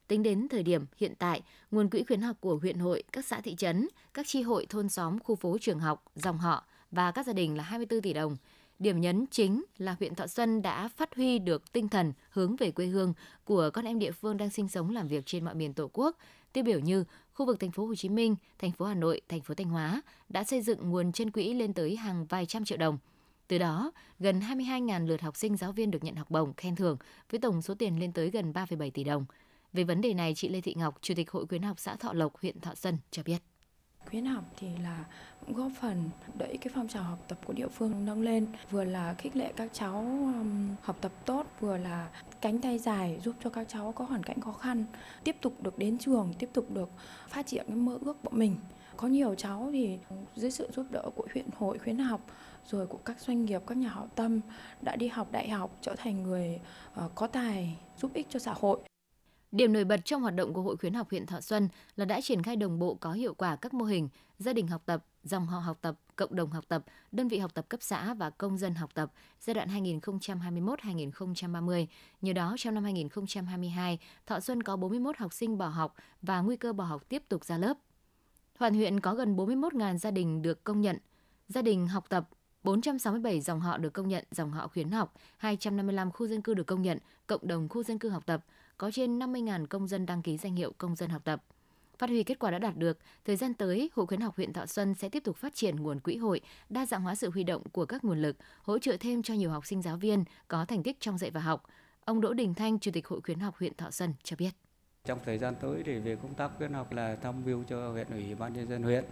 Tính 0.09 0.23
đến 0.23 0.49
thời 0.49 0.63
điểm 0.63 0.87
hiện 0.97 1.15
tại, 1.19 1.43
nguồn 1.71 1.91
quỹ 1.91 2.05
khuyến 2.07 2.21
học 2.21 2.37
của 2.41 2.57
huyện 2.57 2.79
hội, 2.79 3.03
các 3.13 3.25
xã 3.25 3.41
thị 3.41 3.55
trấn, 3.55 3.89
các 4.15 4.27
tri 4.27 4.43
hội 4.43 4.67
thôn 4.69 4.89
xóm, 4.89 5.19
khu 5.19 5.37
phố 5.37 5.57
trường 5.61 5.79
học, 5.79 6.05
dòng 6.15 6.39
họ 6.39 6.65
và 6.91 7.11
các 7.11 7.27
gia 7.27 7.33
đình 7.33 7.57
là 7.57 7.63
24 7.63 8.01
tỷ 8.01 8.13
đồng. 8.13 8.37
Điểm 8.79 9.01
nhấn 9.01 9.27
chính 9.31 9.65
là 9.79 9.97
huyện 9.99 10.15
Thọ 10.15 10.27
Xuân 10.27 10.63
đã 10.63 10.89
phát 10.89 11.15
huy 11.15 11.39
được 11.39 11.73
tinh 11.73 11.89
thần 11.89 12.13
hướng 12.31 12.57
về 12.57 12.71
quê 12.71 12.87
hương 12.87 13.15
của 13.45 13.71
con 13.73 13.85
em 13.85 13.99
địa 13.99 14.13
phương 14.13 14.37
đang 14.37 14.51
sinh 14.51 14.69
sống 14.69 14.91
làm 14.91 15.09
việc 15.09 15.27
trên 15.27 15.45
mọi 15.45 15.55
miền 15.55 15.75
Tổ 15.75 15.91
quốc. 15.93 16.17
Tiêu 16.53 16.65
biểu 16.65 16.81
như 16.81 17.05
khu 17.33 17.47
vực 17.47 17.61
thành 17.61 17.71
phố 17.71 17.87
Hồ 17.87 17.95
Chí 17.95 18.09
Minh, 18.09 18.37
thành 18.59 18.73
phố 18.73 18.85
Hà 18.85 18.95
Nội, 18.95 19.21
thành 19.29 19.41
phố 19.41 19.55
Thanh 19.55 19.69
Hóa 19.69 20.03
đã 20.29 20.45
xây 20.45 20.63
dựng 20.63 20.91
nguồn 20.91 21.13
chân 21.13 21.31
quỹ 21.31 21.55
lên 21.55 21.73
tới 21.73 21.97
hàng 21.97 22.27
vài 22.27 22.47
trăm 22.47 22.65
triệu 22.65 22.79
đồng. 22.79 22.99
Từ 23.49 23.59
đó, 23.59 23.93
gần 24.19 24.41
22.000 24.41 25.07
lượt 25.07 25.21
học 25.21 25.37
sinh 25.37 25.57
giáo 25.57 25.73
viên 25.73 25.91
được 25.91 26.05
nhận 26.05 26.17
học 26.17 26.31
bổng 26.31 26.55
khen 26.55 26.77
thưởng 26.77 26.97
với 27.31 27.41
tổng 27.41 27.63
số 27.63 27.75
tiền 27.75 28.01
lên 28.01 28.13
tới 28.13 28.31
gần 28.31 28.53
3,7 28.53 28.91
tỷ 28.91 29.05
đồng. 29.05 29.27
Về 29.73 29.85
vấn 29.85 30.01
đề 30.01 30.15
này, 30.15 30.35
chị 30.37 30.49
Lê 30.49 30.61
Thị 30.61 30.75
Ngọc, 30.77 30.99
Chủ 31.01 31.15
tịch 31.15 31.31
Hội 31.31 31.47
khuyến 31.47 31.63
học 31.63 31.81
xã 31.81 31.97
Thọ 31.97 32.13
Lộc, 32.13 32.37
huyện 32.43 32.61
Thọ 32.61 32.75
Xuân 32.75 32.99
cho 33.11 33.23
biết. 33.23 33.39
Khuyến 34.11 34.25
học 34.25 34.45
thì 34.57 34.69
là 34.83 35.05
cũng 35.47 35.57
góp 35.57 35.73
phần 35.81 36.11
đẩy 36.39 36.57
cái 36.57 36.73
phong 36.75 36.89
trào 36.89 37.03
học 37.03 37.19
tập 37.29 37.39
của 37.47 37.53
địa 37.53 37.69
phương 37.69 38.05
nâng 38.05 38.23
lên, 38.23 38.47
vừa 38.71 38.85
là 38.85 39.15
khích 39.15 39.37
lệ 39.37 39.53
các 39.57 39.71
cháu 39.73 40.05
học 40.83 40.97
tập 41.01 41.13
tốt, 41.25 41.47
vừa 41.61 41.77
là 41.77 42.09
cánh 42.41 42.59
tay 42.59 42.79
dài 42.79 43.21
giúp 43.25 43.35
cho 43.45 43.51
các 43.51 43.69
cháu 43.69 43.93
có 43.93 44.05
hoàn 44.05 44.23
cảnh 44.23 44.41
khó 44.41 44.53
khăn 44.53 44.85
tiếp 45.25 45.37
tục 45.41 45.63
được 45.63 45.79
đến 45.79 45.99
trường, 45.99 46.35
tiếp 46.39 46.51
tục 46.53 46.71
được 46.71 46.91
phát 47.29 47.47
triển 47.47 47.65
cái 47.69 47.77
mơ 47.77 47.99
ước 48.05 48.17
của 48.23 48.31
mình. 48.37 48.57
Có 48.97 49.09
nhiều 49.09 49.35
cháu 49.35 49.71
thì 49.73 49.99
dưới 50.37 50.51
sự 50.51 50.71
giúp 50.77 50.87
đỡ 50.91 51.03
của 51.15 51.27
huyện 51.33 51.47
hội 51.59 51.79
khuyến 51.79 51.99
học 51.99 52.21
rồi 52.67 52.87
của 52.87 52.99
các 53.05 53.21
doanh 53.21 53.45
nghiệp, 53.45 53.63
các 53.67 53.79
nhà 53.79 53.89
hảo 53.89 54.09
tâm 54.15 54.41
đã 54.83 54.97
đi 54.97 55.09
học 55.09 55.29
đại 55.33 55.49
học 55.49 55.79
trở 55.81 55.95
thành 55.97 56.23
người 56.23 56.61
ờ, 56.95 57.11
có 57.15 57.27
tài 57.27 57.77
giúp 57.97 58.11
ích 58.15 58.27
cho 58.31 58.39
xã 58.39 58.55
hội. 58.61 58.81
Điểm 59.55 59.73
nổi 59.73 59.85
bật 59.85 60.05
trong 60.05 60.23
hoạt 60.23 60.35
động 60.35 60.53
của 60.53 60.63
Hội 60.63 60.77
khuyến 60.77 60.95
học 60.95 61.11
huyện 61.11 61.27
Thọ 61.27 61.41
Xuân 61.41 61.69
là 61.97 62.05
đã 62.05 62.21
triển 62.21 62.43
khai 62.43 62.57
đồng 62.57 62.79
bộ 62.79 62.95
có 62.95 63.13
hiệu 63.13 63.35
quả 63.35 63.57
các 63.57 63.75
mô 63.75 63.85
hình 63.85 64.09
gia 64.39 64.53
đình 64.53 64.69
học 64.69 64.83
tập, 64.87 65.05
dòng 65.25 65.47
họ 65.47 65.59
học 65.59 65.79
tập, 65.81 66.01
cộng 66.17 66.35
đồng 66.35 66.51
học 66.51 66.65
tập, 66.69 66.85
đơn 67.13 67.29
vị 67.29 67.39
học 67.39 67.55
tập 67.55 67.69
cấp 67.69 67.83
xã 67.83 68.15
và 68.15 68.31
công 68.31 68.59
dân 68.59 68.75
học 68.75 68.91
tập 68.95 69.13
giai 69.41 69.55
đoạn 69.55 69.69
2021-2030. 69.69 71.87
Nhờ 72.21 72.33
đó, 72.33 72.55
trong 72.59 72.75
năm 72.75 72.85
2022, 72.85 73.99
Thọ 74.27 74.41
Xuân 74.41 74.63
có 74.63 74.77
41 74.77 75.17
học 75.17 75.33
sinh 75.33 75.59
bỏ 75.59 75.69
học 75.69 75.95
và 76.23 76.41
nguy 76.41 76.57
cơ 76.57 76.73
bỏ 76.73 76.85
học 76.85 77.09
tiếp 77.09 77.23
tục 77.29 77.45
ra 77.45 77.59
lớp. 77.59 77.79
Toàn 78.59 78.75
huyện 78.75 79.01
có 79.01 79.15
gần 79.15 79.37
41.000 79.37 79.97
gia 79.97 80.11
đình 80.11 80.43
được 80.43 80.65
công 80.65 80.81
nhận. 80.81 80.99
Gia 81.49 81.63
đình 81.63 81.89
học 81.89 82.05
tập 82.09 82.29
467 82.63 83.41
dòng 83.41 83.61
họ 83.61 83.79
được 83.79 83.93
công 83.93 84.09
nhận 84.09 84.25
dòng 84.31 84.53
họ 84.53 84.69
khuyến 84.69 84.91
học, 84.91 85.15
255 85.37 86.13
khu 86.13 86.27
dân 86.27 86.43
cư 86.43 86.55
được 86.55 86.67
công 86.67 86.83
nhận 86.83 86.99
cộng 87.27 87.47
đồng 87.47 87.69
khu 87.69 87.83
dân 87.83 87.99
cư 87.99 88.09
học 88.09 88.27
tập, 88.27 88.45
có 88.79 88.91
trên 88.91 89.19
50.000 89.19 89.67
công 89.67 89.89
dân 89.89 90.07
đăng 90.07 90.23
ký 90.23 90.37
danh 90.37 90.57
hiệu 90.57 90.73
công 90.79 90.97
dân 90.97 91.11
học 91.11 91.23
tập. 91.25 91.43
Phát 91.99 92.11
huy 92.11 92.23
kết 92.23 92.39
quả 92.39 92.51
đã 92.51 92.59
đạt 92.59 92.77
được, 92.77 92.99
thời 93.25 93.37
gian 93.37 93.55
tới, 93.55 93.91
Hội 93.95 94.07
khuyến 94.07 94.21
học 94.21 94.37
huyện 94.37 94.53
Thọ 94.53 94.67
Xuân 94.67 94.95
sẽ 94.95 95.09
tiếp 95.09 95.25
tục 95.25 95.37
phát 95.37 95.55
triển 95.55 95.77
nguồn 95.77 96.01
quỹ 96.01 96.17
hội, 96.17 96.41
đa 96.69 96.87
dạng 96.87 97.03
hóa 97.03 97.15
sự 97.15 97.31
huy 97.31 97.45
động 97.45 97.63
của 97.73 97.87
các 97.87 98.05
nguồn 98.05 98.23
lực, 98.23 98.37
hỗ 98.63 98.79
trợ 98.79 98.97
thêm 99.01 99.23
cho 99.23 99.35
nhiều 99.35 99.51
học 99.51 99.67
sinh 99.67 99.83
giáo 99.83 99.97
viên 99.97 100.25
có 100.49 100.65
thành 100.65 100.83
tích 100.83 101.01
trong 101.01 101.19
dạy 101.19 101.31
và 101.31 101.41
học. 101.41 101.63
Ông 102.05 102.21
Đỗ 102.21 102.33
Đình 102.33 102.55
Thanh, 102.55 102.79
Chủ 102.79 102.91
tịch 102.91 103.07
Hội 103.07 103.21
khuyến 103.21 103.41
học 103.41 103.55
huyện 103.59 103.75
Thọ 103.75 103.91
Xuân 103.91 104.15
cho 104.23 104.37
biết. 104.37 104.51
Trong 105.05 105.19
thời 105.25 105.39
gian 105.39 105.55
tới 105.61 105.83
thì 105.87 105.99
về 105.99 106.17
công 106.17 106.35
tác 106.35 106.51
khuyến 106.57 106.73
học 106.73 106.93
là 106.93 107.17
tham 107.23 107.45
mưu 107.45 107.65
cho 107.65 107.91
huyện 107.91 108.07
ủy 108.11 108.35
ban 108.35 108.53
nhân 108.53 108.69
dân 108.69 108.83
huyện 108.83 109.05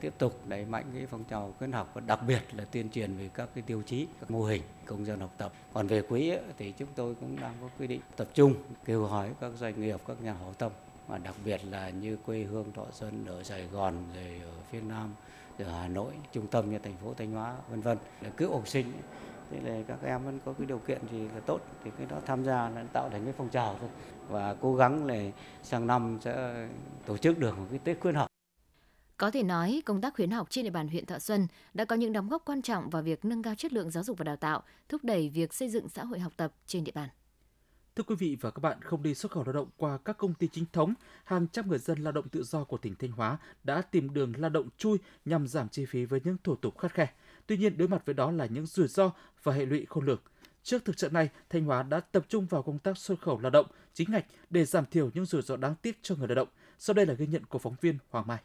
tiếp 0.00 0.12
tục 0.18 0.40
đẩy 0.48 0.64
mạnh 0.64 0.84
cái 0.94 1.06
phong 1.06 1.24
trào 1.24 1.54
khuyến 1.58 1.72
học 1.72 1.90
và 1.94 2.00
đặc 2.00 2.20
biệt 2.26 2.42
là 2.52 2.64
tuyên 2.64 2.90
truyền 2.90 3.16
về 3.16 3.30
các 3.34 3.48
cái 3.54 3.62
tiêu 3.66 3.82
chí, 3.86 4.06
các 4.20 4.30
mô 4.30 4.44
hình 4.44 4.62
công 4.86 5.06
dân 5.06 5.20
học 5.20 5.30
tập. 5.38 5.52
Còn 5.72 5.86
về 5.86 6.02
quỹ 6.02 6.32
thì 6.58 6.72
chúng 6.72 6.88
tôi 6.94 7.14
cũng 7.14 7.36
đang 7.40 7.54
có 7.60 7.68
quy 7.78 7.86
định 7.86 8.00
tập 8.16 8.28
trung 8.34 8.54
kêu 8.84 9.06
hỏi 9.06 9.30
các 9.40 9.52
doanh 9.58 9.80
nghiệp, 9.80 10.00
các 10.06 10.22
nhà 10.22 10.32
hảo 10.32 10.54
tâm 10.58 10.72
và 11.08 11.18
đặc 11.18 11.34
biệt 11.44 11.60
là 11.64 11.90
như 11.90 12.16
quê 12.26 12.42
hương 12.42 12.72
Thọ 12.72 12.84
Xuân 12.92 13.24
ở 13.26 13.42
Sài 13.42 13.66
Gòn 13.66 13.94
rồi 14.14 14.40
ở 14.44 14.52
phía 14.70 14.80
Nam 14.80 15.14
ở 15.58 15.80
Hà 15.80 15.88
Nội 15.88 16.12
trung 16.32 16.46
tâm 16.46 16.70
như 16.70 16.78
thành 16.78 16.96
phố 17.04 17.14
Thanh 17.14 17.32
Hóa 17.32 17.56
vân 17.70 17.80
vân. 17.80 17.98
Là 18.20 18.30
cứu 18.36 18.52
học 18.52 18.68
sinh 18.68 18.92
thế 19.50 19.58
là 19.64 19.82
các 19.88 19.98
em 20.04 20.24
vẫn 20.24 20.38
có 20.44 20.52
cái 20.52 20.66
điều 20.66 20.78
kiện 20.78 21.00
gì 21.12 21.28
là 21.34 21.40
tốt. 21.46 21.60
Thì 21.84 21.90
cái 21.98 22.06
đó 22.10 22.16
tham 22.26 22.44
gia 22.44 22.68
là 22.68 22.84
tạo 22.92 23.08
thành 23.10 23.24
cái 23.24 23.34
phong 23.36 23.48
trào 23.48 23.76
thôi. 23.80 23.88
Và 24.28 24.54
cố 24.60 24.74
gắng 24.74 25.06
là 25.06 25.16
sang 25.62 25.86
năm 25.86 26.18
sẽ 26.20 26.66
tổ 27.06 27.16
chức 27.16 27.38
được 27.38 27.58
một 27.58 27.66
cái 27.70 27.78
Tết 27.84 28.00
khuyến 28.00 28.14
học 28.14 28.29
có 29.20 29.30
thể 29.30 29.42
nói, 29.42 29.82
công 29.84 30.00
tác 30.00 30.14
khuyến 30.14 30.30
học 30.30 30.50
trên 30.50 30.64
địa 30.64 30.70
bàn 30.70 30.88
huyện 30.88 31.06
Thọ 31.06 31.18
Xuân 31.18 31.46
đã 31.74 31.84
có 31.84 31.96
những 31.96 32.12
đóng 32.12 32.28
góp 32.28 32.42
quan 32.44 32.62
trọng 32.62 32.90
vào 32.90 33.02
việc 33.02 33.24
nâng 33.24 33.42
cao 33.42 33.54
chất 33.54 33.72
lượng 33.72 33.90
giáo 33.90 34.04
dục 34.04 34.18
và 34.18 34.24
đào 34.24 34.36
tạo, 34.36 34.62
thúc 34.88 35.04
đẩy 35.04 35.28
việc 35.28 35.54
xây 35.54 35.68
dựng 35.68 35.88
xã 35.88 36.04
hội 36.04 36.18
học 36.18 36.32
tập 36.36 36.52
trên 36.66 36.84
địa 36.84 36.92
bàn. 36.94 37.08
Thưa 37.96 38.02
quý 38.02 38.14
vị 38.14 38.36
và 38.40 38.50
các 38.50 38.60
bạn, 38.60 38.82
không 38.82 39.02
đi 39.02 39.14
xuất 39.14 39.32
khẩu 39.32 39.44
lao 39.44 39.52
động 39.52 39.68
qua 39.76 39.98
các 40.04 40.18
công 40.18 40.34
ty 40.34 40.48
chính 40.52 40.64
thống, 40.72 40.94
hàng 41.24 41.46
trăm 41.52 41.68
người 41.68 41.78
dân 41.78 41.98
lao 41.98 42.12
động 42.12 42.28
tự 42.28 42.42
do 42.42 42.64
của 42.64 42.76
tỉnh 42.76 42.94
Thanh 42.94 43.10
Hóa 43.10 43.38
đã 43.64 43.82
tìm 43.82 44.14
đường 44.14 44.32
lao 44.36 44.50
động 44.50 44.68
chui 44.76 44.98
nhằm 45.24 45.48
giảm 45.48 45.68
chi 45.68 45.86
phí 45.86 46.04
với 46.04 46.20
những 46.24 46.36
thủ 46.44 46.56
tục 46.56 46.78
khắt 46.78 46.94
khe. 46.94 47.12
Tuy 47.46 47.56
nhiên, 47.56 47.78
đối 47.78 47.88
mặt 47.88 48.02
với 48.06 48.14
đó 48.14 48.30
là 48.30 48.46
những 48.46 48.66
rủi 48.66 48.88
ro 48.88 49.10
và 49.42 49.52
hệ 49.52 49.66
lụy 49.66 49.86
khôn 49.88 50.06
lường. 50.06 50.20
Trước 50.62 50.84
thực 50.84 50.96
trạng 50.96 51.12
này, 51.12 51.28
Thanh 51.50 51.64
Hóa 51.64 51.82
đã 51.82 52.00
tập 52.00 52.26
trung 52.28 52.46
vào 52.46 52.62
công 52.62 52.78
tác 52.78 52.98
xuất 52.98 53.20
khẩu 53.20 53.40
lao 53.40 53.50
động 53.50 53.66
chính 53.94 54.10
ngạch 54.10 54.26
để 54.50 54.64
giảm 54.64 54.84
thiểu 54.86 55.10
những 55.14 55.24
rủi 55.24 55.42
ro 55.42 55.56
đáng 55.56 55.74
tiếc 55.82 55.98
cho 56.02 56.14
người 56.14 56.28
lao 56.28 56.34
động. 56.34 56.48
Sau 56.78 56.94
đây 56.94 57.06
là 57.06 57.14
ghi 57.14 57.26
nhận 57.26 57.46
của 57.46 57.58
phóng 57.58 57.74
viên 57.80 57.98
Hoàng 58.10 58.26
Mai. 58.26 58.38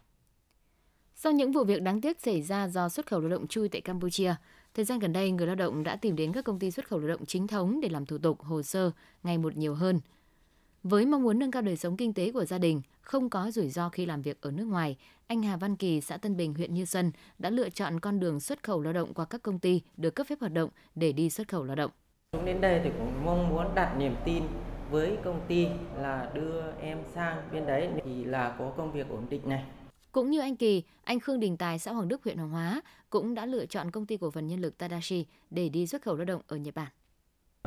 Sau 1.18 1.32
những 1.32 1.52
vụ 1.52 1.64
việc 1.64 1.82
đáng 1.82 2.00
tiếc 2.00 2.20
xảy 2.20 2.42
ra 2.42 2.68
do 2.68 2.88
xuất 2.88 3.06
khẩu 3.06 3.20
lao 3.20 3.28
động 3.28 3.46
chui 3.46 3.68
tại 3.68 3.80
Campuchia, 3.80 4.34
thời 4.74 4.84
gian 4.84 4.98
gần 4.98 5.12
đây 5.12 5.30
người 5.30 5.46
lao 5.46 5.56
động 5.56 5.82
đã 5.82 5.96
tìm 5.96 6.16
đến 6.16 6.32
các 6.32 6.44
công 6.44 6.58
ty 6.58 6.70
xuất 6.70 6.88
khẩu 6.88 6.98
lao 6.98 7.08
động 7.08 7.26
chính 7.26 7.46
thống 7.46 7.80
để 7.80 7.88
làm 7.88 8.06
thủ 8.06 8.18
tục, 8.18 8.42
hồ 8.42 8.62
sơ 8.62 8.90
ngày 9.22 9.38
một 9.38 9.56
nhiều 9.56 9.74
hơn. 9.74 10.00
Với 10.82 11.06
mong 11.06 11.22
muốn 11.22 11.38
nâng 11.38 11.50
cao 11.50 11.62
đời 11.62 11.76
sống 11.76 11.96
kinh 11.96 12.12
tế 12.12 12.32
của 12.32 12.44
gia 12.44 12.58
đình, 12.58 12.82
không 13.00 13.30
có 13.30 13.50
rủi 13.50 13.68
ro 13.68 13.88
khi 13.88 14.06
làm 14.06 14.22
việc 14.22 14.40
ở 14.40 14.50
nước 14.50 14.64
ngoài, 14.64 14.96
anh 15.26 15.42
Hà 15.42 15.56
Văn 15.56 15.76
Kỳ, 15.76 16.00
xã 16.00 16.16
Tân 16.16 16.36
Bình, 16.36 16.54
huyện 16.54 16.74
Như 16.74 16.84
Xuân 16.84 17.12
đã 17.38 17.50
lựa 17.50 17.70
chọn 17.70 18.00
con 18.00 18.20
đường 18.20 18.40
xuất 18.40 18.62
khẩu 18.62 18.82
lao 18.82 18.92
động 18.92 19.14
qua 19.14 19.24
các 19.24 19.42
công 19.42 19.58
ty 19.58 19.82
được 19.96 20.14
cấp 20.14 20.26
phép 20.26 20.40
hoạt 20.40 20.52
động 20.52 20.70
để 20.94 21.12
đi 21.12 21.30
xuất 21.30 21.48
khẩu 21.48 21.64
lao 21.64 21.76
động. 21.76 21.90
Chúng 22.32 22.44
đến 22.44 22.60
đây 22.60 22.80
thì 22.84 22.90
cũng 22.98 23.24
mong 23.24 23.48
muốn 23.48 23.74
đặt 23.74 23.96
niềm 23.98 24.14
tin 24.24 24.42
với 24.90 25.16
công 25.24 25.40
ty 25.48 25.66
là 25.98 26.30
đưa 26.34 26.62
em 26.80 26.98
sang 27.14 27.48
bên 27.52 27.66
đấy 27.66 27.88
thì 28.04 28.24
là 28.24 28.56
có 28.58 28.72
công 28.76 28.92
việc 28.92 29.08
ổn 29.08 29.26
định 29.30 29.48
này 29.48 29.64
cũng 30.12 30.30
như 30.30 30.40
anh 30.40 30.56
Kỳ, 30.56 30.82
anh 31.04 31.20
Khương 31.20 31.40
Đình 31.40 31.56
Tài, 31.56 31.78
xã 31.78 31.92
Hoàng 31.92 32.08
Đức, 32.08 32.24
huyện 32.24 32.38
Hoàng 32.38 32.50
Hóa 32.50 32.80
cũng 33.10 33.34
đã 33.34 33.46
lựa 33.46 33.66
chọn 33.66 33.90
công 33.90 34.06
ty 34.06 34.16
cổ 34.16 34.30
phần 34.30 34.46
nhân 34.46 34.60
lực 34.60 34.78
Tadashi 34.78 35.26
để 35.50 35.68
đi 35.68 35.86
xuất 35.86 36.02
khẩu 36.02 36.16
lao 36.16 36.24
động 36.24 36.42
ở 36.48 36.56
Nhật 36.56 36.74
Bản. 36.74 36.88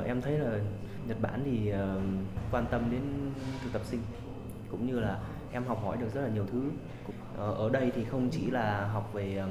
Em 0.06 0.21
thấy 0.21 0.39
là 0.39 0.60
Nhật 1.08 1.21
Bản 1.21 1.41
thì 1.45 1.69
ờ, 1.69 2.02
quan 2.52 2.65
tâm 2.71 2.91
đến 2.91 3.02
thực 3.63 3.73
tập 3.73 3.82
sinh 3.86 3.99
cũng 4.71 4.88
như 4.88 4.99
là 4.99 5.19
em 5.52 5.63
học 5.63 5.82
hỏi 5.84 5.97
được 5.97 6.13
rất 6.13 6.21
là 6.21 6.30
nhiều 6.30 6.45
thứ. 6.52 6.71
Ờ, 7.38 7.54
ở 7.54 7.69
đây 7.69 7.91
thì 7.95 8.04
không 8.06 8.30
chỉ 8.32 8.52
là 8.52 8.88
học 8.88 9.13
về 9.13 9.38
ờ, 9.38 9.47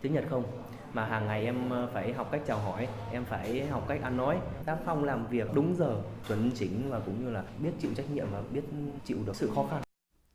tiếng 0.00 0.14
Nhật 0.14 0.24
không 0.30 0.44
mà 0.92 1.04
hàng 1.04 1.26
ngày 1.26 1.44
em 1.44 1.70
phải 1.92 2.12
học 2.12 2.28
cách 2.32 2.42
chào 2.46 2.58
hỏi, 2.58 2.88
em 3.12 3.24
phải 3.24 3.66
học 3.66 3.84
cách 3.88 4.02
ăn 4.02 4.16
nói, 4.16 4.38
tác 4.64 4.78
phong 4.84 5.04
làm 5.04 5.26
việc 5.26 5.54
đúng 5.54 5.74
giờ, 5.74 6.02
chuẩn 6.28 6.50
chỉnh 6.54 6.90
và 6.90 7.00
cũng 7.00 7.24
như 7.24 7.30
là 7.30 7.44
biết 7.62 7.70
chịu 7.80 7.90
trách 7.96 8.10
nhiệm 8.10 8.26
và 8.32 8.42
biết 8.52 8.62
chịu 9.04 9.18
được 9.26 9.36
sự 9.36 9.50
khó 9.54 9.66
khăn. 9.70 9.82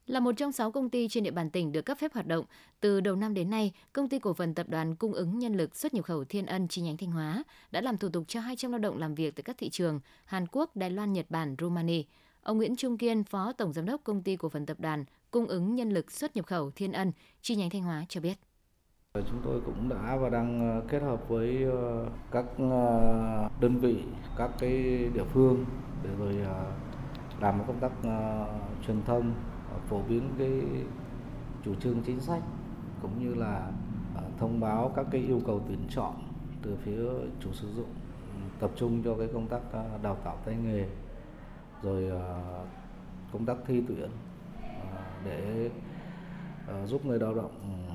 Là 0.08 0.20
một 0.20 0.32
trong 0.38 0.52
6 0.52 0.72
công 0.72 0.90
ty 0.90 1.08
trên 1.08 1.24
địa 1.24 1.32
bàn 1.32 1.50
tỉnh 1.50 1.72
được 1.72 1.82
cấp 1.82 1.98
phép 2.02 2.14
hoạt 2.14 2.28
động, 2.28 2.46
từ 2.80 3.02
đầu 3.02 3.16
năm 3.16 3.34
đến 3.34 3.50
nay, 3.50 3.74
công 3.94 4.10
ty 4.10 4.20
cổ 4.20 4.34
phần 4.34 4.54
tập 4.54 4.70
đoàn 4.70 4.96
cung 4.96 5.14
ứng 5.14 5.40
nhân 5.40 5.54
lực 5.54 5.76
xuất 5.76 5.94
nhập 5.94 6.06
khẩu 6.06 6.24
Thiên 6.24 6.46
Ân 6.46 6.68
chi 6.68 6.82
nhánh 6.82 6.98
Thanh 6.98 7.12
Hóa 7.12 7.44
đã 7.72 7.82
làm 7.82 7.98
thủ 7.98 8.10
tục 8.10 8.24
cho 8.28 8.40
200 8.40 8.72
lao 8.72 8.80
động 8.80 8.98
làm 8.98 9.16
việc 9.16 9.36
tại 9.36 9.44
các 9.44 9.58
thị 9.58 9.70
trường 9.70 10.00
Hàn 10.26 10.48
Quốc, 10.52 10.76
Đài 10.76 10.90
Loan, 10.90 11.14
Nhật 11.14 11.26
Bản, 11.30 11.56
Romania. 11.60 12.02
Ông 12.42 12.58
Nguyễn 12.58 12.76
Trung 12.76 12.98
Kiên, 12.98 13.24
Phó 13.24 13.52
Tổng 13.52 13.74
Giám 13.74 13.86
đốc 13.86 14.04
Công 14.04 14.24
ty 14.24 14.36
Cổ 14.36 14.50
phần 14.50 14.66
Tập 14.66 14.80
đoàn 14.80 15.06
Cung 15.32 15.48
ứng 15.48 15.76
Nhân 15.76 15.90
lực 15.90 16.12
xuất 16.12 16.36
nhập 16.36 16.46
khẩu 16.46 16.72
Thiên 16.72 16.92
Ân, 16.92 17.12
chi 17.42 17.56
nhánh 17.56 17.70
Thanh 17.70 17.84
Hóa 17.84 18.06
cho 18.10 18.22
biết. 18.22 18.38
Chúng 19.14 19.42
tôi 19.44 19.62
cũng 19.66 19.90
đã 19.90 20.16
và 20.16 20.30
đang 20.30 20.80
ờ, 20.82 20.88
kết 20.90 21.02
hợp 21.02 21.30
với 21.30 21.64
ờ, 21.64 22.06
các 22.32 22.46
ờ, 22.58 23.50
đơn 23.62 23.78
vị, 23.78 23.98
các 24.38 24.52
cái 24.60 24.72
địa 25.14 25.26
phương 25.34 25.66
để 26.04 26.10
rồi 26.20 26.36
làm 27.42 27.62
công 27.68 27.80
tác 27.80 27.92
truyền 28.88 29.04
thông 29.06 29.34
phổ 29.90 30.02
biến 30.02 30.30
cái 30.38 30.62
chủ 31.66 31.76
trương 31.76 32.02
chính 32.06 32.20
sách 32.20 32.42
cũng 33.02 33.20
như 33.20 33.34
là 33.34 33.72
ờ, 34.16 34.24
thông 34.40 34.60
báo 34.60 34.92
các 34.96 35.06
cái 35.12 35.22
yêu 35.22 35.42
cầu 35.48 35.62
tuyển 35.68 35.80
chọn 35.90 36.14
từ 36.62 36.76
phía 36.76 37.00
chủ 37.40 37.54
sử 37.54 37.68
dụng 37.74 37.90
ừ, 38.34 38.40
tập 38.60 38.72
trung 38.76 39.02
cho 39.04 39.16
cái 39.16 39.28
công 39.34 39.48
tác 39.48 39.60
ờ, 39.72 40.00
đào 40.04 40.16
tạo 40.24 40.38
tay 40.46 40.56
nghề, 40.56 40.86
rồi 41.84 42.10
ờ, 42.10 42.44
công 43.34 43.46
tác 43.46 43.58
thi 43.68 43.84
tuyển 43.88 44.10
để 45.24 45.70
giúp 46.86 47.06
người 47.06 47.20
lao 47.20 47.34
động 47.34 47.52
ừ, 47.62 47.94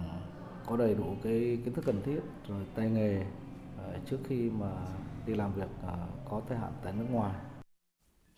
có 0.67 0.77
đầy 0.77 0.95
đủ 0.95 1.17
cái 1.23 1.59
kiến 1.65 1.75
thức 1.75 1.85
cần 1.85 2.03
thiết 2.03 2.21
rồi 2.49 2.67
tay 2.75 2.91
nghề 2.91 3.25
trước 4.07 4.19
khi 4.29 4.51
mà 4.51 4.71
đi 5.27 5.35
làm 5.35 5.53
việc 5.53 5.69
có 6.31 6.41
thời 6.49 6.59
hạn 6.59 6.73
tại 6.85 6.93
nước 6.93 7.07
ngoài. 7.11 7.35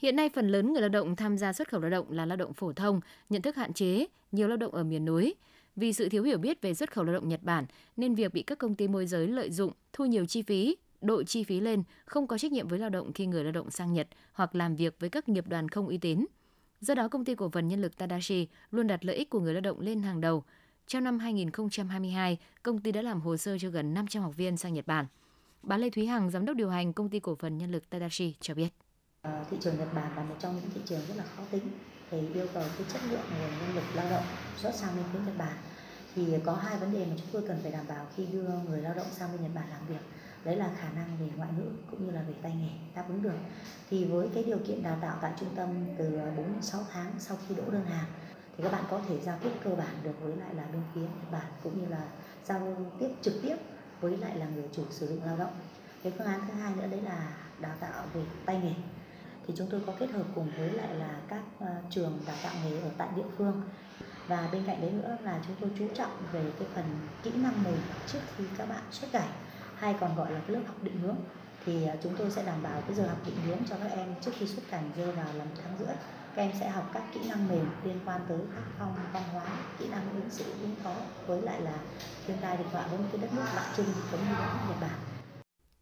Hiện 0.04 0.16
nay 0.16 0.28
phần 0.28 0.48
lớn 0.48 0.72
người 0.72 0.80
lao 0.80 0.88
động 0.88 1.16
tham 1.16 1.38
gia 1.38 1.52
xuất 1.52 1.68
khẩu 1.68 1.80
lao 1.80 1.90
động 1.90 2.06
là 2.10 2.26
lao 2.26 2.36
động 2.36 2.54
phổ 2.54 2.72
thông, 2.72 3.00
nhận 3.30 3.42
thức 3.42 3.56
hạn 3.56 3.72
chế, 3.72 4.06
nhiều 4.32 4.48
lao 4.48 4.56
động 4.56 4.74
ở 4.74 4.84
miền 4.84 5.04
núi. 5.04 5.34
Vì 5.76 5.92
sự 5.92 6.08
thiếu 6.08 6.22
hiểu 6.22 6.38
biết 6.38 6.62
về 6.62 6.74
xuất 6.74 6.92
khẩu 6.92 7.04
lao 7.04 7.14
động 7.14 7.28
Nhật 7.28 7.42
Bản 7.42 7.66
nên 7.96 8.14
việc 8.14 8.34
bị 8.34 8.42
các 8.42 8.58
công 8.58 8.74
ty 8.74 8.88
môi 8.88 9.06
giới 9.06 9.28
lợi 9.28 9.50
dụng, 9.50 9.72
thu 9.92 10.04
nhiều 10.04 10.26
chi 10.26 10.42
phí, 10.42 10.76
đội 11.00 11.24
chi 11.24 11.44
phí 11.44 11.60
lên, 11.60 11.82
không 12.04 12.26
có 12.26 12.38
trách 12.38 12.52
nhiệm 12.52 12.68
với 12.68 12.78
lao 12.78 12.90
động 12.90 13.12
khi 13.12 13.26
người 13.26 13.44
lao 13.44 13.52
động 13.52 13.70
sang 13.70 13.92
Nhật 13.92 14.08
hoặc 14.32 14.54
làm 14.54 14.76
việc 14.76 14.96
với 15.00 15.10
các 15.10 15.28
nghiệp 15.28 15.48
đoàn 15.48 15.68
không 15.68 15.86
uy 15.86 15.98
tín. 15.98 16.24
Do 16.80 16.94
đó, 16.94 17.08
công 17.08 17.24
ty 17.24 17.34
cổ 17.34 17.48
phần 17.48 17.68
nhân 17.68 17.82
lực 17.82 17.96
Tadashi 17.96 18.48
luôn 18.70 18.86
đặt 18.86 19.04
lợi 19.04 19.16
ích 19.16 19.30
của 19.30 19.40
người 19.40 19.54
lao 19.54 19.60
động 19.60 19.80
lên 19.80 20.02
hàng 20.02 20.20
đầu. 20.20 20.44
Trong 20.86 21.04
năm 21.04 21.18
2022, 21.18 22.38
công 22.62 22.78
ty 22.78 22.92
đã 22.92 23.02
làm 23.02 23.20
hồ 23.20 23.36
sơ 23.36 23.58
cho 23.58 23.70
gần 23.70 23.94
500 23.94 24.22
học 24.22 24.36
viên 24.36 24.56
sang 24.56 24.74
Nhật 24.74 24.86
Bản. 24.86 25.06
Bà 25.62 25.76
Lê 25.76 25.90
Thúy 25.90 26.06
Hằng, 26.06 26.30
giám 26.30 26.44
đốc 26.44 26.56
điều 26.56 26.70
hành 26.70 26.92
công 26.92 27.08
ty 27.08 27.20
cổ 27.20 27.34
phần 27.34 27.58
nhân 27.58 27.70
lực 27.72 27.90
Tadashi 27.90 28.34
cho 28.40 28.54
biết. 28.54 28.68
Ờ, 29.24 29.44
thị 29.50 29.56
trường 29.60 29.78
Nhật 29.78 29.94
Bản 29.94 30.16
là 30.16 30.22
một 30.22 30.34
trong 30.38 30.56
những 30.56 30.70
thị 30.74 30.80
trường 30.84 31.00
rất 31.08 31.16
là 31.16 31.24
khó 31.36 31.42
tính. 31.50 31.68
Thì 32.10 32.28
yêu 32.34 32.46
cầu 32.54 32.62
cái 32.78 32.86
chất 32.92 33.00
lượng 33.10 33.20
nguồn 33.30 33.50
nhân 33.60 33.74
lực 33.76 33.84
lao 33.94 34.10
động 34.10 34.24
xuất 34.56 34.74
sang 34.74 34.96
bên 34.96 35.04
phía 35.12 35.18
Nhật 35.26 35.38
Bản. 35.38 35.56
Thì 36.14 36.34
có 36.44 36.54
hai 36.54 36.76
vấn 36.76 36.92
đề 36.92 37.06
mà 37.06 37.14
chúng 37.18 37.28
tôi 37.32 37.42
cần 37.48 37.58
phải 37.62 37.72
đảm 37.72 37.84
bảo 37.88 38.06
khi 38.16 38.26
đưa 38.26 38.48
người 38.68 38.82
lao 38.82 38.94
động 38.94 39.06
sang 39.12 39.32
bên 39.32 39.42
Nhật 39.42 39.50
Bản 39.54 39.64
làm 39.70 39.86
việc. 39.86 40.00
Đấy 40.44 40.56
là 40.56 40.70
khả 40.80 40.88
năng 40.92 41.18
về 41.20 41.26
ngoại 41.36 41.48
ngữ 41.58 41.70
cũng 41.90 42.06
như 42.06 42.12
là 42.12 42.22
về 42.22 42.34
tay 42.42 42.52
nghề, 42.60 42.70
đáp 42.94 43.04
ứng 43.08 43.22
được. 43.22 43.34
Thì 43.90 44.04
với 44.04 44.28
cái 44.34 44.44
điều 44.44 44.58
kiện 44.58 44.82
đào 44.82 44.98
tạo 45.00 45.18
tại 45.22 45.32
trung 45.40 45.54
tâm 45.56 45.68
từ 45.98 46.10
4 46.10 46.36
đến 46.36 46.62
6 46.62 46.80
tháng 46.92 47.12
sau 47.18 47.36
khi 47.48 47.54
đỗ 47.54 47.70
đơn 47.70 47.86
hàng, 47.86 48.06
thì 48.56 48.64
các 48.64 48.72
bạn 48.72 48.84
có 48.90 49.00
thể 49.08 49.20
giao 49.20 49.38
tiếp 49.42 49.50
cơ 49.64 49.70
bản 49.74 49.96
được 50.02 50.20
với 50.20 50.36
lại 50.36 50.54
là 50.54 50.64
bên 50.72 50.82
phía 50.94 51.00
Nhật 51.00 51.30
Bản 51.32 51.46
cũng 51.62 51.80
như 51.80 51.86
là 51.88 52.04
giao 52.44 52.76
tiếp 53.00 53.08
trực 53.22 53.34
tiếp 53.42 53.56
với 54.00 54.16
lại 54.16 54.36
là 54.38 54.46
người 54.46 54.68
chủ 54.72 54.82
sử 54.90 55.06
dụng 55.06 55.24
lao 55.24 55.36
động. 55.36 55.52
Cái 56.02 56.12
phương 56.18 56.26
án 56.26 56.40
thứ 56.48 56.54
hai 56.54 56.74
nữa 56.76 56.86
đấy 56.90 57.00
là 57.00 57.36
đào 57.60 57.74
tạo 57.80 58.04
về 58.14 58.22
tay 58.46 58.60
nghề 58.62 58.74
thì 59.46 59.54
chúng 59.56 59.68
tôi 59.70 59.80
có 59.86 59.92
kết 59.98 60.10
hợp 60.10 60.24
cùng 60.34 60.50
với 60.58 60.70
lại 60.70 60.94
là 60.94 61.20
các 61.28 61.42
ờ, 61.60 61.66
trường 61.90 62.18
đào 62.26 62.36
tạo 62.42 62.52
nghề 62.64 62.80
ở 62.80 62.90
tại 62.98 63.08
địa 63.16 63.28
phương. 63.38 63.62
Và 64.28 64.48
bên 64.52 64.62
cạnh 64.66 64.80
đấy 64.80 64.90
nữa 64.90 65.16
là 65.22 65.40
chúng 65.46 65.56
tôi 65.60 65.70
chú 65.78 65.88
trọng 65.94 66.10
về 66.32 66.44
cái 66.58 66.68
phần 66.74 66.84
kỹ 67.22 67.30
năng 67.34 67.64
mềm 67.64 67.78
trước 68.06 68.18
khi 68.36 68.44
các 68.58 68.68
bạn 68.68 68.82
xuất 68.90 69.12
cảnh, 69.12 69.28
hay 69.76 69.94
còn 70.00 70.16
gọi 70.16 70.32
là 70.32 70.40
cái 70.40 70.56
lớp 70.56 70.62
học 70.66 70.76
định 70.82 71.00
hướng. 71.00 71.16
Thì 71.66 71.86
ờ, 71.86 71.96
chúng 72.02 72.16
tôi 72.16 72.30
sẽ 72.30 72.44
đảm 72.44 72.62
bảo 72.62 72.80
cái 72.80 72.94
giờ 72.96 73.06
học 73.06 73.18
định 73.26 73.36
hướng 73.46 73.58
cho 73.70 73.76
các 73.76 73.90
em 73.90 74.14
trước 74.20 74.30
khi 74.38 74.46
xuất 74.46 74.62
cảnh 74.70 74.90
rơi 74.96 75.12
vào 75.12 75.26
là 75.34 75.44
một 75.44 75.54
tháng 75.64 75.78
rưỡi. 75.78 75.96
Các 76.36 76.42
em 76.42 76.50
sẽ 76.60 76.68
học 76.68 76.90
các 76.94 77.02
kỹ 77.14 77.20
năng 77.28 77.48
mềm 77.48 77.66
liên 77.84 78.00
quan 78.04 78.20
tới 78.28 78.38
tác 78.54 78.62
phong, 78.78 78.94
văn 79.12 79.22
hóa, 79.32 79.44
kỹ 79.78 79.88
năng 79.88 80.10
ứng 80.14 80.30
xử 80.30 80.44
ứng 80.44 80.74
phó 80.84 80.94
với 81.26 81.42
lại 81.42 81.60
là 81.60 81.74
thiên 82.26 82.36
tai 82.40 82.56
địch 82.56 82.66
họa 82.72 82.86
với 82.86 82.98
một 82.98 83.04
cái 83.12 83.20
đất 83.20 83.34
nước 83.34 83.44
đặc 83.56 83.66
trưng 83.76 83.86
giống 84.12 84.20
như 84.20 84.32
đất 84.38 84.46
nước 84.52 84.60
Nhật 84.68 84.80
Bản. 84.80 85.03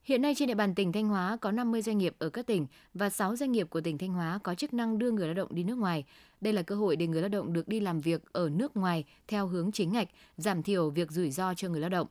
Hiện 0.05 0.23
nay 0.23 0.35
trên 0.37 0.49
địa 0.49 0.55
bàn 0.55 0.75
tỉnh 0.75 0.93
Thanh 0.93 1.09
Hóa 1.09 1.37
có 1.41 1.51
50 1.51 1.83
doanh 1.83 1.99
nghiệp 1.99 2.15
ở 2.19 2.29
các 2.29 2.47
tỉnh 2.47 2.67
và 2.95 3.11
6 3.11 3.37
doanh 3.37 3.53
nghiệp 3.53 3.71
của 3.71 3.81
tỉnh 3.81 3.99
Thanh 3.99 4.13
Hóa 4.13 4.39
có 4.43 4.55
chức 4.55 4.75
năng 4.75 4.99
đưa 4.99 5.11
người 5.11 5.27
lao 5.27 5.35
động 5.35 5.55
đi 5.55 5.65
nước 5.65 5.79
ngoài. 5.79 6.05
Đây 6.41 6.53
là 6.53 6.63
cơ 6.63 6.75
hội 6.75 6.97
để 6.97 7.07
người 7.07 7.21
lao 7.21 7.29
động 7.29 7.53
được 7.53 7.69
đi 7.69 7.81
làm 7.81 8.01
việc 8.01 8.23
ở 8.33 8.49
nước 8.49 8.77
ngoài 8.77 9.05
theo 9.29 9.47
hướng 9.47 9.73
chính 9.73 9.93
ngạch, 9.93 10.09
giảm 10.37 10.63
thiểu 10.63 10.91
việc 10.91 11.11
rủi 11.11 11.31
ro 11.31 11.55
cho 11.55 11.69
người 11.69 11.81
lao 11.81 11.91
động. 11.91 12.07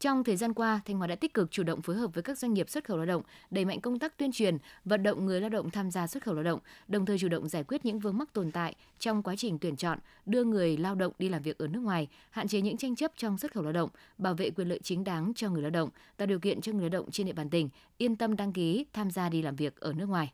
Trong 0.00 0.24
thời 0.24 0.36
gian 0.36 0.54
qua, 0.54 0.80
Thanh 0.84 0.98
Hóa 0.98 1.06
đã 1.06 1.14
tích 1.14 1.34
cực 1.34 1.50
chủ 1.50 1.62
động 1.62 1.82
phối 1.82 1.96
hợp 1.96 2.14
với 2.14 2.22
các 2.22 2.38
doanh 2.38 2.54
nghiệp 2.54 2.70
xuất 2.70 2.84
khẩu 2.84 2.96
lao 2.96 3.06
động, 3.06 3.22
đẩy 3.50 3.64
mạnh 3.64 3.80
công 3.80 3.98
tác 3.98 4.16
tuyên 4.16 4.32
truyền, 4.32 4.58
vận 4.84 5.02
động 5.02 5.26
người 5.26 5.40
lao 5.40 5.50
động 5.50 5.70
tham 5.70 5.90
gia 5.90 6.06
xuất 6.06 6.22
khẩu 6.22 6.34
lao 6.34 6.44
động, 6.44 6.60
đồng 6.88 7.06
thời 7.06 7.18
chủ 7.18 7.28
động 7.28 7.48
giải 7.48 7.64
quyết 7.64 7.84
những 7.84 7.98
vướng 7.98 8.18
mắc 8.18 8.32
tồn 8.32 8.50
tại 8.50 8.74
trong 8.98 9.22
quá 9.22 9.36
trình 9.36 9.58
tuyển 9.58 9.76
chọn, 9.76 9.98
đưa 10.26 10.44
người 10.44 10.76
lao 10.76 10.94
động 10.94 11.12
đi 11.18 11.28
làm 11.28 11.42
việc 11.42 11.58
ở 11.58 11.66
nước 11.66 11.80
ngoài, 11.80 12.08
hạn 12.30 12.48
chế 12.48 12.60
những 12.60 12.76
tranh 12.76 12.96
chấp 12.96 13.12
trong 13.16 13.38
xuất 13.38 13.52
khẩu 13.52 13.62
lao 13.62 13.72
động, 13.72 13.90
bảo 14.18 14.34
vệ 14.34 14.50
quyền 14.50 14.68
lợi 14.68 14.80
chính 14.82 15.04
đáng 15.04 15.32
cho 15.36 15.50
người 15.50 15.62
lao 15.62 15.70
động, 15.70 15.90
tạo 16.16 16.26
điều 16.26 16.38
kiện 16.38 16.60
cho 16.60 16.72
người 16.72 16.82
lao 16.82 17.00
động 17.00 17.10
trên 17.10 17.26
địa 17.26 17.32
bàn 17.32 17.50
tỉnh 17.50 17.68
yên 17.98 18.16
tâm 18.16 18.36
đăng 18.36 18.52
ký 18.52 18.86
tham 18.92 19.10
gia 19.10 19.28
đi 19.28 19.42
làm 19.42 19.56
việc 19.56 19.80
ở 19.80 19.92
nước 19.92 20.06
ngoài. 20.08 20.32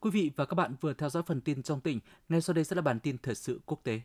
Quý 0.00 0.10
vị 0.10 0.30
và 0.36 0.44
các 0.44 0.54
bạn 0.54 0.74
vừa 0.80 0.92
theo 0.92 1.10
dõi 1.10 1.22
phần 1.26 1.40
tin 1.40 1.62
trong 1.62 1.80
tỉnh, 1.80 2.00
ngay 2.28 2.40
sau 2.40 2.54
đây 2.54 2.64
sẽ 2.64 2.76
là 2.76 2.82
bản 2.82 3.00
tin 3.00 3.18
thời 3.18 3.34
sự 3.34 3.60
quốc 3.66 3.80
tế. 3.82 4.00